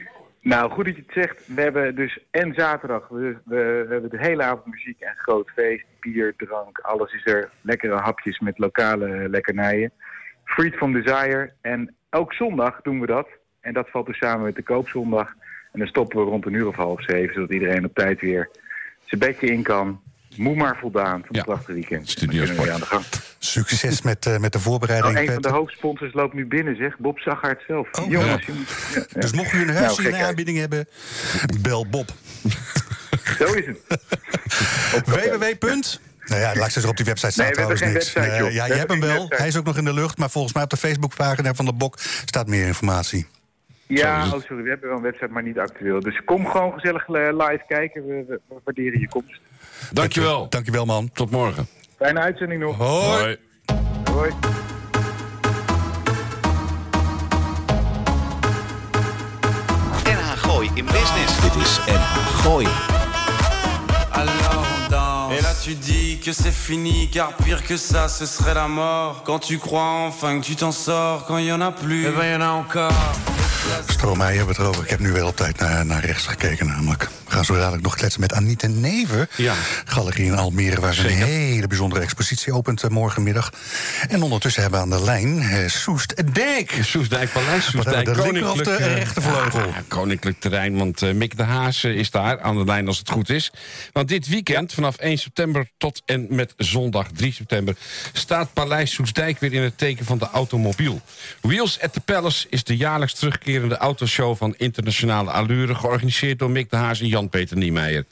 Nou, 0.49 0.71
goed 0.71 0.85
dat 0.85 0.97
je 0.97 1.03
het 1.07 1.25
zegt. 1.25 1.47
We 1.55 1.61
hebben 1.63 1.95
dus 1.95 2.19
en 2.31 2.55
zaterdag, 2.55 3.09
we, 3.09 3.37
we, 3.45 3.85
we 3.89 3.93
hebben 3.93 4.11
de 4.11 4.19
hele 4.27 4.43
avond 4.43 4.67
muziek 4.67 5.01
en 5.01 5.15
groot 5.17 5.51
feest. 5.51 5.85
Bier, 6.01 6.35
drank, 6.37 6.79
alles 6.79 7.13
is 7.13 7.27
er. 7.27 7.51
Lekkere 7.61 7.95
hapjes 7.97 8.39
met 8.39 8.59
lokale 8.59 9.29
lekkernijen. 9.29 9.93
Freed 10.45 10.75
from 10.75 10.93
Desire. 10.93 11.53
En 11.61 11.95
elk 12.11 12.33
zondag 12.33 12.81
doen 12.83 13.01
we 13.01 13.07
dat. 13.07 13.29
En 13.61 13.73
dat 13.73 13.91
valt 13.91 14.07
dus 14.07 14.19
samen 14.19 14.45
met 14.45 14.55
de 14.55 14.63
koopzondag. 14.63 15.35
En 15.73 15.79
dan 15.79 15.89
stoppen 15.89 16.19
we 16.19 16.31
rond 16.31 16.47
een 16.47 16.53
uur 16.53 16.67
of 16.67 16.77
half 16.77 17.03
zeven, 17.03 17.35
zodat 17.35 17.53
iedereen 17.53 17.85
op 17.85 17.95
tijd 17.95 18.21
weer 18.21 18.51
zijn 19.05 19.21
bedje 19.21 19.47
in 19.47 19.63
kan. 19.63 20.01
Moe 20.37 20.57
maar 20.57 20.77
voldaan 20.77 21.21
van 21.21 21.29
Ja. 21.31 21.37
het 21.37 21.45
prachtige 21.45 21.73
weekend. 21.73 22.09
Studio 22.09 22.45
we 22.45 22.55
weer 22.63 22.73
aan 22.73 22.81
de 22.81 22.87
gang. 22.87 23.05
Succes 23.47 24.03
met, 24.03 24.27
eh, 24.27 24.37
met 24.39 24.53
de 24.53 24.61
voorbereiding. 24.61 25.15
Nou, 25.15 25.27
een 25.27 25.33
van 25.33 25.43
de 25.43 25.49
hoofdsponsors 25.49 26.13
loopt 26.15 26.35
nu 26.35 26.47
binnen, 26.47 26.77
zeg. 26.77 26.99
Bob 26.99 27.19
Zagaert 27.19 27.63
zelf. 27.67 27.89
Oh, 28.01 28.11
jongens, 28.11 28.47
jongens. 28.47 28.71
Ja, 28.95 29.01
ja. 29.15 29.21
Dus 29.21 29.33
mocht 29.33 29.53
u 29.53 29.61
een 29.61 29.67
Nou, 29.67 29.79
huis 29.79 29.99
in 29.99 30.05
gekheid. 30.05 30.25
aanbieding 30.25 30.59
hebben, 30.59 30.89
bel 31.61 31.87
Bob. 31.87 32.09
Zo 33.39 33.45
is 33.45 33.67
het. 33.67 33.79
www. 35.07 35.45
Nou 36.27 36.41
ja, 36.41 36.47
laat 36.55 36.67
ik 36.67 36.73
zeggen, 36.73 36.91
op 36.91 36.97
die 36.97 37.05
website 37.07 37.31
staat 37.33 37.45
Nee, 37.45 37.55
trouwens 37.55 37.81
geen 37.81 37.93
niks. 37.93 38.13
website, 38.13 38.35
Nee, 38.35 38.43
joh. 38.45 38.53
ja, 38.53 38.63
We 38.67 38.73
je 38.73 38.79
hebt 38.79 38.91
hem 38.91 39.01
wel. 39.01 39.09
website. 39.15 39.37
Hij 39.37 39.47
is 39.47 39.57
ook 39.57 39.65
nog 39.65 39.77
in 39.77 39.85
de 39.85 39.93
lucht. 39.93 40.19
Maar 40.19 40.31
volgens 40.31 40.55
mij 40.55 40.63
op 40.63 40.71
de 40.71 40.77
Facebookpagina 40.77 41.55
van 41.55 41.65
de 41.65 41.73
Bok 41.73 41.99
staat 42.25 42.47
meer 42.47 42.67
informatie. 42.67 43.27
Ja, 43.87 44.25
oh, 44.27 44.41
sorry, 44.43 44.63
we 44.63 44.69
hebben 44.69 44.89
wel 44.89 44.97
een 44.97 45.03
website, 45.03 45.29
maar 45.31 45.43
niet 45.43 45.59
actueel. 45.59 46.01
Dus 46.01 46.21
kom 46.25 46.47
gewoon 46.47 46.73
gezellig 46.73 47.09
eh, 47.09 47.15
live 47.33 47.63
kijken. 47.69 48.07
We, 48.07 48.25
we- 48.29 48.41
we 48.49 48.55
waarderen 48.65 49.01
je 49.01 49.09
komst. 49.09 49.41
Dankjewel. 49.93 50.49
Dankjewel, 50.49 50.85
man. 50.85 51.11
Tot 51.13 51.31
morgen. 51.31 51.67
Fijne 51.99 52.21
uitzending 52.21 52.61
nog. 52.61 52.77
Hoi. 52.77 53.37
Hoi. 54.13 54.31
NH 60.05 60.37
Gooi 60.43 60.71
in 60.75 60.85
Business. 60.85 61.41
Dit 61.41 61.55
is 61.55 61.81
NH 61.87 62.43
Gooi. 62.43 62.67
Alors 64.13 64.29
on 64.57 64.91
danse. 64.91 65.39
Et 65.39 65.43
là 65.43 65.55
tu 65.63 65.75
dis 65.75 66.19
que 66.19 66.33
c'est 66.33 66.55
fini, 66.55 67.09
car 67.09 67.33
pire 67.33 67.63
que 67.63 67.79
ça, 67.79 68.09
ce 68.09 68.27
serait 68.27 68.55
la 68.55 68.69
mort. 68.69 69.23
Quand 69.25 69.39
tu 69.39 69.59
crois 69.59 70.07
enfin 70.07 70.39
que 70.39 70.45
tu 70.45 70.55
t'en 70.55 70.73
sors, 70.73 71.25
quand 71.25 71.39
il 71.39 71.47
y 71.47 71.53
en 71.53 71.63
a 71.63 71.73
plus, 71.73 72.07
eh 72.07 72.11
ben 72.11 72.33
y 72.33 72.37
en 72.37 72.43
a 72.43 72.51
encore. 72.51 72.93
Stromae 73.87 74.27
hebben 74.37 74.47
we 74.47 74.51
het 74.53 74.59
erover. 74.61 74.83
Ik 74.83 74.91
heb 74.91 74.99
nu 74.99 75.13
wel 75.13 75.27
op 75.27 75.37
tijd 75.37 75.59
naar, 75.59 75.87
naar 75.87 76.05
rechts 76.05 76.27
gekeken 76.27 76.67
namelijk. 76.67 77.09
We 77.25 77.33
gaan 77.33 77.45
zo 77.45 77.55
dadelijk 77.57 77.83
nog 77.83 77.95
kletsen 77.97 78.21
met 78.21 78.33
Anita 78.33 78.67
Neven. 78.67 79.29
Ja. 79.37 79.55
Galerie 79.85 80.27
in 80.27 80.37
Almere, 80.37 80.81
waar 80.81 80.95
ze 80.95 81.09
een 81.09 81.15
hele 81.23 81.67
bijzondere 81.67 82.01
expositie 82.03 82.53
opent 82.53 82.83
eh, 82.83 82.91
morgenmiddag. 82.91 83.53
En 84.09 84.23
ondertussen 84.23 84.63
hebben 84.63 84.81
we 84.81 84.85
aan 84.95 84.99
de 84.99 85.05
lijn 85.05 85.41
eh, 85.41 85.69
Soest 85.69 86.15
Dijk. 86.35 87.33
Paleis, 87.33 87.67
de 87.67 88.23
linker 88.23 88.51
of 88.51 88.57
de 88.57 88.65
Koninklijk... 88.65 88.69
eh, 88.69 88.95
rechtervleugel? 88.95 89.61
ja, 89.67 89.83
koninklijk 89.89 90.41
terrein, 90.41 90.77
want 90.77 91.03
eh, 91.03 91.13
Mick 91.13 91.37
de 91.37 91.43
Haas 91.43 91.85
eh, 91.85 91.95
is 91.97 92.11
daar 92.11 92.41
aan 92.41 92.57
de 92.57 92.65
lijn 92.65 92.87
als 92.87 92.99
het 92.99 93.11
goed 93.11 93.31
is. 93.31 93.53
Want 93.93 94.09
dit 94.09 94.29
weekend, 94.29 94.73
vanaf 94.73 94.97
1 94.97 95.19
september 95.19 95.69
tot 95.79 96.03
en 96.05 96.27
met 96.31 96.55
zondag 96.57 97.07
3 97.15 97.33
september... 97.33 97.77
staat 98.13 98.53
Paleis 98.53 98.93
Soesdijk 98.93 99.41
weer 99.41 99.53
in 99.53 99.63
het 99.63 99.79
teken 99.79 100.05
van 100.05 100.19
de 100.19 100.29
automobiel. 100.33 101.01
Wheels 101.41 101.81
at 101.81 101.93
the 101.93 102.01
Palace 102.01 102.47
is 102.51 102.65
de 102.65 102.77
jaarlijks 102.77 103.15
terugkerende 103.57 103.77
autoshow 103.77 104.37
van 104.37 104.55
internationale 104.57 105.31
allure... 105.31 105.75
georganiseerd 105.75 106.39
door 106.39 106.51
Mick 106.51 106.71
de 106.71 106.77
Haas 106.77 107.01
en 107.01 107.07
Jan-Peter 107.07 107.57
Niemeyer. 107.57 108.05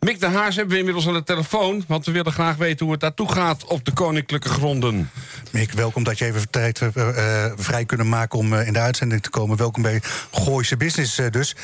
Mick 0.00 0.20
de 0.20 0.26
Haas 0.26 0.56
hebben 0.56 0.72
we 0.72 0.78
inmiddels 0.78 1.06
aan 1.06 1.14
de 1.14 1.22
telefoon... 1.22 1.84
want 1.88 2.06
we 2.06 2.12
willen 2.12 2.32
graag 2.32 2.56
weten 2.56 2.84
hoe 2.84 2.92
het 2.92 3.00
daartoe 3.00 3.32
gaat 3.32 3.64
op 3.64 3.84
de 3.84 3.92
koninklijke 3.92 4.48
gronden. 4.48 5.10
Mick, 5.50 5.72
welkom 5.72 6.04
dat 6.04 6.18
je 6.18 6.24
even 6.24 6.50
tijd 6.50 6.80
eh, 6.80 7.44
eh, 7.44 7.52
vrij 7.56 7.84
kunnen 7.84 8.08
maken 8.08 8.38
om 8.38 8.54
eh, 8.54 8.66
in 8.66 8.72
de 8.72 8.78
uitzending 8.78 9.22
te 9.22 9.30
komen. 9.30 9.56
Welkom 9.56 9.82
bij 9.82 10.02
Gooise 10.32 10.76
Business 10.76 11.20
dus. 11.30 11.56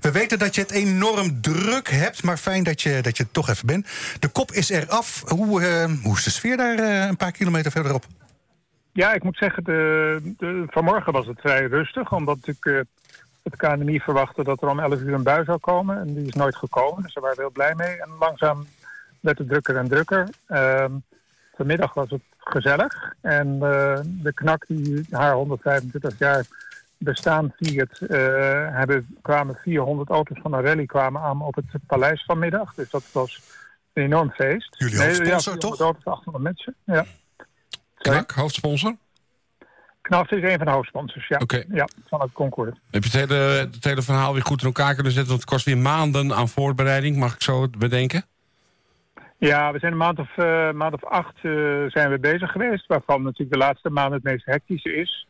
We 0.00 0.10
weten 0.10 0.38
dat 0.38 0.54
je 0.54 0.60
het 0.60 0.70
enorm 0.70 1.40
druk 1.40 1.90
hebt, 1.90 2.22
maar 2.22 2.36
fijn 2.36 2.64
dat 2.64 2.82
je, 2.82 2.98
dat 3.02 3.16
je 3.16 3.26
toch 3.32 3.48
even 3.48 3.66
bent. 3.66 3.86
De 4.18 4.28
kop 4.28 4.52
is 4.52 4.68
eraf. 4.68 5.22
Hoe, 5.26 5.88
hoe 6.02 6.16
is 6.16 6.24
de 6.24 6.30
sfeer 6.30 6.56
daar 6.56 6.78
een 7.08 7.16
paar 7.16 7.32
kilometer 7.32 7.70
verderop? 7.70 8.06
Ja, 9.00 9.12
ik 9.12 9.22
moet 9.22 9.36
zeggen, 9.36 9.64
de, 9.64 10.34
de, 10.38 10.64
vanmorgen 10.66 11.12
was 11.12 11.26
het 11.26 11.40
vrij 11.40 11.66
rustig. 11.66 12.12
Omdat 12.12 12.38
ik 12.42 12.64
eh, 12.64 12.80
het 13.42 13.56
KNMI 13.56 14.00
verwachtte 14.00 14.44
dat 14.44 14.62
er 14.62 14.68
om 14.68 14.80
11 14.80 15.00
uur 15.00 15.14
een 15.14 15.22
bui 15.22 15.44
zou 15.44 15.58
komen. 15.58 15.98
En 15.98 16.14
die 16.14 16.26
is 16.26 16.34
nooit 16.34 16.56
gekomen, 16.56 17.02
dus 17.02 17.14
daar 17.14 17.22
waren 17.22 17.38
we 17.38 17.42
heel 17.42 17.52
blij 17.52 17.74
mee. 17.74 18.02
En 18.02 18.08
langzaam 18.18 18.66
werd 19.20 19.38
het 19.38 19.48
drukker 19.48 19.76
en 19.76 19.88
drukker. 19.88 20.28
Ehm, 20.46 20.92
vanmiddag 21.54 21.94
was 21.94 22.10
het 22.10 22.22
gezellig. 22.38 23.14
En 23.20 23.48
eh, 23.52 23.98
de 24.04 24.32
knak 24.34 24.64
die 24.66 25.06
haar 25.10 25.34
125 25.34 26.18
jaar 26.18 26.44
bestaan 26.98 27.52
viert... 27.56 28.00
eh, 28.00 28.18
hebben, 28.70 29.16
kwamen 29.22 29.58
400 29.62 30.10
auto's 30.10 30.38
van 30.42 30.52
een 30.52 30.62
rally 30.64 30.86
kwamen 30.86 31.22
aan 31.22 31.42
op 31.42 31.54
het 31.54 31.86
paleis 31.86 32.24
vanmiddag. 32.24 32.74
Dus 32.74 32.90
dat 32.90 33.04
was 33.12 33.40
een 33.92 34.02
enorm 34.02 34.30
feest. 34.30 34.74
Jullie 34.78 34.98
Nee, 34.98 35.08
ja, 35.08 35.14
400 35.14 35.60
toch? 35.60 35.80
auto's, 35.80 36.04
800 36.04 36.44
mensen, 36.44 36.74
ja. 36.84 37.04
Knak, 38.02 38.30
hoofdsponsor? 38.30 38.96
Knaf 40.02 40.30
is 40.30 40.42
een 40.42 40.56
van 40.56 40.66
de 40.66 40.72
hoofdsponsors, 40.72 41.28
ja. 41.28 41.40
Ja, 41.68 41.88
van 42.08 42.20
het 42.20 42.32
concours. 42.32 42.76
Heb 42.90 43.04
je 43.04 43.18
het 43.18 43.28
hele, 43.28 43.42
het 43.44 43.84
hele 43.84 44.02
verhaal 44.02 44.32
weer 44.32 44.42
goed 44.42 44.60
in 44.60 44.66
elkaar 44.66 44.94
kunnen 44.94 45.12
zetten? 45.12 45.30
Want 45.30 45.40
het 45.40 45.50
kost 45.50 45.64
weer 45.64 45.78
maanden 45.78 46.34
aan 46.34 46.48
voorbereiding, 46.48 47.16
mag 47.16 47.34
ik 47.34 47.42
zo 47.42 47.68
bedenken? 47.78 48.24
Ja, 49.38 49.72
we 49.72 49.78
zijn 49.78 49.92
een 49.92 49.98
maand 49.98 50.18
of, 50.18 50.36
eh, 50.36 50.70
maand 50.70 50.94
of 50.94 51.04
acht 51.04 51.34
eh, 51.36 51.50
zijn 51.88 52.10
we 52.10 52.18
bezig 52.20 52.50
geweest. 52.52 52.86
Waarvan 52.86 53.22
natuurlijk 53.22 53.52
de 53.52 53.58
laatste 53.58 53.90
maand 53.90 54.12
het 54.12 54.22
meest 54.22 54.44
hectische 54.44 54.94
is. 54.94 55.26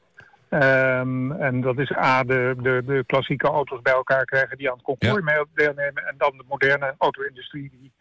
Ehm, 0.48 1.32
en 1.32 1.60
dat 1.60 1.78
is 1.78 1.96
A, 1.96 2.22
de, 2.24 2.54
de, 2.62 2.82
de 2.86 3.04
klassieke 3.06 3.48
auto's 3.48 3.82
bij 3.82 3.92
elkaar 3.92 4.24
krijgen 4.24 4.58
die 4.58 4.68
aan 4.70 4.76
het 4.76 4.84
concours 4.84 5.14
Ja. 5.14 5.22
mee 5.22 5.44
deelnemen. 5.54 6.06
En 6.06 6.14
dan 6.18 6.32
de 6.36 6.44
moderne 6.48 6.94
auto-industrie 6.98 7.70
die 7.70 7.92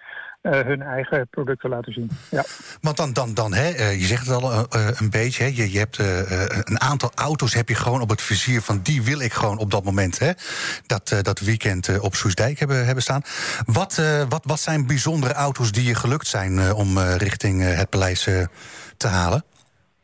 eh, 0.41 0.59
hun 0.59 0.81
eigen 0.81 1.27
producten 1.29 1.69
laten 1.69 1.93
zien. 1.93 2.09
Ja. 2.31 2.43
Want 2.81 2.97
dan, 2.97 3.13
dan, 3.13 3.33
dan 3.33 3.53
hè, 3.53 3.69
eh, 3.69 3.99
je 3.99 4.05
zegt 4.05 4.27
het 4.27 4.43
al 4.43 4.51
eh, 4.51 4.87
een 4.99 5.09
beetje, 5.09 5.43
hè, 5.43 5.49
je, 5.53 5.71
je 5.71 5.77
hebt 5.77 5.97
een 6.69 6.81
aantal 6.81 7.11
auto's 7.15 7.53
heb 7.53 7.69
je 7.69 7.75
gewoon 7.75 8.01
op 8.01 8.09
het 8.09 8.21
vizier 8.21 8.61
van 8.61 8.79
die 8.83 9.03
wil 9.03 9.19
ik 9.19 9.33
gewoon 9.33 9.57
op 9.57 9.71
dat 9.71 9.83
moment, 9.83 10.19
hè, 10.19 10.31
dat, 10.85 11.19
dat 11.21 11.39
weekend 11.39 11.99
op 11.99 12.15
Soesdijk 12.15 12.59
hebben, 12.59 12.85
hebben 12.85 13.03
staan. 13.03 13.21
Wat, 13.65 14.01
wat, 14.29 14.45
wat 14.45 14.59
zijn 14.59 14.87
bijzondere 14.87 15.33
auto's 15.33 15.71
die 15.71 15.87
je 15.87 15.95
gelukt 15.95 16.27
zijn 16.27 16.73
om 16.73 16.99
richting 16.99 17.61
het 17.63 17.89
paleis 17.89 18.23
te 18.97 19.07
halen? 19.07 19.43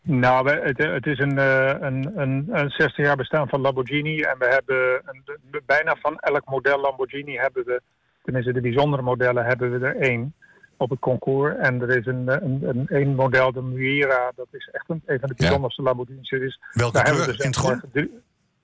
Nou, 0.02 0.50
het, 0.50 0.78
het 0.78 1.06
is 1.06 1.20
een, 1.20 1.38
een, 1.38 2.12
een, 2.16 2.48
een 2.52 2.70
60 2.70 3.06
jaar 3.06 3.16
bestaan 3.16 3.48
van 3.48 3.62
Lamborghini. 3.62 4.22
En 4.22 4.38
we 4.40 4.46
hebben 4.46 5.02
een, 5.06 5.62
bijna 5.66 5.96
van 6.02 6.20
elk 6.20 6.46
model 6.46 6.80
Lamborghini 6.80 7.38
hebben 7.38 7.66
we, 7.66 7.82
tenminste 8.26 8.54
de 8.54 8.62
bijzondere 8.62 9.02
modellen, 9.02 9.46
hebben 9.46 9.80
we 9.80 9.86
er 9.86 9.96
één 9.96 10.34
op 10.78 10.90
het 10.90 11.00
concours. 11.00 11.56
En 11.58 11.82
er 11.82 11.98
is 11.98 12.06
een, 12.06 12.28
een, 12.28 12.60
een, 12.64 12.88
één 12.88 13.16
model, 13.16 13.52
de 13.52 13.62
Miura, 13.62 14.32
dat 14.36 14.48
is 14.52 14.70
echt 14.72 14.86
een, 14.88 15.02
een 15.06 15.20
van 15.20 15.30
de 15.30 15.36
bijzonderste 15.36 15.82
Lamborghinis. 15.82 16.32
Er 16.32 16.44
is, 16.44 16.60
Welke 16.72 16.94
daar 16.94 17.04
kleur? 17.04 17.18
hebben 17.18 17.36
we 17.36 17.44
In 17.44 17.50
het 17.50 17.58
groen? 17.58 17.82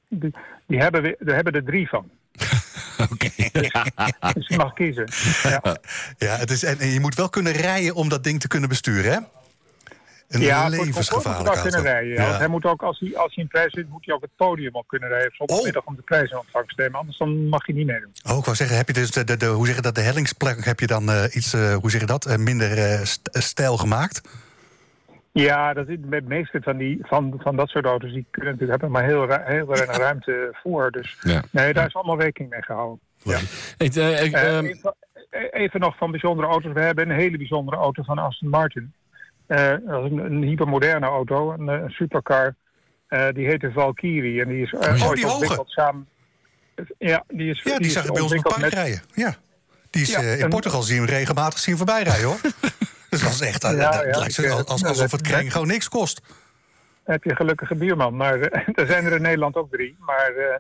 Die, 0.10 0.34
die 0.68 0.80
hebben 0.80 1.02
we, 1.02 1.16
daar 1.20 1.36
hebben 1.36 1.54
er 1.54 1.64
drie 1.64 1.90
van. 1.90 2.10
Oké. 3.12 3.30
Dus 4.34 4.48
je 4.48 4.58
mag 4.58 4.74
kiezen. 4.74 5.08
Ja. 5.44 5.78
Ja, 6.18 6.36
het 6.36 6.52
is, 6.52 6.64
en, 6.64 6.80
en 6.80 6.88
je 6.88 7.00
moet 7.00 7.16
wel 7.16 7.30
kunnen 7.30 7.54
rijden 7.54 7.96
om 7.96 8.10
dat 8.10 8.24
ding 8.24 8.40
te 8.40 8.48
kunnen 8.48 8.70
besturen, 8.70 9.12
hè? 9.12 9.20
Een 10.32 10.42
Ja, 10.42 10.68
levensgevaarlijke 10.68 11.48
auto. 11.48 11.62
kunnen 11.62 11.82
rijden. 11.82 12.14
Ja. 12.14 12.26
Want 12.28 12.38
hij 12.38 12.48
moet 12.48 12.66
ook, 12.66 12.82
als 12.84 13.00
hij, 13.00 13.18
als 13.18 13.36
hij 13.36 13.44
in 13.44 13.50
prijs 13.50 13.72
zit, 13.74 13.90
moet 13.90 14.06
hij 14.06 14.16
ook 14.16 14.22
het 14.22 14.36
podium 14.36 14.76
op 14.76 14.88
kunnen 14.88 15.10
rijden. 15.10 15.28
Op 15.28 15.36
zondagmiddag 15.36 15.86
om 15.86 15.96
de 15.96 16.02
prijs 16.02 16.32
in 16.32 16.38
ontvangst 16.38 16.76
te 16.78 16.82
nemen. 16.82 17.00
Anders 17.00 17.18
dan 17.18 17.48
mag 17.50 17.66
hij 17.66 17.76
niet 17.76 17.86
meedoen. 17.86 18.12
Oh, 18.30 18.38
ik 18.38 18.44
wou 18.46 18.56
zeggen, 18.56 18.78
heb 18.78 18.88
je 18.88 18.94
dus 18.94 19.12
de, 19.12 19.24
de, 19.24 19.38
de- 19.38 19.46
hoe 19.46 19.66
zeg 19.68 19.76
je 19.76 19.82
dat, 19.82 19.96
de 19.96 20.02
hellingsplek 20.02 20.66
heb 20.66 20.80
je 20.80 20.88
dan 20.88 21.10
eh, 21.12 21.24
iets, 21.36 21.54
eh, 21.54 21.76
hoe 21.76 21.92
zeg 21.92 22.02
je 22.02 22.08
dat, 22.08 22.26
eh, 22.26 22.36
minder 22.38 23.00
st- 23.08 23.30
stijl 23.32 23.78
gemaakt? 23.78 24.22
Ja, 25.32 25.74
dat 25.74 25.88
is, 25.88 25.98
de 26.02 26.22
meeste 26.28 26.60
van, 26.64 26.78
die, 26.78 26.98
van, 27.02 27.34
van 27.44 27.56
dat 27.56 27.70
soort 27.70 27.86
auto's 27.86 28.14
die 28.14 28.26
kunnen 28.32 28.52
natuurlijk 28.52 28.82
hebben 28.82 29.02
maar 29.02 29.10
heel, 29.10 29.28
heel 29.44 29.66
weinig 29.68 29.98
ruimte 30.08 30.50
voor. 30.64 30.92
Dus 30.92 31.18
Ja. 31.22 31.42
nee, 31.52 31.74
daar 31.74 31.88
is 31.88 31.94
allemaal 31.96 32.20
rekening 32.20 32.52
mee 32.52 32.62
gehouden. 32.64 33.00
Ja. 33.24 33.38
Ik, 33.78 33.96
eh, 33.96 34.24
ik, 34.24 34.34
Eh, 34.34 34.58
ehm, 34.58 34.66
even, 34.66 34.96
even 35.52 35.80
nog 35.80 35.98
van 35.98 36.12
bijzondere 36.12 36.48
auto's. 36.48 36.74
We 36.74 36.80
hebben 36.82 37.10
een 37.10 37.16
hele 37.20 37.38
bijzondere 37.38 37.78
auto 37.78 38.04
van 38.04 38.18
Aston 38.18 38.50
Martin. 38.50 38.94
Eh, 39.52 39.76
dat 39.88 40.06
is 40.06 40.12
een, 40.12 40.18
een 40.18 40.42
hypermoderne 40.44 41.06
auto, 41.06 41.52
een, 41.52 41.70
eh, 41.70 41.82
een 41.82 41.90
supercar. 41.90 42.56
Eh, 43.08 43.28
die 43.34 43.48
heet 43.48 43.62
de 43.62 43.72
Valkyrie. 43.72 44.42
En 44.42 44.48
die 44.48 44.62
is 44.62 44.74
eh, 44.74 44.80
Oh, 44.80 45.08
ooit 45.08 45.16
die 45.16 45.28
ontwikkeld 45.28 45.70
samen... 45.70 46.08
Ja, 46.98 47.24
die 47.28 47.50
is, 47.50 47.62
Ja, 47.64 47.78
die 47.78 47.90
zag 47.90 48.06
ik 48.06 48.12
bij 48.14 48.22
ons 48.22 48.32
nog 48.34 48.44
ontwikkeld 48.44 48.72
park 48.72 48.74
rijden. 48.74 49.02
Ja. 49.14 49.36
Die 49.90 50.02
is, 50.02 50.12
Ja, 50.12 50.20
eh, 50.20 50.34
in 50.38 50.44
en- 50.44 50.50
Portugal 50.50 50.82
zie 50.82 50.96
je 50.96 51.02
hem 51.02 51.10
regelmatig 51.10 51.60
zien 51.60 51.78
voorbij 51.78 52.04
rijden, 52.04 52.26
hoor. 52.26 52.40
dus 53.10 53.22
dat 53.22 53.32
is 53.32 53.42
echt, 53.42 53.64
eh, 53.64 53.72
Ja, 53.78 53.92
dat 53.92 54.16
lijkt 54.18 54.38
ik, 54.38 54.46
eh, 54.46 54.52
ja, 54.52 54.64
alsof 54.66 55.12
het 55.12 55.22
kring 55.22 55.52
gewoon 55.52 55.68
niks 55.68 55.90
kost. 55.90 56.22
heb 57.04 57.24
je 57.24 57.30
een 57.30 57.36
gelukkige 57.36 57.76
buurman. 57.76 58.16
Maar 58.16 58.40
eh, 58.40 58.68
er 58.82 58.88
zijn 58.88 59.06
er 59.06 59.14
in 59.16 59.22
Nederland 59.22 59.56
ook 59.56 59.72
drie. 59.72 59.96
Maar 60.00 60.32
eh, 60.38 60.56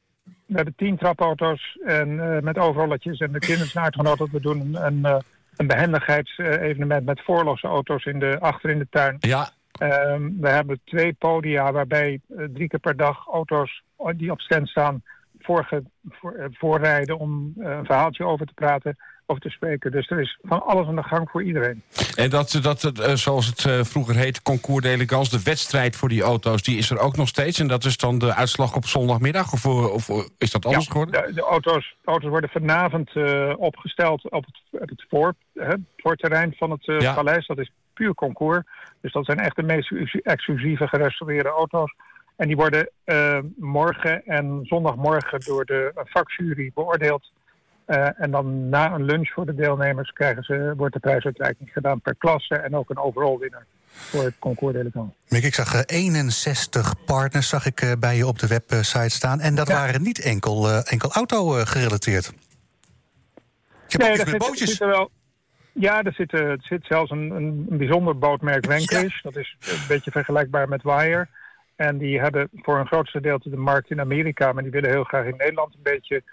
we 0.45 0.55
hebben 0.55 0.73
tien 0.77 0.97
trapauto's 0.97 1.77
en, 1.85 2.19
eh, 2.35 2.41
met 2.41 2.57
overrolletjes. 2.57 3.19
En 3.19 3.31
de 3.31 3.39
kinderen 3.39 3.67
zijn 3.67 3.83
uitgenodigd. 3.83 4.31
We 4.31 4.41
doen 4.41 4.59
een, 4.59 4.85
een, 4.85 5.05
eh, 5.05 5.17
een 5.55 5.67
behendigheidsevenement 5.67 7.05
met 7.05 7.21
voorlosse 7.23 7.67
auto's 7.67 8.05
in 8.05 8.19
de, 8.19 8.39
achter 8.39 8.69
in 8.69 8.79
de 8.79 8.87
tuin. 8.89 9.17
Ja, 9.19 9.49
Ehm, 9.79 10.29
we 10.39 10.49
hebben 10.49 10.79
twee 10.85 11.13
podia 11.13 11.71
waarbij 11.71 12.19
eh, 12.37 12.45
drie 12.53 12.67
keer 12.67 12.79
per 12.79 12.97
dag 12.97 13.27
auto's 13.27 13.83
die 14.15 14.31
op 14.31 14.39
stand 14.41 14.67
staan 14.69 15.03
voor, 15.49 16.33
eh, 16.33 16.45
voorrijden 16.51 17.17
om 17.17 17.53
eh, 17.59 17.69
een 17.69 17.85
verhaaltje 17.85 18.25
over 18.25 18.45
te 18.45 18.53
praten 18.53 18.97
of 19.25 19.39
te 19.39 19.49
spreken. 19.49 19.91
Dus 19.91 20.09
er 20.09 20.19
is 20.19 20.39
van 20.41 20.63
alles 20.63 20.87
aan 20.87 20.95
de 20.95 21.03
gang 21.03 21.29
voor 21.29 21.43
iedereen. 21.43 21.83
en 22.15 22.29
dat, 22.29 22.59
dat 22.61 22.99
eh, 22.99 23.13
zoals 23.13 23.45
het 23.45 23.87
vroeger 23.87 24.15
heette, 24.15 24.41
Concours 24.41 24.83
d'Elegance... 24.83 25.37
de 25.37 25.43
wedstrijd 25.43 25.95
voor 25.95 26.09
die 26.09 26.21
auto's, 26.21 26.61
die 26.61 26.77
is 26.77 26.89
er 26.89 26.99
ook 26.99 27.15
nog 27.17 27.27
steeds. 27.27 27.59
En 27.59 27.67
dat 27.67 27.83
is 27.83 27.97
dan 27.97 28.19
de 28.19 28.35
uitslag 28.35 28.75
op 28.75 28.85
zondagmiddag? 28.85 29.53
Of, 29.53 29.65
of 29.65 30.09
is 30.37 30.51
dat 30.51 30.65
anders 30.65 30.85
Ja, 30.85 30.91
geworden? 30.91 31.27
De, 31.27 31.33
de 31.33 31.41
auto's, 31.41 31.95
de 32.01 32.11
auto's 32.11 32.29
worden 32.29 32.49
vanavond 32.49 33.11
opgesteld 33.57 34.29
op 34.29 34.45
het, 34.45 34.89
het 34.89 35.05
voor, 35.09 35.33
hè, 35.53 35.73
voorterrein 35.97 36.53
van 36.57 36.71
het 36.71 36.85
Ja. 36.85 37.13
paleis. 37.13 37.47
Dat 37.47 37.59
is 37.59 37.71
puur 37.93 38.13
concours. 38.13 38.63
Dus 39.01 39.11
dat 39.11 39.25
zijn 39.25 39.39
echt 39.39 39.55
de 39.55 39.63
meest 39.63 39.91
exclusieve 40.23 40.87
gerestaureerde 40.87 41.49
auto's. 41.49 41.93
En 42.39 42.47
die 42.47 42.55
worden 42.55 42.89
eh, 43.03 43.39
morgen 43.57 44.25
en 44.25 44.59
zondagmorgen 44.63 45.39
door 45.39 45.65
de 45.65 45.91
vakjury 45.95 46.71
beoordeeld. 46.73 47.31
Eh, 47.85 48.07
en 48.21 48.31
dan 48.31 48.69
na 48.69 48.91
een 48.93 49.03
lunch 49.03 49.29
voor 49.33 49.45
de 49.45 49.55
deelnemers 49.55 50.11
krijgen 50.11 50.43
ze, 50.43 50.73
wordt 50.77 50.93
de 50.93 50.99
prijsuitreiking 50.99 51.69
gedaan 51.73 52.01
per 52.01 52.15
klasse 52.15 52.55
en 52.55 52.75
ook 52.75 52.89
een 52.89 52.97
overall 52.97 53.37
winnaar 53.37 53.65
voor 53.91 54.23
het 54.23 54.33
concours 54.39 54.73
d'Elegance. 54.75 55.13
Mick, 55.29 55.43
ik 55.43 55.53
zag 55.53 55.73
eh, 55.73 55.81
61 55.85 56.93
partners 57.05 57.49
zag 57.49 57.65
ik, 57.65 57.81
eh, 57.81 57.91
bij 57.99 58.15
je 58.15 58.27
op 58.27 58.39
de 58.39 58.47
website 58.47 59.09
staan. 59.09 59.39
En 59.39 59.55
dat 59.55 59.67
Ja. 59.67 59.73
waren 59.73 60.01
niet 60.01 60.19
enkel, 60.21 60.69
eh, 60.69 60.79
enkel 60.91 61.11
auto 61.11 61.57
eh, 61.57 61.65
gerelateerd. 61.65 62.33
Je 63.87 63.97
hebt 64.03 64.19
ook 64.21 64.27
zit- 64.27 64.37
bootjes. 64.37 64.69
zit 64.69 64.81
er 64.81 64.87
wel, 64.87 65.09
ja, 65.73 66.03
er 66.03 66.13
zit, 66.13 66.33
eh, 66.33 66.39
er 66.39 66.57
zit 66.61 66.85
zelfs 66.85 67.11
een, 67.11 67.31
een, 67.31 67.65
een 67.69 67.77
bijzonder 67.77 68.17
bootmerk 68.17 68.65
Vanquish. 68.65 69.21
Dat 69.21 69.35
is 69.35 69.55
een 69.59 69.77
beetje 69.87 70.11
vergelijkbaar 70.11 70.69
met 70.69 70.83
Wire. 70.83 71.27
En 71.79 71.97
die 71.97 72.19
hebben 72.19 72.49
voor 72.53 72.79
een 72.79 72.87
grootste 72.87 73.17
gedeelte 73.17 73.49
de 73.49 73.57
markt 73.57 73.89
in 73.89 73.99
Amerika, 73.99 74.53
maar 74.53 74.63
die 74.63 74.71
willen 74.71 74.89
heel 74.89 75.03
graag 75.03 75.25
in 75.25 75.37
Nederland 75.37 75.73
een 75.73 75.83
beetje 75.83 76.23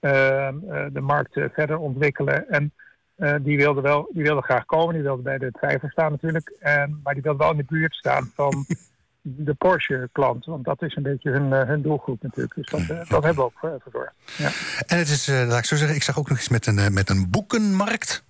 eh, 0.00 0.48
eh, 0.48 0.54
de 0.92 1.00
markt 1.00 1.36
eh, 1.36 1.44
verder 1.52 1.78
ontwikkelen. 1.78 2.48
En 2.48 2.72
eh, 3.16 3.34
die 3.40 3.56
wilden 3.56 3.82
wel, 3.82 4.10
die 4.12 4.22
wilden 4.22 4.42
graag 4.42 4.64
komen, 4.64 4.94
die 4.94 5.02
wilden 5.02 5.24
bij 5.24 5.38
de 5.38 5.50
drijver 5.50 5.90
staan 5.90 6.10
natuurlijk. 6.10 6.56
En, 6.60 7.00
maar 7.02 7.14
die 7.14 7.22
wilden 7.22 7.40
wel 7.40 7.50
in 7.50 7.56
de 7.56 7.64
buurt 7.68 7.94
staan 7.94 8.30
van 8.34 8.66
de 9.22 9.54
Porsche-klant, 9.54 10.44
want 10.44 10.64
dat 10.64 10.82
is 10.82 10.96
een 10.96 11.02
beetje 11.02 11.30
hun, 11.30 11.52
hun 11.52 11.82
doelgroep 11.82 12.22
natuurlijk. 12.22 12.54
Dus 12.54 12.66
dat, 12.66 13.08
dat 13.08 13.24
hebben 13.24 13.34
we 13.34 13.42
ook 13.42 13.80
verzorgd. 13.82 14.12
Ja. 14.36 14.50
En 14.86 14.98
het 14.98 15.08
is, 15.08 15.26
laat 15.26 15.58
ik 15.58 15.64
zo 15.64 15.76
zeggen, 15.76 15.96
ik 15.96 16.02
zag 16.02 16.18
ook 16.18 16.28
nog 16.28 16.38
iets 16.38 16.48
met 16.48 16.66
een, 16.66 16.92
met 16.92 17.10
een 17.10 17.30
boekenmarkt. 17.30 18.24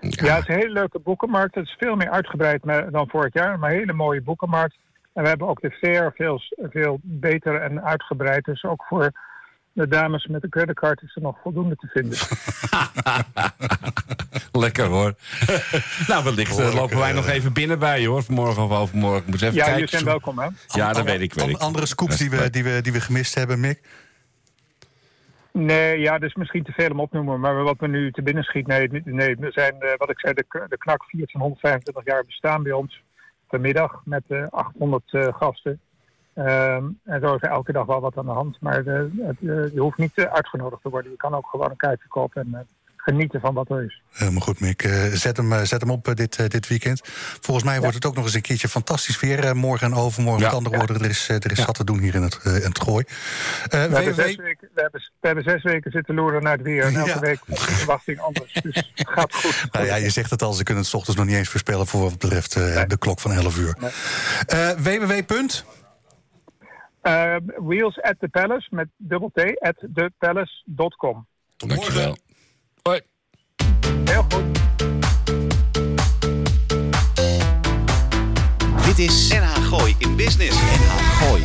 Ja, 0.00 0.34
het 0.34 0.48
is 0.48 0.54
een 0.54 0.60
hele 0.60 0.72
leuke 0.72 0.98
boekenmarkt. 0.98 1.54
Het 1.54 1.64
is 1.64 1.76
veel 1.78 1.96
meer 1.96 2.10
uitgebreid 2.10 2.62
dan 2.90 3.08
vorig 3.08 3.32
jaar, 3.32 3.58
maar 3.58 3.70
een 3.70 3.78
hele 3.78 3.92
mooie 3.92 4.22
boekenmarkt. 4.22 4.76
En 5.12 5.22
we 5.22 5.28
hebben 5.28 5.48
ook 5.48 5.60
de 5.60 5.70
fair 5.70 6.12
veel, 6.16 6.40
veel 6.70 6.98
beter 7.02 7.60
en 7.60 7.84
uitgebreid. 7.84 8.44
Dus 8.44 8.64
ook 8.64 8.84
voor 8.88 9.12
de 9.72 9.88
dames 9.88 10.26
met 10.26 10.42
de 10.42 10.48
creditcard 10.48 11.02
is 11.02 11.16
er 11.16 11.22
nog 11.22 11.38
voldoende 11.42 11.76
te 11.76 11.86
vinden. 11.86 12.18
Lekker 14.62 14.86
hoor. 14.86 15.14
nou, 16.08 16.24
wellicht 16.24 16.58
eh, 16.58 16.74
lopen 16.74 16.98
wij 16.98 17.10
eh, 17.10 17.16
nog 17.16 17.28
even 17.28 17.52
binnen 17.52 17.78
bij 17.78 18.00
je 18.00 18.08
hoor. 18.08 18.22
Vanmorgen 18.22 18.62
of 18.62 18.72
overmorgen. 18.72 19.30
Moet 19.30 19.42
even 19.42 19.54
Ja, 19.54 19.64
kijken. 19.64 19.74
jullie 19.74 19.88
zijn 19.88 20.04
welkom, 20.04 20.38
hè? 20.38 20.48
Ja, 20.66 20.92
dat 20.92 21.04
weet 21.04 21.20
ik. 21.20 21.34
Ik. 21.34 21.56
Andere 21.56 21.86
scoops 21.86 22.16
die 22.16 22.30
we, 22.30 22.50
die, 22.50 22.64
we, 22.64 22.80
die 22.82 22.92
we 22.92 23.00
gemist 23.00 23.34
hebben, 23.34 23.60
Mick. 23.60 23.80
Nee, 25.52 25.98
ja, 25.98 26.18
dat 26.18 26.28
is 26.28 26.34
misschien 26.34 26.64
te 26.64 26.72
veel 26.72 26.90
om 26.90 27.00
op 27.00 27.10
te 27.10 27.16
noemen. 27.16 27.40
Maar 27.40 27.62
wat 27.62 27.80
me 27.80 27.88
nu 27.88 28.12
te 28.12 28.22
binnen 28.22 28.44
schiet, 28.44 28.66
nee, 28.66 28.88
nee 29.04 29.36
we 29.36 29.50
zijn, 29.50 29.80
eh, 29.80 29.96
wat 29.96 30.10
ik 30.10 30.20
zei, 30.20 30.34
de, 30.34 30.44
de 30.48 30.78
knak 30.78 31.04
1425 31.10 32.04
jaar 32.04 32.24
bestaan 32.24 32.62
bij 32.62 32.72
ons 32.72 33.02
vanmiddag 33.48 34.00
met 34.04 34.24
eh 34.28 34.46
800 34.50 35.14
eh, 35.14 35.34
gasten. 35.34 35.80
Ehm, 36.34 36.84
en 37.04 37.20
zo 37.20 37.34
is 37.34 37.42
er 37.42 37.50
elke 37.50 37.72
dag 37.72 37.86
wel 37.86 38.00
wat 38.00 38.16
aan 38.16 38.26
de 38.26 38.30
hand. 38.30 38.60
Maar 38.60 38.86
eh, 38.86 39.02
het, 39.16 39.36
eh, 39.40 39.72
je 39.72 39.80
hoeft 39.80 39.98
niet 39.98 40.14
eh, 40.14 40.24
uitgenodigd 40.24 40.82
te 40.82 40.88
worden. 40.88 41.10
Je 41.10 41.16
kan 41.16 41.34
ook 41.34 41.46
gewoon 41.46 41.70
een 41.70 41.76
kaartje 41.76 42.08
kopen 42.08 42.42
en 42.42 42.54
eh, 42.54 42.60
genieten 43.08 43.40
van 43.40 43.54
wat 43.54 43.70
er 43.70 43.84
is. 43.84 44.02
Helemaal 44.12 44.40
goed, 44.40 44.60
Mick. 44.60 44.82
Eh, 44.82 45.04
zet, 45.04 45.36
hem, 45.36 45.52
eh, 45.52 45.62
zet 45.62 45.80
hem 45.80 45.90
op 45.90 46.08
eh, 46.08 46.14
dit, 46.14 46.36
eh, 46.36 46.46
dit 46.46 46.68
weekend. 46.68 47.00
Volgens 47.40 47.66
mij 47.66 47.80
wordt 47.80 47.94
het 47.94 48.06
ook 48.06 48.14
nog 48.14 48.24
eens 48.24 48.34
een 48.34 48.40
keertje 48.42 48.68
fantastisch 48.68 49.20
weer. 49.20 49.44
eh, 49.44 49.52
morgen 49.52 49.86
en 49.86 49.94
overmorgen. 49.94 50.40
Ja. 50.42 50.46
Met 50.48 50.56
andere 50.56 50.76
woorden, 50.76 51.00
er 51.02 51.08
is, 51.10 51.28
eh, 51.28 51.36
er 51.36 51.50
is 51.50 51.58
Ja. 51.58 51.64
zat 51.64 51.74
te 51.74 51.84
doen 51.84 51.98
hier 51.98 52.14
in 52.14 52.22
het, 52.22 52.38
eh, 52.42 52.56
in 52.56 52.62
het 52.62 52.82
gooi. 52.82 53.04
Eh, 53.06 53.70
We 53.70 53.76
hebben, 53.76 54.14
zes 54.14 54.36
weken, 54.36 54.68
we, 54.74 54.80
hebben, 54.80 55.00
we 55.20 55.26
hebben 55.26 55.44
zes 55.44 55.62
weken 55.62 55.90
zitten 55.90 56.14
loeren 56.14 56.42
naar 56.42 56.52
het 56.52 56.62
weer. 56.62 56.84
En 56.84 56.94
elke 56.96 57.08
Ja. 57.10 57.18
week 57.20 57.38
is 57.46 57.58
de 57.66 57.72
verwachting 57.72 58.20
anders. 58.20 58.52
Dus 58.52 58.74
het 58.94 59.08
gaat 59.10 59.34
goed. 59.34 59.64
Nou 59.72 59.86
ja, 59.86 59.94
je 59.94 60.10
zegt 60.10 60.30
het 60.30 60.42
al, 60.42 60.52
ze 60.52 60.62
kunnen 60.62 60.82
het 60.82 60.92
's 60.92 60.94
ochtends 60.94 61.18
nog 61.18 61.26
niet 61.28 61.36
eens 61.36 61.48
voorspellen... 61.48 61.86
voor 61.86 62.00
wat 62.00 62.18
betreft 62.18 62.56
eh, 62.56 62.82
de 62.86 62.98
klok 62.98 63.20
van 63.20 63.32
11 63.32 63.58
uur. 63.58 63.76
Eh, 64.46 64.70
www. 64.70 65.22
punt? 65.26 65.64
Eh, 67.00 67.36
wheels 67.56 68.00
at 68.02 68.14
the 68.20 68.28
Palace 68.28 68.66
met 68.70 68.88
dubbel 68.96 69.30
T 69.34 69.60
at 69.60 69.76
thepalace.com. 69.94 71.26
Dankjewel. 71.56 72.16
Hoi. 72.88 73.00
Heel 74.04 74.26
goed. 74.28 74.44
Dit 78.86 78.98
is 78.98 79.28
NH 79.28 79.54
Gooi 79.68 79.94
in 79.98 80.16
Business. 80.16 80.56
NH 80.56 81.22
Gooi. 81.22 81.42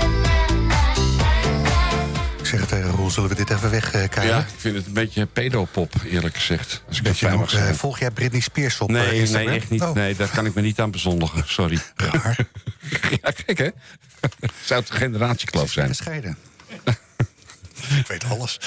Ik 2.40 2.46
zeg 2.46 2.60
het 2.60 2.70
tegen 2.70 2.92
Roel, 2.92 3.10
zullen 3.10 3.30
we 3.30 3.36
dit 3.36 3.50
even 3.50 3.70
wegkijken? 3.72 4.26
Ja, 4.26 4.40
ik 4.40 4.46
vind 4.58 4.76
het 4.76 4.86
een 4.86 4.94
beetje 4.94 5.26
pedopop, 5.26 5.94
eerlijk 6.06 6.36
gezegd. 6.36 6.84
Als 6.88 6.98
ik 6.98 7.04
Weet 7.04 7.20
je 7.20 7.30
nog, 7.30 7.42
eh, 7.44 7.50
zeggen. 7.50 7.76
volg 7.76 8.00
jij 8.00 8.12
Britney 8.12 8.42
Spears 8.42 8.80
op 8.80 8.90
eh, 8.90 8.96
Nee, 8.96 9.08
nee, 9.08 9.20
Instagram? 9.20 9.54
echt 9.54 9.70
niet. 9.70 9.82
Oh, 9.82 9.94
Nee, 9.94 10.16
daar 10.16 10.30
kan 10.30 10.46
ik 10.46 10.54
me 10.54 10.62
niet 10.62 10.80
aan 10.80 10.92
bezondigen. 10.92 11.44
Sorry. 11.48 11.80
raar. 11.96 12.38
Ja, 13.22 13.32
kijk 13.46 13.58
hè. 13.58 13.70
Zou 14.66 14.80
het 14.82 14.90
een 14.90 14.96
generatiekloof 14.98 15.72
zijn? 15.72 15.88
Gescheiden. 15.88 16.38
Ik 18.04 18.08
weet 18.08 18.24
alles. 18.30 18.60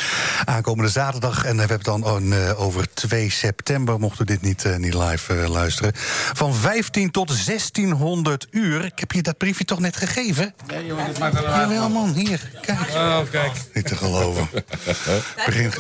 Aankomende 0.45 0.91
zaterdag, 0.91 1.45
en 1.45 1.53
we 1.53 1.59
hebben 1.59 1.77
het 1.77 1.85
dan 1.85 2.05
oh, 2.05 2.49
eh, 2.49 2.61
over 2.61 2.95
2 2.95 3.31
september... 3.31 3.99
mochten 3.99 4.27
we 4.27 4.33
dit 4.33 4.43
niet, 4.43 4.65
eh, 4.65 4.77
niet 4.77 4.95
live 4.95 5.41
eh, 5.41 5.49
luisteren. 5.49 5.93
Van 6.33 6.55
15 6.55 7.11
tot 7.11 7.29
1600 7.47 8.47
uur. 8.51 8.85
Ik 8.85 8.99
heb 8.99 9.13
je 9.13 9.23
dat 9.23 9.37
briefje 9.39 9.65
toch 9.65 9.79
net 9.79 9.97
gegeven? 9.97 10.55
Nee, 10.67 10.87
jongen, 10.87 11.07
dat 11.07 11.19
maakt 11.19 11.37
er 11.37 11.43
Jawel, 11.43 11.89
man. 11.89 12.13
Hier, 12.13 12.51
kijk. 12.61 12.91
Oh, 12.95 13.19
kijk. 13.31 13.53
Niet 13.73 13.87
te 13.87 13.97
geloven. 13.97 14.49
Begin... 15.47 15.73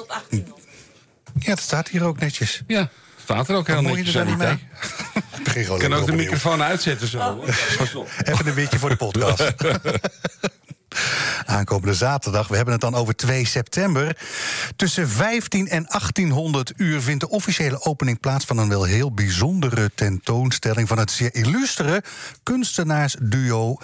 Ja, 1.38 1.55
dat 1.55 1.61
staat 1.61 1.88
hier 1.88 2.05
ook 2.05 2.18
netjes. 2.18 2.62
Ja, 2.66 2.88
staat 3.24 3.49
er 3.49 3.55
ook 3.55 3.66
heel 3.66 3.82
Moet 3.82 3.90
je 3.90 3.97
netjes 3.97 4.14
er 4.14 4.24
niet 4.24 4.38
mee? 4.38 4.59
Ik 5.55 5.66
kan 5.66 5.74
ook 5.74 5.80
de 5.80 5.97
opnieuw. 5.97 6.16
microfoon 6.16 6.62
uitzetten 6.62 7.09
zo. 7.09 7.44
Even 8.24 8.47
een 8.47 8.55
beetje 8.55 8.78
voor 8.78 8.88
de 8.88 8.97
podcast. 8.97 9.53
Aankomende 11.44 11.94
zaterdag, 11.94 12.49
we 12.49 12.57
hebben 12.57 12.72
het 12.72 12.82
dan 12.82 12.94
over 12.94 13.16
2 13.16 13.47
september. 13.47 14.16
Tussen 14.76 15.09
15 15.09 15.68
en 15.68 15.84
1800 15.88 16.72
uur 16.76 17.01
vindt 17.01 17.20
de 17.20 17.28
officiële 17.28 17.82
opening 17.82 18.20
plaats 18.20 18.44
van 18.44 18.59
een 18.59 18.68
wel 18.68 18.84
heel 18.84 19.12
bijzondere 19.12 19.90
tentoonstelling 19.94 20.88
van 20.88 20.99
het 20.99 21.11
zeer 21.11 21.34
illustere 21.34 22.03
kunstenaarsduo 22.42 23.78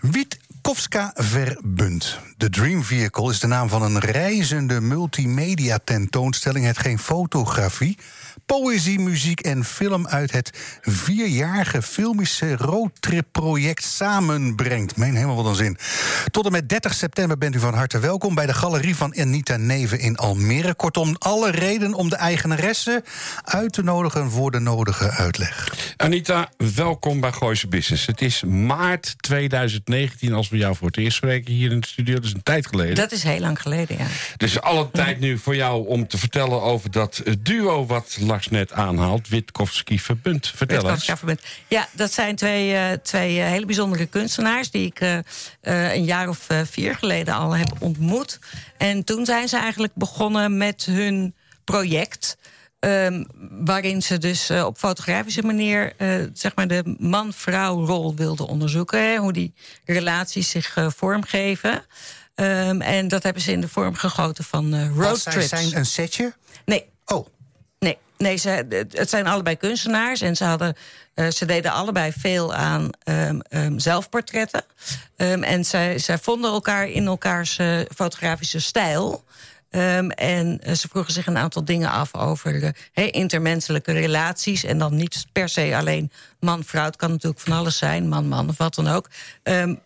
Wiet 0.00 0.38
Kofska 0.64 1.10
Verbund. 1.14 2.18
De 2.36 2.50
Dream 2.50 2.84
Vehicle 2.84 3.30
is 3.30 3.40
de 3.40 3.46
naam 3.46 3.68
van 3.68 3.82
een 3.82 3.98
reizende 3.98 4.80
multimedia 4.80 5.78
tentoonstelling. 5.84 6.66
Het 6.66 6.78
geen 6.78 6.98
fotografie, 6.98 7.98
poëzie, 8.46 8.98
muziek 8.98 9.40
en 9.40 9.64
film 9.64 10.06
uit 10.06 10.32
het 10.32 10.50
vierjarige 10.82 11.82
filmische 11.82 12.56
roadtrip-project 12.56 13.84
samenbrengt. 13.84 14.96
Meen 14.96 15.14
helemaal 15.14 15.36
wat 15.36 15.46
een 15.46 15.54
zin. 15.54 15.78
Tot 16.30 16.46
en 16.46 16.52
met 16.52 16.68
30 16.68 16.94
september 16.94 17.38
bent 17.38 17.54
u 17.54 17.58
van 17.58 17.74
harte 17.74 17.98
welkom 17.98 18.34
bij 18.34 18.46
de 18.46 18.54
galerie 18.54 18.96
van 18.96 19.16
Anita 19.18 19.56
Neven 19.56 19.98
in 19.98 20.16
Almere. 20.16 20.74
Kortom, 20.74 21.16
alle 21.18 21.50
reden 21.50 21.94
om 21.94 22.08
de 22.08 22.16
eigenaresse 22.16 23.04
uit 23.42 23.72
te 23.72 23.82
nodigen 23.82 24.30
voor 24.30 24.50
de 24.50 24.58
nodige 24.58 25.10
uitleg. 25.10 25.74
Anita, 25.96 26.48
welkom 26.74 27.20
bij 27.20 27.32
Gooise 27.32 27.68
Business. 27.68 28.06
Het 28.06 28.20
is 28.20 28.42
maart 28.42 29.14
2019 29.16 30.32
als 30.32 30.48
we 30.48 30.56
jou 30.56 30.76
voor 30.76 30.86
het 30.86 30.96
eerst 30.96 31.16
spreken 31.16 31.52
hier 31.52 31.70
in 31.70 31.80
de 31.80 31.86
studio. 31.86 32.14
Dat 32.14 32.24
is 32.24 32.32
een 32.32 32.42
tijd 32.42 32.66
geleden. 32.66 32.94
Dat 32.94 33.12
is 33.12 33.22
heel 33.22 33.40
lang 33.40 33.60
geleden, 33.60 33.96
ja. 33.98 34.06
Dus 34.36 34.60
alle 34.60 34.90
tijd 34.90 35.20
nu 35.20 35.38
voor 35.38 35.56
jou 35.56 35.86
om 35.86 36.06
te 36.06 36.18
vertellen 36.18 36.62
over 36.62 36.90
dat 36.90 37.22
duo 37.40 37.86
wat 37.86 38.16
Lars 38.34 38.48
net 38.48 38.72
aanhaalt. 38.72 39.28
Witkowski 39.28 40.00
Verbund. 40.00 40.46
Vertel 40.54 40.76
Witkowski 40.76 41.10
eens. 41.10 41.18
Verbund. 41.18 41.40
Ja, 41.68 41.88
dat 41.92 42.12
zijn 42.12 42.36
twee, 42.36 42.74
eh, 42.74 42.92
twee 42.92 43.40
eh, 43.40 43.46
hele 43.46 43.66
bijzondere 43.66 44.06
kunstenaars... 44.06 44.70
die 44.70 44.86
ik 44.86 45.00
eh, 45.00 45.18
eh, 45.60 45.94
een 45.94 46.04
jaar 46.04 46.28
of 46.28 46.48
eh, 46.48 46.60
vier 46.64 46.94
geleden 46.94 47.34
al 47.34 47.56
heb 47.56 47.72
ontmoet. 47.78 48.38
En 48.76 49.04
toen 49.04 49.24
zijn 49.24 49.48
ze 49.48 49.56
eigenlijk 49.58 49.94
begonnen 49.94 50.56
met 50.56 50.84
hun 50.84 51.34
project... 51.64 52.36
Ehm, 52.78 53.24
waarin 53.50 54.02
ze 54.02 54.18
dus 54.18 54.50
eh, 54.50 54.64
op 54.64 54.78
fotografische 54.78 55.42
manier 55.42 55.92
eh, 55.96 56.08
zeg 56.32 56.54
maar 56.54 56.68
de 56.68 56.94
man-vrouw 56.98 57.86
rol 57.86 58.14
wilden 58.14 58.46
onderzoeken. 58.46 59.00
Hè, 59.10 59.16
hoe 59.16 59.32
die 59.32 59.54
relaties 59.84 60.48
zich 60.50 60.76
vormgeven. 60.96 61.84
Ehm, 62.34 62.80
en 62.80 63.08
dat 63.08 63.22
hebben 63.22 63.42
ze 63.42 63.52
in 63.52 63.60
de 63.60 63.68
vorm 63.68 63.94
gegoten 63.94 64.44
van 64.44 64.74
eh 64.74 64.80
Wat, 64.80 65.20
zij 65.20 65.32
roadtrips. 65.32 65.48
zijn 65.48 65.76
een 65.76 65.86
setje? 65.86 66.34
Nee. 66.64 66.84
Oh. 67.06 67.26
Nee, 68.18 68.36
ze, 68.36 68.66
het- 68.68 69.10
zijn 69.10 69.26
allebei 69.26 69.56
kunstenaars. 69.56 70.20
En 70.20 70.36
ze, 70.36 70.44
hadden, 70.44 70.76
eh, 71.14 71.28
ze 71.30 71.44
deden 71.46 71.72
allebei 71.72 72.12
veel 72.18 72.54
aan 72.54 72.90
ehm, 73.02 73.38
ehm, 73.48 73.78
zelfportretten. 73.78 74.62
Ehm, 75.16 75.42
en 75.42 75.64
zij, 75.64 75.98
zij 75.98 76.18
vonden 76.18 76.50
elkaar 76.52 76.88
in 76.88 77.06
elkaars 77.06 77.58
eh, 77.58 77.78
fotografische 77.94 78.60
stijl. 78.60 79.24
En 79.70 80.60
eh, 80.60 80.74
ze 80.74 80.88
vroegen 80.88 81.12
zich 81.12 81.26
een 81.26 81.36
aantal 81.38 81.64
dingen 81.64 81.90
af 81.90 82.14
over 82.14 82.74
hè, 82.92 83.02
intermenselijke 83.02 83.92
relaties. 83.92 84.64
En 84.64 84.78
dan 84.78 84.96
niet 84.96 85.26
per 85.32 85.48
se 85.48 85.76
alleen 85.76 86.10
man-vrouw. 86.40 86.84
Het 86.84 86.96
kan 86.96 87.10
natuurlijk 87.10 87.40
van 87.40 87.52
alles 87.52 87.78
zijn, 87.78 88.08
man-man 88.08 88.48
of 88.48 88.58
wat 88.58 88.74
dan 88.74 88.88
ook. 88.88 89.08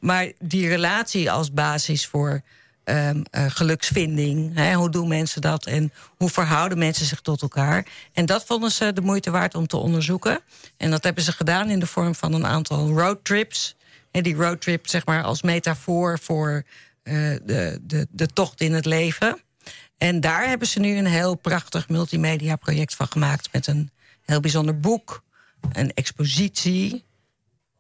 Maar 0.00 0.32
die 0.38 0.68
relatie 0.68 1.30
als 1.30 1.52
basis 1.52 2.06
voor 2.06 2.40
ehm, 2.88 3.22
eh, 3.30 3.44
geluksvinding. 3.48 4.54
Hè, 4.54 4.74
hoe 4.74 4.90
doen 4.90 5.08
mensen 5.08 5.40
dat 5.40 5.66
en 5.66 5.92
hoe 6.16 6.28
verhouden 6.28 6.78
mensen 6.78 7.06
zich 7.06 7.20
tot 7.20 7.42
elkaar? 7.42 7.86
En 8.12 8.26
dat 8.26 8.44
vonden 8.44 8.70
ze 8.70 8.92
de 8.92 9.00
moeite 9.00 9.30
waard 9.30 9.54
om 9.54 9.66
te 9.66 9.76
onderzoeken. 9.76 10.40
En 10.76 10.90
dat 10.90 11.04
hebben 11.04 11.22
ze 11.22 11.32
gedaan 11.32 11.70
in 11.70 11.78
de 11.78 11.86
vorm 11.86 12.14
van 12.14 12.32
een 12.32 12.46
aantal 12.46 12.88
roadtrips. 12.88 13.76
En 14.10 14.22
die 14.22 14.34
roadtrip 14.34 14.86
zeg 14.88 15.06
maar 15.06 15.22
als 15.22 15.42
metafoor 15.42 16.18
voor 16.18 16.62
eh, 17.02 17.14
de, 17.44 17.80
de, 17.82 18.06
de 18.10 18.26
tocht 18.26 18.60
in 18.60 18.72
het 18.72 18.84
leven. 18.84 19.40
En 19.98 20.20
daar 20.20 20.48
hebben 20.48 20.68
ze 20.68 20.80
nu 20.80 20.96
een 20.96 21.06
heel 21.06 21.34
prachtig 21.34 21.88
multimedia 21.88 22.56
project 22.56 22.94
van 22.94 23.08
gemaakt... 23.08 23.52
met 23.52 23.66
een 23.66 23.90
heel 24.24 24.40
bijzonder 24.40 24.80
boek, 24.80 25.22
een 25.72 25.92
expositie, 25.94 27.04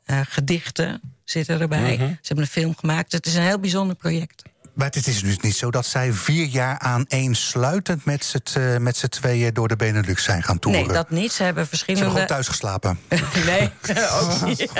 eh, 0.04 0.20
gedichten 0.24 1.00
zitten 1.24 1.60
erbij. 1.60 1.96
Mhm. 1.96 2.08
Ze 2.08 2.18
hebben 2.22 2.44
een 2.44 2.50
film 2.50 2.76
gemaakt. 2.76 3.12
Het 3.12 3.26
is 3.26 3.34
een 3.34 3.42
heel 3.42 3.58
bijzonder 3.58 3.96
project. 3.96 4.42
Maar 4.78 4.86
het 4.86 5.06
is 5.06 5.22
dus 5.22 5.38
niet 5.38 5.56
zo 5.56 5.70
dat 5.70 5.86
zij 5.86 6.12
vier 6.12 6.46
jaar 6.46 6.78
aan 6.78 7.04
één 7.08 7.34
sluitend 7.34 8.04
met 8.04 8.24
z'n 8.24 8.58
eh, 8.58 8.76
met 8.76 8.96
z'n 8.96 9.06
tweeën 9.06 9.54
door 9.54 9.68
de 9.68 9.76
Benelux 9.76 10.24
zijn 10.24 10.42
gaan 10.42 10.58
toeren. 10.58 10.86
Nee, 10.86 10.92
dat 10.92 11.10
niet. 11.10 11.16
Ze 11.18 11.22
hebben 11.22 11.36
Ze 11.36 11.42
hebben 11.42 11.66
verschillende... 11.66 12.10
gewoon 12.10 12.26
thuis 12.26 12.48
geslapen. 12.48 12.98
nee, 13.46 13.70
ook 14.20 14.46
niet. 14.46 14.72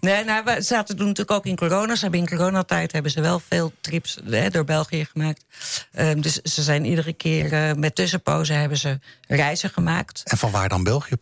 nee, 0.00 0.24
nou, 0.24 0.44
we 0.44 0.62
zaten 0.62 0.96
toen 0.96 1.06
natuurlijk 1.06 1.36
ook 1.36 1.46
in 1.46 1.56
corona. 1.56 1.94
Ze 1.94 2.02
hebben 2.02 2.20
in 2.20 2.28
coronatijd 2.28 2.92
hebben 2.92 3.10
ze 3.10 3.20
wel 3.20 3.42
veel 3.48 3.72
trips 3.80 4.18
hè, 4.30 4.50
door 4.50 4.64
België 4.64 5.04
gemaakt. 5.04 5.44
Ehm, 5.92 6.20
dus 6.20 6.40
ze 6.42 6.62
zijn 6.62 6.84
iedere 6.84 7.12
keer 7.12 7.52
eh, 7.52 7.74
met 7.74 7.94
tussenpozen 7.94 8.58
hebben 8.58 8.78
ze 8.78 8.98
reizen 9.28 9.70
gemaakt. 9.70 10.22
En 10.24 10.38
van 10.38 10.50
waar 10.50 10.68
dan 10.68 10.82
België? 10.84 11.16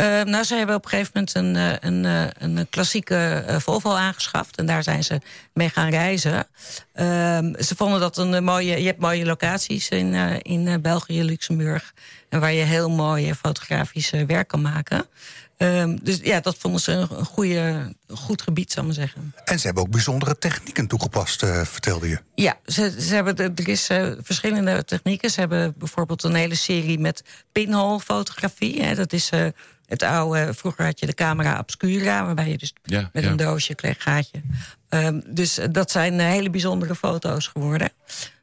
Eh, 0.00 0.10
Eh, 0.20 0.26
nou, 0.26 0.44
ze 0.44 0.54
hebben 0.54 0.76
op 0.76 0.84
een 0.84 0.90
gegeven 0.90 1.10
moment 1.14 1.34
een, 1.34 1.56
eh, 1.56 1.90
een, 1.90 2.04
eh, 2.04 2.56
een 2.56 2.68
klassieke 2.70 3.44
eh, 3.46 3.56
Volvo 3.58 3.92
aangeschaft. 3.92 4.56
En 4.56 4.66
daar 4.66 4.82
zijn 4.82 5.04
ze 5.04 5.20
mee 5.52 5.68
gaan 5.68 5.90
reizen. 5.90 6.46
Ehm, 6.92 7.62
ze 7.62 7.76
vonden 7.76 8.00
dat 8.00 8.16
een 8.16 8.44
mooie... 8.44 8.80
Je 8.80 8.86
hebt 8.86 9.00
mooie 9.00 9.24
locaties 9.24 9.88
in, 9.88 10.14
in 10.42 10.80
België, 10.82 11.22
Luxemburg. 11.22 11.94
En 12.28 12.40
waar 12.40 12.52
je 12.52 12.62
heel 12.62 12.90
mooie 12.90 13.34
fotografische 13.34 14.26
werk 14.26 14.48
kan 14.48 14.60
maken. 14.60 15.06
Ehm, 15.60 15.96
dus 16.02 16.18
ja, 16.22 16.40
dat 16.40 16.56
vonden 16.58 16.80
ze 16.80 16.92
een, 16.92 17.24
goede, 17.24 17.92
een 18.06 18.16
goed 18.16 18.42
gebied, 18.42 18.72
zou 18.72 18.86
ik 18.88 18.96
maar 18.96 19.06
zeggen. 19.06 19.34
en 19.44 19.58
ze 19.58 19.66
hebben 19.66 19.82
ook 19.82 19.90
bijzondere 19.90 20.38
technieken 20.38 20.86
toegepast, 20.86 21.42
eh, 21.42 21.62
vertelde 21.64 22.08
je. 22.08 22.18
Ja, 22.34 22.58
ze, 22.66 22.94
ze 23.00 23.14
hebben 23.14 23.36
er 23.36 23.68
is 23.68 23.88
eh, 23.88 24.10
verschillende 24.22 24.84
technieken. 24.84 25.30
Ze 25.30 25.40
hebben 25.40 25.74
bijvoorbeeld 25.76 26.22
een 26.22 26.34
hele 26.34 26.54
serie 26.54 26.98
met 26.98 27.24
pinhole 27.52 28.00
fotografie. 28.00 28.82
Hè. 28.82 28.94
Dat 28.94 29.12
is 29.12 29.30
eh, 29.30 29.46
het 29.86 30.02
oude, 30.02 30.54
vroeger 30.54 30.84
had 30.84 31.00
je 31.00 31.06
de 31.06 31.14
camera 31.14 31.58
obscura... 31.58 32.24
waarbij 32.24 32.48
je 32.48 32.58
dus 32.58 32.72
Ja, 32.82 33.10
met 33.12 33.24
ja. 33.24 33.30
een 33.30 33.36
doosje 33.36 33.74
kreeg 33.74 34.02
gaatje. 34.02 34.40
Ehm, 34.88 35.20
dus 35.26 35.58
dat 35.70 35.90
zijn 35.90 36.20
hele 36.20 36.50
bijzondere 36.50 36.94
foto's 36.94 37.46
geworden. 37.46 37.90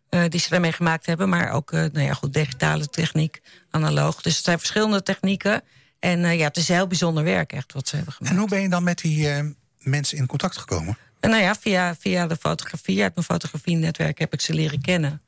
eh, 0.09 0.23
die 0.29 0.39
ze 0.39 0.49
daarmee 0.49 0.71
gemaakt 0.71 1.05
hebben. 1.05 1.29
Maar 1.29 1.51
ook 1.51 1.71
eh, 1.71 1.79
nou 1.79 2.05
ja, 2.05 2.13
goed, 2.13 2.33
digitale 2.33 2.87
techniek, 2.87 3.41
analoog. 3.69 4.21
Dus 4.21 4.35
het 4.35 4.45
zijn 4.45 4.57
verschillende 4.59 5.03
technieken. 5.03 5.61
En 5.99 6.25
eh, 6.25 6.37
ja, 6.37 6.47
het 6.47 6.57
is 6.57 6.67
heel 6.67 6.87
bijzonder 6.87 7.23
werk 7.23 7.53
echt 7.53 7.73
wat 7.73 7.87
ze 7.87 7.95
hebben 7.95 8.13
gemaakt. 8.13 8.33
En 8.33 8.39
hoe 8.39 8.49
ben 8.49 8.61
je 8.61 8.69
dan 8.69 8.83
met 8.83 8.97
die 9.01 9.29
eh, 9.29 9.45
mensen 9.79 10.17
in 10.17 10.25
contact 10.25 10.57
gekomen? 10.57 10.97
En 11.19 11.29
nou 11.29 11.41
ja, 11.41 11.55
via, 11.55 11.95
via 11.95 12.27
de 12.27 12.35
fotografie, 12.35 13.03
uit 13.03 13.15
mijn 13.15 13.27
fotografienetwerk 13.27 14.19
heb 14.19 14.33
ik 14.33 14.41
ze 14.41 14.53
leren 14.53 14.81
kennen. 14.81 15.21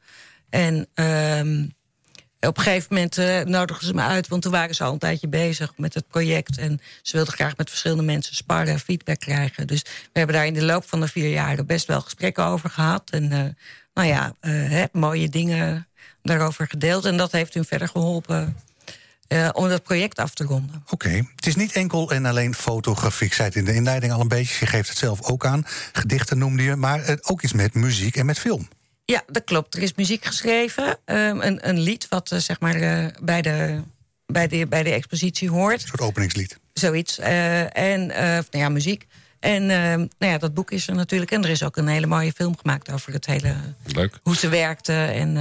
En 0.50 0.88
ehm, 0.94 1.66
op 2.40 2.58
een 2.58 2.64
gegeven 2.64 2.94
moment 2.94 3.18
eh, 3.18 3.42
nodigden 3.42 3.88
ze 3.88 3.94
me 3.94 4.02
uit, 4.02 4.28
want 4.28 4.42
toen 4.42 4.52
waren 4.52 4.76
ze 4.76 4.84
al 4.84 4.94
een 4.94 5.00
tijdje 5.00 5.28
bezig 5.28 5.74
met 5.78 5.94
het 5.94 6.08
project. 6.08 6.58
En 6.58 6.80
ze 7.02 7.16
wilden 7.16 7.34
graag 7.34 7.58
met 7.58 7.70
verschillende 7.70 8.04
mensen 8.04 8.36
sparren, 8.36 8.80
feedback 8.80 9.20
krijgen. 9.20 9.68
Dus 9.68 9.82
we 9.82 10.20
hebben 10.20 10.36
daar 10.36 10.46
in 10.46 10.54
de 10.54 10.66
loop 10.66 10.90
van 10.90 11.00
de 11.00 11.08
vier 11.08 11.30
jaren 11.30 11.66
best 11.66 11.88
wel 11.88 12.02
gesprekken 12.02 12.46
over 12.46 12.70
gehad. 12.70 13.10
En 13.10 13.32
eh, 13.32 13.44
nou 13.94 14.08
ja, 14.08 14.34
eh, 14.40 14.52
hè, 14.52 14.86
mooie 14.92 15.30
dingen 15.30 15.88
daarover 16.22 16.68
gedeeld. 16.68 17.06
En 17.06 17.18
dat 17.18 17.32
heeft 17.32 17.54
hun 17.54 17.66
verder 17.66 17.88
geholpen 17.88 18.58
eh, 19.30 19.50
om 19.54 19.70
dat 19.70 19.84
project 19.84 20.18
af 20.20 20.34
te 20.34 20.44
ronden. 20.44 20.84
Oké, 20.90 21.10
het 21.36 21.46
is 21.48 21.56
niet 21.56 21.72
enkel 21.72 22.12
en 22.12 22.26
alleen 22.26 22.56
fotografie. 22.56 23.28
Ik 23.28 23.34
zei 23.34 23.48
het 23.48 23.58
in 23.58 23.66
de 23.66 23.74
inleiding 23.74 24.12
al 24.12 24.20
een 24.22 24.28
beetje. 24.28 24.56
Je 24.60 24.66
geeft 24.66 24.90
het 24.90 24.98
zelf 24.98 25.24
ook 25.24 25.46
aan. 25.46 25.66
Gedichten 25.94 26.38
noemde 26.38 26.64
je, 26.64 26.76
maar 26.76 27.02
eh, 27.04 27.16
ook 27.22 27.42
iets 27.42 27.54
met 27.54 27.74
muziek 27.74 28.16
en 28.16 28.26
met 28.26 28.40
film. 28.40 28.68
Ja, 29.06 29.24
dat 29.28 29.44
klopt. 29.44 29.76
Er 29.76 29.82
is 29.82 29.94
muziek 29.94 30.26
geschreven. 30.26 30.98
ehm, 31.06 31.40
een, 31.42 31.70
een 31.70 31.80
lied 31.80 32.08
wat 32.10 32.32
eh, 32.32 32.40
zeg 32.40 32.60
maar 32.60 32.76
eh, 32.76 33.06
bij, 33.22 33.42
de, 33.42 33.82
bij, 34.26 34.48
de, 34.48 34.68
bij 34.68 34.84
de 34.84 34.92
expositie 34.92 35.50
hoort. 35.50 35.82
Een 35.82 35.88
soort 35.88 36.02
openingslied. 36.02 36.60
Zoiets. 36.74 37.20
Eh, 37.20 37.78
en, 37.78 38.12
eh, 38.12 38.24
nou 38.28 38.44
ja, 38.52 38.70
muziek. 38.70 39.08
En 39.40 39.70
ehm, 39.70 39.98
nou 39.98 40.32
ja, 40.32 40.38
dat 40.38 40.54
boek 40.54 40.72
is 40.72 40.88
er 40.88 40.96
natuurlijk. 40.96 41.32
En 41.32 41.44
er 41.44 41.50
is 41.50 41.64
ook 41.64 41.78
een 41.78 41.88
hele 41.88 42.08
mooie 42.08 42.32
film 42.32 42.58
gemaakt 42.58 42.92
over 42.92 43.14
het 43.14 43.26
hele... 43.26 43.56
Leuk. 43.86 44.20
Hoe 44.24 44.36
ze 44.36 44.50
werkte 44.50 44.94
en... 44.94 45.38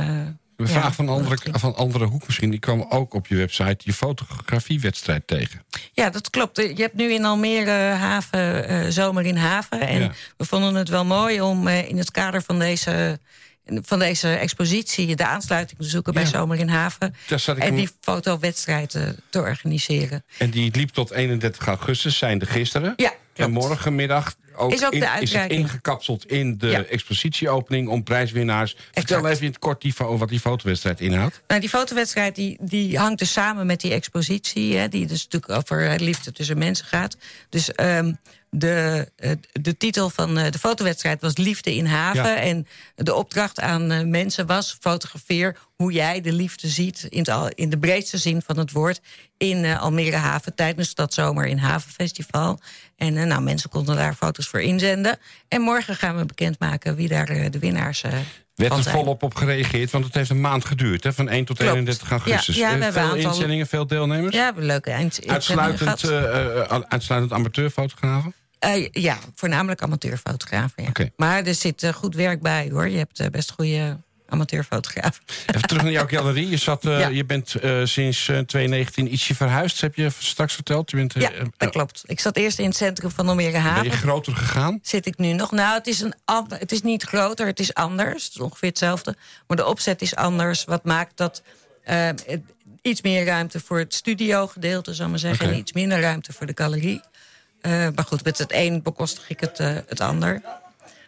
eh, 0.59 0.67
Een 0.67 0.73
ja, 0.75 0.81
vraag 0.81 0.95
van 0.95 1.09
andere, 1.09 1.39
van 1.53 1.75
andere 1.77 2.05
hoek 2.05 2.27
misschien. 2.27 2.51
Die 2.51 2.59
kwam 2.59 2.87
ook 2.89 3.15
op 3.15 3.27
je 3.27 3.37
website 3.37 3.77
je 3.79 3.93
fotografiewedstrijd 3.93 5.27
tegen. 5.27 5.63
Ja, 5.93 6.11
dat 6.11 6.31
klopt. 6.31 6.57
Je 6.57 6.83
hebt 6.83 6.95
nu 6.95 7.13
in 7.13 7.25
Almere 7.25 7.71
haven, 7.95 8.69
eh, 8.69 8.87
zomer 8.89 9.27
in 9.27 9.37
haven. 9.37 9.81
En 9.81 10.01
Ja. 10.01 10.13
we 10.37 10.45
vonden 10.45 10.75
het 10.75 10.89
wel 10.89 11.05
mooi 11.05 11.41
om 11.41 11.67
eh, 11.69 11.89
in 11.89 11.99
het 11.99 12.11
kader 12.11 12.43
van 12.43 12.59
deze, 12.59 13.19
van 13.67 13.99
deze 13.99 14.29
expositie... 14.35 15.17
de 15.17 15.27
aansluiting 15.27 15.81
te 15.81 15.87
zoeken 15.87 16.15
bij 16.15 16.27
zomer 16.27 16.59
in 16.59 16.69
haven. 16.69 17.15
En 17.59 17.75
die 17.75 17.89
fotowedstrijd 18.01 18.95
eh, 18.95 19.03
te 19.31 19.39
organiseren. 19.41 20.25
En 20.39 20.51
die 20.51 20.71
liep 20.77 20.91
tot 20.91 21.11
31 21.11 21.67
augustus, 21.67 22.19
zijn 22.19 22.39
de 22.39 22.47
gisteren. 22.47 22.93
Ja, 22.97 23.13
En 23.45 23.51
morgenmiddag 23.51 24.35
ook 24.57 24.73
Is 24.73 24.85
ook 24.85 24.91
de 24.91 24.97
in- 24.97 25.23
is 25.23 25.33
het 25.33 25.51
ingekapseld 25.51 26.27
in 26.31 26.59
de 26.59 26.67
Ja. 26.67 26.85
expositieopening 26.85 27.89
om 27.89 28.03
prijswinnaars. 28.03 28.77
Vertel 28.93 29.27
even 29.29 29.41
in 29.43 29.49
het 29.49 29.59
kort 29.59 29.81
die, 29.83 29.93
fo- 29.93 30.17
wat 30.17 30.29
die 30.29 30.41
fotowedstrijd 30.41 31.01
inhoudt. 31.01 31.43
Nou, 31.49 31.61
die 31.61 31.71
fotowedstrijd 31.71 32.35
die, 32.35 32.59
die 32.61 32.99
hangt 32.99 33.19
dus 33.19 33.33
samen 33.33 33.67
met 33.67 33.81
die 33.81 33.93
expositie... 33.93 34.77
Hè, 34.77 34.89
die 34.89 35.07
dus 35.07 35.25
natuurlijk 35.29 35.53
over 35.53 36.01
liefde 36.01 36.33
tussen 36.33 36.59
mensen 36.59 36.87
gaat. 36.87 37.17
Dus 37.49 37.73
ehm, 37.73 38.13
de, 38.51 39.09
de 39.53 39.77
titel 39.77 40.11
van 40.11 40.39
eh, 40.39 40.51
de 40.51 40.59
fotowedstrijd 40.59 41.21
was 41.21 41.37
Liefde 41.37 41.75
in 41.75 41.87
Haven. 41.87 42.23
Ja. 42.23 42.37
En 42.37 42.67
de 42.95 43.15
opdracht 43.15 43.61
aan 43.61 43.91
eh, 43.91 44.05
mensen 44.05 44.47
was... 44.47 44.77
fotografeer 44.81 45.57
hoe 45.77 45.93
jij 45.93 46.21
de 46.21 46.33
liefde 46.33 46.69
ziet... 46.69 47.07
in, 47.09 47.27
het 47.31 47.55
in 47.55 47.71
de 47.71 47.79
breedste 47.79 48.19
zin 48.19 48.43
van 48.43 48.59
het 48.59 48.73
woord... 48.73 49.01
in 49.37 49.65
eh, 49.65 49.81
Almere 49.81 50.17
Haven 50.17 50.55
tijdens 50.55 50.95
dat 50.95 51.15
zomer 51.15 51.47
in 51.47 51.59
Havenfestival. 51.59 52.61
En 52.97 53.29
nou, 53.29 53.43
mensen 53.43 53.71
konden 53.71 53.97
daar 53.97 54.15
foto's 54.15 54.49
voor 54.49 54.61
inzenden. 54.61 55.19
En 55.49 55.61
morgen 55.61 55.97
gaan 55.97 56.17
we 56.17 56.25
bekendmaken 56.25 56.95
wie 56.95 57.09
daar 57.09 57.51
de 57.51 57.59
winnaars 57.59 58.03
Werd 58.59 58.73
er 58.85 58.91
volop 58.91 59.23
op 59.23 59.35
gereageerd? 59.35 59.91
Want 59.91 60.05
het 60.05 60.15
heeft 60.15 60.31
een 60.31 60.41
maand 60.41 60.65
geduurd, 60.65 61.05
hè? 61.05 61.13
van 61.13 61.29
1 61.29 61.45
tot 61.45 61.57
Klopt. 61.57 61.73
31 61.73 62.11
augustus. 62.11 62.57
Ja, 62.57 62.71
ja, 62.71 62.79
we 62.79 62.85
Eh, 62.85 62.93
veel 62.93 63.03
aantal- 63.03 63.17
inzendingen, 63.19 63.67
veel 63.67 63.87
deelnemers? 63.87 64.35
Ja, 64.35 64.39
we 64.39 64.45
hebben 64.45 64.65
leuke 64.65 64.91
eind 64.91 65.21
Uitsluitend, 65.27 66.03
eh, 66.05 66.81
uitsluitend 66.89 67.33
amateurfotografen? 67.33 68.35
Ja, 68.91 69.19
voornamelijk 69.35 69.83
amateurfotografen. 69.83 70.83
Ja. 70.95 71.09
Maar 71.17 71.45
er 71.45 71.55
zit 71.55 71.91
goed 71.95 72.15
werk 72.15 72.43
bij 72.43 72.69
hoor. 72.73 72.89
Je 72.89 72.97
hebt 72.99 73.31
best 73.31 73.51
goede 73.51 73.97
amateurfotografen. 74.29 75.23
Even 75.47 75.63
terug 75.69 75.83
naar 75.83 75.93
jouw 75.93 76.07
galerie. 76.07 76.49
Je, 76.49 76.57
zat, 76.57 76.85
eh, 76.85 77.01
Ja. 77.01 77.09
je 77.09 77.25
bent 77.25 77.55
eh, 77.55 77.81
sinds 77.85 78.19
eh, 78.29 78.39
2019 78.39 79.13
ietsje 79.13 79.35
verhuisd, 79.35 79.81
heb 79.81 79.95
je 79.95 80.11
straks 80.19 80.55
verteld. 80.55 80.91
Je 80.91 80.97
bent, 80.97 81.15
eh, 81.15 81.23
Ja, 81.23 81.31
eh, 81.33 81.45
dat 81.57 81.71
klopt. 81.71 82.03
Ik 82.07 82.21
zat 82.21 82.37
eerst 82.37 82.59
in 82.59 82.65
het 82.67 82.77
centrum 82.77 83.11
van 83.11 83.29
Almere 83.29 83.63
ben 83.75 83.85
je 83.85 83.91
groter 83.91 84.35
gegaan? 84.37 84.79
Zit 84.83 85.07
ik 85.07 85.19
nu 85.19 85.33
nog? 85.33 85.51
Nou, 85.51 85.75
het 85.75 85.87
is, 85.87 86.01
een, 86.01 86.15
het 86.49 86.73
is 86.73 86.83
niet 86.83 87.03
groter, 87.03 87.47
het 87.47 87.61
is 87.61 87.75
anders. 87.75 88.25
Het 88.25 88.35
is 88.35 88.41
ongeveer 88.41 88.69
hetzelfde. 88.69 89.17
Maar 89.47 89.57
de 89.57 89.67
opzet 89.67 90.03
is 90.03 90.15
anders. 90.17 90.65
Wat 90.65 90.85
maakt 90.85 91.17
dat 91.17 91.43
eh, 91.85 91.97
het- 92.07 92.41
iets 92.83 93.03
meer 93.03 93.25
ruimte 93.25 93.61
voor 93.61 93.79
het 93.79 93.95
studiogedeelte, 93.95 94.93
zou 94.95 95.05
ik 95.05 95.11
maar 95.11 95.19
zeggen. 95.19 95.47
En 95.53 95.57
iets 95.59 95.73
minder 95.73 96.01
ruimte 96.01 96.33
voor 96.33 96.47
de 96.47 96.53
galerie. 96.55 97.01
Eh, 97.61 97.73
maar 97.95 98.05
goed, 98.05 98.25
met 98.25 98.39
het 98.39 98.53
een 98.53 98.83
bekostig 98.83 99.29
ik 99.31 99.41
het, 99.41 99.59
eh, 99.61 99.75
het 99.87 100.01
ander. 100.01 100.41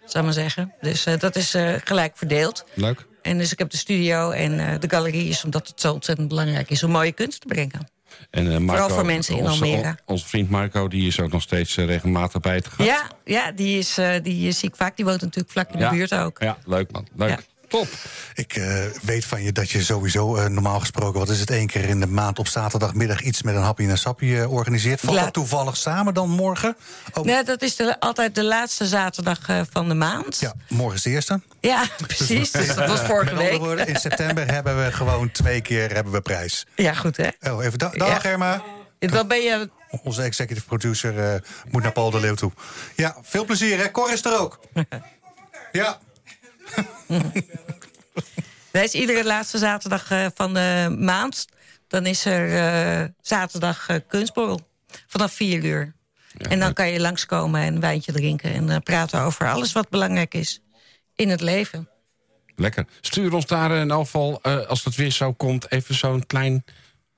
Zou 0.07 0.19
ik 0.19 0.23
maar 0.23 0.33
zeggen. 0.33 0.73
Dus 0.81 1.07
eh, 1.07 1.19
dat 1.19 1.37
is 1.37 1.55
eh, 1.55 1.75
gelijk 1.85 2.13
verdeeld. 2.17 2.65
Leuk. 2.75 3.07
En 3.23 3.39
dus 3.39 3.53
ik 3.53 3.59
heb 3.59 3.71
de 3.71 3.77
studio 3.77 4.31
en 4.31 4.59
eh, 4.61 4.79
de 4.81 4.89
galerie 4.91 5.29
is 5.29 5.45
omdat 5.45 5.69
het 5.69 5.81
zo 5.81 5.93
ontzettend 5.93 6.29
belangrijk 6.29 6.71
is 6.71 6.83
om 6.83 6.91
mooie 6.91 7.13
kunst 7.13 7.41
te 7.41 7.47
brengen. 7.47 7.89
En, 8.31 8.53
eh, 8.53 8.59
Marco, 8.59 8.95
voor 8.95 9.07
mensen 9.07 9.37
in 9.37 9.41
onze- 9.43 9.65
Almere. 9.65 9.99
Onze 10.07 10.27
vriend 10.27 10.51
Marco 10.51 10.89
die 10.89 11.07
is 11.07 11.21
ook 11.21 11.33
nog 11.33 11.43
steeds 11.43 11.77
eh, 11.77 11.85
regelmatig 11.85 12.41
bij 12.41 12.55
het 12.55 12.67
gast. 12.69 12.89
Ja, 12.89 13.11
ja 13.25 13.53
die, 13.53 13.79
is, 13.79 13.99
die 14.23 14.53
zie 14.53 14.69
ik 14.69 14.77
vaak. 14.77 14.97
Die 14.97 15.05
woont 15.05 15.21
natuurlijk 15.21 15.51
vlak 15.51 15.73
in 15.73 15.79
Ja. 15.79 15.91
de 15.91 15.97
buurt 15.97 16.15
ook. 16.15 16.39
Ja, 16.43 16.59
leuk 16.65 16.93
man. 16.93 17.07
Leuk. 17.17 17.29
Ja. 17.29 17.39
Top. 17.71 17.89
Ik 18.35 18.57
eh, 18.57 18.85
weet 19.03 19.25
van 19.25 19.43
je 19.43 19.53
dat 19.53 19.71
je 19.71 19.83
sowieso 19.83 20.37
eh, 20.37 20.47
normaal 20.47 20.81
gesproken, 20.81 21.19
wat 21.21 21.29
is 21.29 21.41
het, 21.41 21.51
één 21.51 21.67
keer 21.67 21.85
in 21.85 22.01
de 22.01 22.07
maand 22.07 22.39
op 22.39 22.49
zaterdagmiddag 22.49 23.21
iets 23.23 23.43
met 23.43 23.55
een 23.55 23.63
hapje 23.63 23.85
en 23.85 23.91
een 23.91 23.99
sapje 23.99 24.41
eh, 24.41 24.53
organiseert. 24.53 25.01
Valt 25.01 25.19
dat 25.21 25.33
toevallig 25.33 25.77
samen 25.77 26.15
dan 26.15 26.29
morgen? 26.31 26.77
Oh, 27.15 27.25
Nee, 27.25 27.45
dat 27.45 27.63
is 27.63 27.77
de, 27.77 28.01
altijd 28.01 28.35
de 28.35 28.45
laatste 28.45 28.87
zaterdag 28.87 29.39
van 29.71 29.89
de 29.89 29.95
maand. 29.95 30.39
Ja, 30.41 30.53
morgen 30.69 30.97
is 30.97 31.03
de 31.03 31.11
eerste. 31.11 31.41
Ja, 31.61 31.85
precies. 32.07 32.51
Dus 32.51 32.67
dat 32.75 32.89
was 32.89 33.01
vorige 33.01 33.35
Met 33.35 33.43
week. 33.49 33.59
woorden, 33.59 33.87
in 33.87 33.97
september 33.97 34.51
hebben 34.53 34.85
we 34.85 34.93
gewoon 34.93 35.31
twee 35.31 35.61
keer 35.61 35.95
hebben 35.95 36.13
we 36.13 36.21
prijs. 36.21 36.67
Ja, 36.75 36.95
goed 36.95 37.17
hè. 37.17 37.29
Oh, 37.53 37.65
even 37.65 37.79
da- 37.79 37.89
dag 37.91 38.09
Ja. 38.09 38.19
Germa. 38.19 38.63
Dan 38.99 39.29
ben 39.29 39.41
je... 39.43 39.71
Onze 40.03 40.23
executive 40.23 40.67
producer 40.67 41.43
moet 41.71 41.83
naar 41.83 41.93
Paul 41.93 42.11
de 42.11 42.21
Leeuw 42.21 42.35
toe. 42.35 42.53
Ja, 42.97 43.17
veel 43.23 43.45
plezier 43.45 43.79
hè. 43.79 43.91
Cor 43.91 44.13
is 44.13 44.25
er 44.25 44.39
ook. 44.41 44.61
Ja. 45.73 45.99
Dat 48.71 48.85
is 48.85 48.95
iedere 48.95 49.25
laatste 49.25 49.59
zaterdag 49.59 50.11
eh, 50.11 50.27
van 50.35 50.55
de 50.55 50.97
maand. 50.99 51.47
Dan 51.89 52.07
is 52.07 52.25
er 52.25 52.57
eh, 52.57 53.09
zaterdag 53.21 53.89
eh, 53.89 53.97
kunstborrel. 54.09 54.61
Vanaf 55.07 55.33
vier 55.33 55.65
uur. 55.65 55.95
en 56.39 56.59
dan 56.59 56.73
kan 56.73 56.89
je 56.89 57.01
langskomen 57.01 57.61
en 57.61 57.75
een 57.75 57.81
wijntje 57.81 58.13
drinken. 58.13 58.71
En 58.71 58.83
praten 58.83 59.21
over 59.21 59.49
alles 59.49 59.73
wat 59.73 59.89
belangrijk 59.89 60.35
is 60.35 60.61
in 61.15 61.29
het 61.29 61.41
leven. 61.41 61.89
Lekker. 62.57 62.87
Stuur 63.01 63.35
ons 63.35 63.47
daar 63.47 63.71
in 63.71 63.91
elk 63.91 64.05
geval, 64.05 64.43
als 64.43 64.85
het 64.85 64.95
weer 64.95 65.11
zo 65.11 65.33
komt, 65.33 65.73
even 65.73 65.95
zo'n 65.95 66.27
klein 66.27 66.65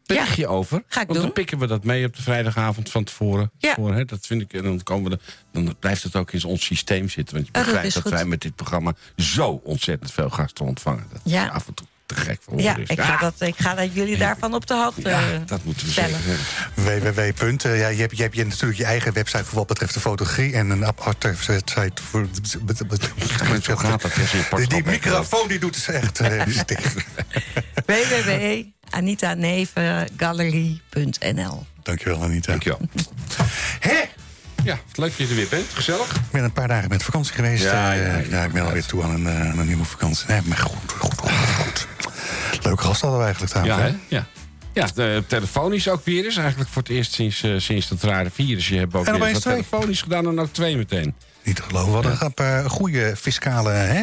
berichtje 0.07 0.46
over. 0.46 0.82
ga 0.88 1.00
ik 1.00 1.07
Want 1.07 1.12
dan 1.18 1.22
doen. 1.22 1.32
pikken 1.32 1.59
we 1.59 1.66
dat 1.66 1.84
mee 1.84 2.07
op 2.07 2.16
de 2.16 2.22
vrijdagavond 2.22 2.90
van 2.90 3.05
tevoren. 3.05 3.50
Ja. 3.59 3.74
Voor, 3.74 3.94
hè, 3.94 4.05
dat 4.05 4.26
vind 4.26 4.40
ik, 4.42 4.53
en 4.53 4.62
dan, 4.62 4.82
komen 4.82 5.11
we 5.11 5.18
dan 5.53 5.76
blijft 5.80 6.03
het 6.03 6.16
ook 6.16 6.32
in 6.32 6.44
ons 6.44 6.64
systeem 6.64 7.09
zitten. 7.09 7.34
Want 7.34 7.46
je 7.46 7.53
dat 7.53 7.64
begrijpt 7.64 7.94
dat, 7.94 8.09
wij 8.12 8.24
met 8.24 8.40
dit 8.40 8.55
programma 8.57 8.92
zo 9.16 9.61
ontzettend 9.64 10.12
veel 10.12 10.30
gasten 10.30 10.64
ontvangen. 10.64 11.07
Dat 11.12 11.20
Ja. 11.24 11.44
is 11.44 11.50
af 11.50 11.66
en 11.66 11.74
toe 11.74 11.86
te 12.07 12.14
gek 12.14 12.38
voor 12.42 12.61
Ja, 12.61 12.76
is. 12.76 12.88
ik 12.88 13.00
ga, 13.00 13.16
dat, 13.16 13.34
ik 13.40 13.55
ga 13.57 13.74
dat 13.74 13.94
jullie 13.94 14.16
daarvan 14.16 14.55
op 14.55 14.66
de 14.66 14.74
hoogte 14.74 15.09
Ja, 15.09 15.38
dat 15.46 15.64
moeten 15.64 15.86
we 15.86 15.92
stellen. 15.92 16.18
zeggen. 16.22 17.12
www. 17.14 17.32
punt, 17.34 17.64
eh, 17.64 17.78
ja, 17.78 17.88
je, 17.88 18.00
hebt, 18.00 18.16
je 18.16 18.22
hebt 18.22 18.34
je 18.36 18.44
natuurlijk 18.44 18.78
je 18.78 18.84
eigen 18.84 19.12
website 19.12 19.44
voor 19.44 19.59
wat 19.59 19.66
betreft 19.66 19.94
de 19.94 20.00
fotografie 20.00 20.53
en 20.55 20.70
een 20.70 20.86
aparte 20.86 21.28
website 21.46 22.03
voor. 22.03 22.26
Zo 23.62 23.76
gaat 23.76 24.03
dat 24.03 24.68
Die, 24.68 24.84
microfoon 24.84 25.48
die 25.48 25.59
doet 25.59 25.76
het 25.76 25.94
echt. 25.94 26.20
eh, 26.20 26.44
die 27.84 28.74
stik. 28.93 29.01
www.anitanevengallerie.nl 29.20 31.66
Dankjewel, 31.82 32.22
Anita. 32.22 32.51
Dankjewel. 32.51 32.80
Hè? 33.80 34.01
Ja, 34.64 34.78
het 34.88 34.97
leuk 34.99 35.09
dat 35.09 35.16
je 35.18 35.26
er 35.28 35.34
weer 35.34 35.49
bent. 35.51 35.66
Gezellig. 35.72 36.14
Ik 36.14 36.20
ben 36.30 36.45
een 36.45 36.53
paar 36.53 36.68
dagen 36.68 36.88
met 36.88 37.03
vakantie 37.03 37.34
geweest. 37.34 37.62
Ja, 37.62 37.93
Ja, 37.93 38.07
ja, 38.07 38.16
ja, 38.16 38.22
ja, 38.28 38.45
ik 38.45 38.53
ben 38.53 38.64
alweer 38.64 38.84
toe 38.86 39.03
aan 39.03 39.11
een, 39.11 39.26
eh, 39.26 39.51
aan 39.51 39.59
een 39.59 39.66
nieuwe 39.66 39.84
vakantie. 39.84 40.26
Nee, 40.28 40.40
maar 40.45 40.59
goed, 40.59 40.93
goed, 40.99 41.18
goed, 41.18 41.30
goed. 41.57 41.86
Leuke 42.62 42.82
gast 42.82 43.01
hadden 43.01 43.18
we 43.18 43.24
eigenlijk 43.24 43.55
Ja, 43.55 43.62
trouwens. 43.62 43.97
hè? 44.09 44.16
Ja. 44.16 44.26
Ja, 44.74 44.86
de 44.95 45.24
telefonisch 45.26 45.88
ook 45.88 46.05
weer 46.05 46.24
eens. 46.24 46.36
Eigenlijk 46.36 46.70
voor 46.70 46.82
het 46.82 46.90
eerst 46.90 47.12
sinds, 47.12 47.43
eh, 47.43 47.55
sinds 47.59 47.88
dat 47.88 48.03
rare 48.03 48.30
virus. 48.30 48.68
Je 48.68 48.78
hebt 48.78 48.95
ook 48.95 49.07
En 49.07 49.12
weer 49.20 49.32
wat 49.32 49.40
twee. 49.40 49.55
telefonisch 49.55 50.03
gedaan 50.03 50.26
en 50.26 50.40
ook 50.40 50.53
twee 50.53 50.76
meteen. 50.76 51.14
Niet 51.43 51.57
te 51.57 51.62
geloven. 51.62 51.88
We 51.88 51.95
hadden 52.09 52.24
een 52.26 52.34
paar 52.34 52.70
goede 52.70 53.14
fiscale 53.16 53.70
hè, 53.70 54.03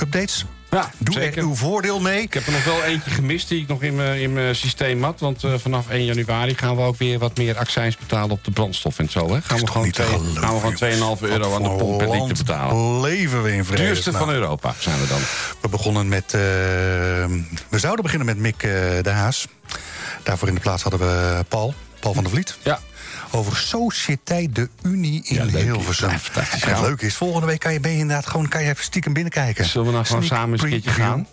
updates. 0.00 0.44
Ja, 0.72 0.90
Doe 0.98 1.14
zeker. 1.14 1.38
er 1.38 1.44
uw 1.44 1.54
voordeel 1.54 2.00
mee. 2.00 2.22
Ik 2.22 2.34
heb 2.34 2.46
er 2.46 2.52
nog 2.52 2.64
wel 2.64 2.82
eentje 2.82 3.10
gemist 3.10 3.48
die 3.48 3.60
ik 3.62 3.68
nog 3.68 3.82
in 3.82 3.94
mijn, 3.96 4.20
in 4.20 4.32
mijn 4.32 4.56
systeem 4.56 5.02
had. 5.02 5.20
Want 5.20 5.44
eh, 5.44 5.52
vanaf 5.58 5.88
1 5.88 6.04
januari 6.04 6.54
gaan 6.54 6.76
we 6.76 6.82
ook 6.82 6.96
weer 6.96 7.18
wat 7.18 7.36
meer 7.36 7.56
accijns 7.58 7.96
betalen 7.96 8.30
op 8.30 8.44
de 8.44 8.50
brandstof 8.50 8.98
en 8.98 9.10
zo. 9.10 9.32
Hè? 9.34 9.40
Gaan, 9.42 9.58
we 9.58 9.66
gewoon 9.66 9.90
twee- 9.90 10.06
geloven, 10.06 10.36
gaan 10.36 10.54
we 10.54 10.60
gewoon 10.60 10.76
2,5 10.76 10.98
jongens. 10.98 11.20
euro 11.20 11.54
aan 11.54 11.62
de 11.62 11.68
pomp 11.70 11.98
per 11.98 12.10
liter 12.10 12.36
betalen. 12.36 13.00
Leven 13.00 13.42
we 13.42 13.52
in 13.52 13.64
vrede. 13.64 13.82
Duurste 13.82 14.12
van 14.12 14.30
Europa 14.30 14.74
zijn 14.78 15.00
we 15.00 15.06
dan. 15.06 15.20
We 15.60 15.68
begonnen 15.68 16.08
met. 16.08 16.24
eh, 16.24 16.40
we 17.68 17.78
zouden 17.78 18.02
beginnen 18.02 18.26
met 18.26 18.36
Mick 18.38 18.62
eh, 18.62 18.70
de 19.02 19.10
Haas. 19.10 19.46
Daarvoor 20.22 20.48
in 20.48 20.54
de 20.54 20.60
plaats 20.60 20.82
hadden 20.82 21.00
we 21.00 21.44
Paul. 21.48 21.74
Paul 22.00 22.14
van 22.14 22.22
der 22.22 22.32
Vliet. 22.32 22.56
Ja. 22.62 22.78
Over 23.34 23.56
Sociëteit 23.56 24.54
de 24.54 24.68
Unie 24.82 25.24
in 25.24 25.34
Ja. 25.34 25.58
Hilversum. 25.58 26.08
Ja. 26.08 26.18
En 26.34 26.68
het 26.68 26.80
leuke 26.80 27.06
is, 27.06 27.14
volgende 27.14 27.46
week 27.46 27.60
kan 27.60 27.72
je, 27.72 27.80
ben 27.80 27.92
je 27.92 27.98
inderdaad 27.98 28.26
gewoon 28.26 28.48
kan 28.48 28.62
je 28.62 28.68
even 28.68 28.84
stiekem 28.84 29.12
binnenkijken. 29.12 29.64
Zullen 29.64 29.86
we 29.86 29.92
nou 29.92 30.04
gewoon 30.06 30.22
Sneak 30.22 30.40
samen 30.40 30.54
eens 30.54 30.62
een 30.62 30.68
keertje 30.70 30.90
gaan? 30.90 31.26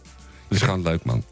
Dat 0.48 0.58
is 0.58 0.64
gewoon 0.64 0.82
leuk, 0.82 1.04
man. 1.04 1.24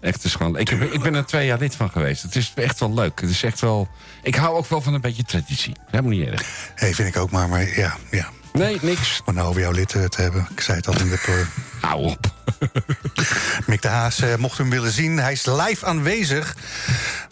Echt, 0.00 0.24
is 0.24 0.34
gewoon, 0.34 0.58
ik, 0.58 0.68
heb, 0.68 0.82
ik 0.92 1.02
ben 1.02 1.14
er 1.14 1.24
twee 1.26 1.46
jaar 1.46 1.58
lid 1.58 1.74
van 1.74 1.90
geweest. 1.90 2.22
Het 2.22 2.36
is 2.36 2.52
echt 2.54 2.80
wel 2.80 2.94
leuk. 2.94 3.20
Het 3.20 3.30
is 3.30 3.42
echt 3.42 3.60
wel, 3.60 3.88
ik 4.22 4.34
hou 4.34 4.56
ook 4.56 4.66
wel 4.66 4.80
van 4.80 4.94
een 4.94 5.00
beetje 5.00 5.24
traditie. 5.24 5.76
Helemaal 5.90 6.10
niet 6.10 6.28
erg. 6.28 6.70
Hey, 6.74 6.94
vind 6.94 7.08
ik 7.08 7.16
ook 7.16 7.30
maar, 7.30 7.48
maar 7.48 7.78
ja, 7.78 7.96
ja. 8.10 8.28
Nee, 8.52 8.78
niks. 8.82 9.22
Maar 9.24 9.34
nou 9.34 9.48
over 9.48 9.60
jouw 9.60 9.72
lid 9.72 9.94
eh, 9.94 10.04
te 10.04 10.22
hebben. 10.22 10.48
Ik 10.50 10.60
zei 10.60 10.76
het 10.76 10.86
al 10.86 10.98
in 11.00 11.08
de... 11.08 11.44
Hou 11.80 12.04
op. 12.04 12.31
Mick 13.66 13.82
de 13.82 13.88
Haas, 13.88 14.20
eh, 14.20 14.36
mocht 14.36 14.58
hem 14.58 14.70
willen 14.70 14.92
zien, 14.92 15.18
hij 15.18 15.32
is 15.32 15.46
live 15.46 15.86
aanwezig 15.86 16.56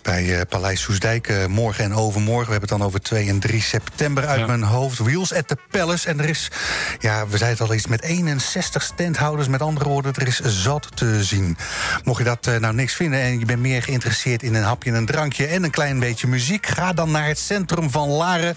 bij 0.03 0.35
eh, 0.37 0.41
Paleis 0.49 0.81
Soesdijk 0.81 1.29
eh, 1.29 1.47
morgen 1.47 1.85
en 1.85 1.95
overmorgen. 1.95 2.47
We 2.47 2.51
hebben 2.51 2.69
het 2.69 2.79
dan 2.79 2.87
over 2.87 3.01
2 3.01 3.29
en 3.29 3.39
3 3.41 3.63
september 3.63 4.27
uit 4.27 4.41
Ja. 4.41 4.47
mijn 4.47 4.63
hoofd. 4.63 4.99
Wheels 4.99 5.33
at 5.35 5.49
the 5.49 5.57
Palace. 5.71 6.09
En 6.09 6.19
er 6.21 6.29
is, 6.29 6.51
ja, 6.99 7.27
we 7.29 7.37
zeiden 7.37 7.59
het 7.59 7.69
al 7.69 7.75
iets 7.75 7.87
met 7.87 8.03
61 8.03 8.83
standhouders. 8.83 9.49
Met 9.49 9.63
andere 9.63 9.89
woorden, 9.89 10.15
er 10.15 10.27
is 10.27 10.41
zat 10.41 10.97
te 10.97 11.25
zien. 11.25 11.57
Mocht 12.05 12.19
je 12.19 12.25
dat 12.25 12.51
nou 12.61 12.75
niks 12.75 12.95
vinden 12.95 13.21
en 13.21 13.39
je 13.39 13.45
bent 13.45 13.61
meer 13.61 13.83
geïnteresseerd 13.83 14.43
in 14.43 14.55
een 14.55 14.63
hapje 14.63 14.91
en 14.91 14.97
een 14.97 15.07
drankje 15.07 15.47
en 15.47 15.63
een 15.65 15.71
klein 15.71 15.99
beetje 16.01 16.27
muziek, 16.27 16.67
ga 16.67 16.93
dan 16.93 17.11
naar 17.11 17.27
het 17.27 17.39
centrum 17.39 17.91
van 17.91 18.09
Laren. 18.09 18.57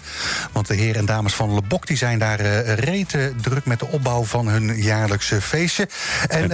Want 0.52 0.66
de 0.66 0.74
heren 0.74 1.00
en 1.00 1.06
dames 1.06 1.34
van 1.34 1.54
Le 1.54 1.62
Boc 1.62 1.86
die 1.86 1.96
zijn 1.96 2.18
daar 2.18 2.40
eh 2.40 2.74
rete 2.74 3.32
druk 3.40 3.64
met 3.66 3.78
de 3.78 3.86
opbouw 3.86 4.24
van 4.24 4.48
hun 4.48 4.76
jaarlijkse 4.76 5.40
feestje. 5.40 5.88
En 6.28 6.50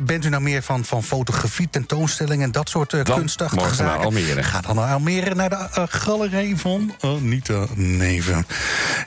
bent 0.00 0.24
u 0.24 0.28
nou 0.28 0.42
meer 0.42 0.62
van, 0.62 0.84
van 0.84 1.02
fotografie, 1.02 1.68
tentoonstellingen 1.70 2.44
en 2.44 2.52
dat 2.52 2.68
soort 2.68 2.92
uh, 2.92 3.04
Dan 3.04 3.16
kunstachtige 3.18 3.60
morgen 3.64 3.84
naar 3.84 3.92
zaken? 3.92 4.04
Almere. 4.06 4.42
Ga 4.42 4.60
dan 4.60 4.76
naar 4.76 4.92
Almere, 4.92 5.34
naar 5.34 5.48
de 5.48 5.56
eh, 5.74 5.82
galerij 5.88 6.52
van 6.56 6.94
Anita 7.00 7.64
Neven. 7.74 8.46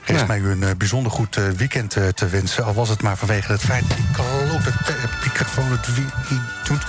Rest 0.04 0.20
Ja. 0.20 0.26
mij 0.26 0.38
u 0.38 0.50
een 0.50 0.62
eh, 0.62 0.70
bijzonder 0.78 1.12
goed 1.12 1.36
eh, 1.36 1.44
weekend 1.56 1.96
eh, 1.96 2.08
te 2.08 2.26
wensen. 2.28 2.64
Al 2.64 2.74
was 2.74 2.88
het 2.88 3.02
maar 3.02 3.16
vanwege 3.16 3.52
het 3.52 3.60
feit 3.60 3.88
dat 3.88 3.96
die 3.96 4.06
klote 4.12 4.72
te- 4.84 4.94
microfoon 5.24 5.70
het 5.70 5.94
wie- 5.94 6.04
niet 6.30 6.40
doet. 6.68 6.84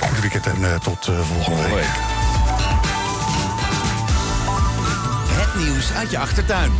Goed 0.00 0.20
weekend 0.20 0.46
en 0.46 0.64
eh, 0.72 0.80
tot 0.80 1.06
eh, 1.08 1.20
volgende 1.32 1.74
week. 1.74 1.84
Het 5.40 5.62
nieuws 5.64 5.92
uit 5.92 6.10
je 6.10 6.18
achtertuin. 6.18 6.70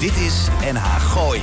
Dit 0.00 0.16
is 0.16 0.34
NH 0.72 0.84
Gooi. 1.00 1.42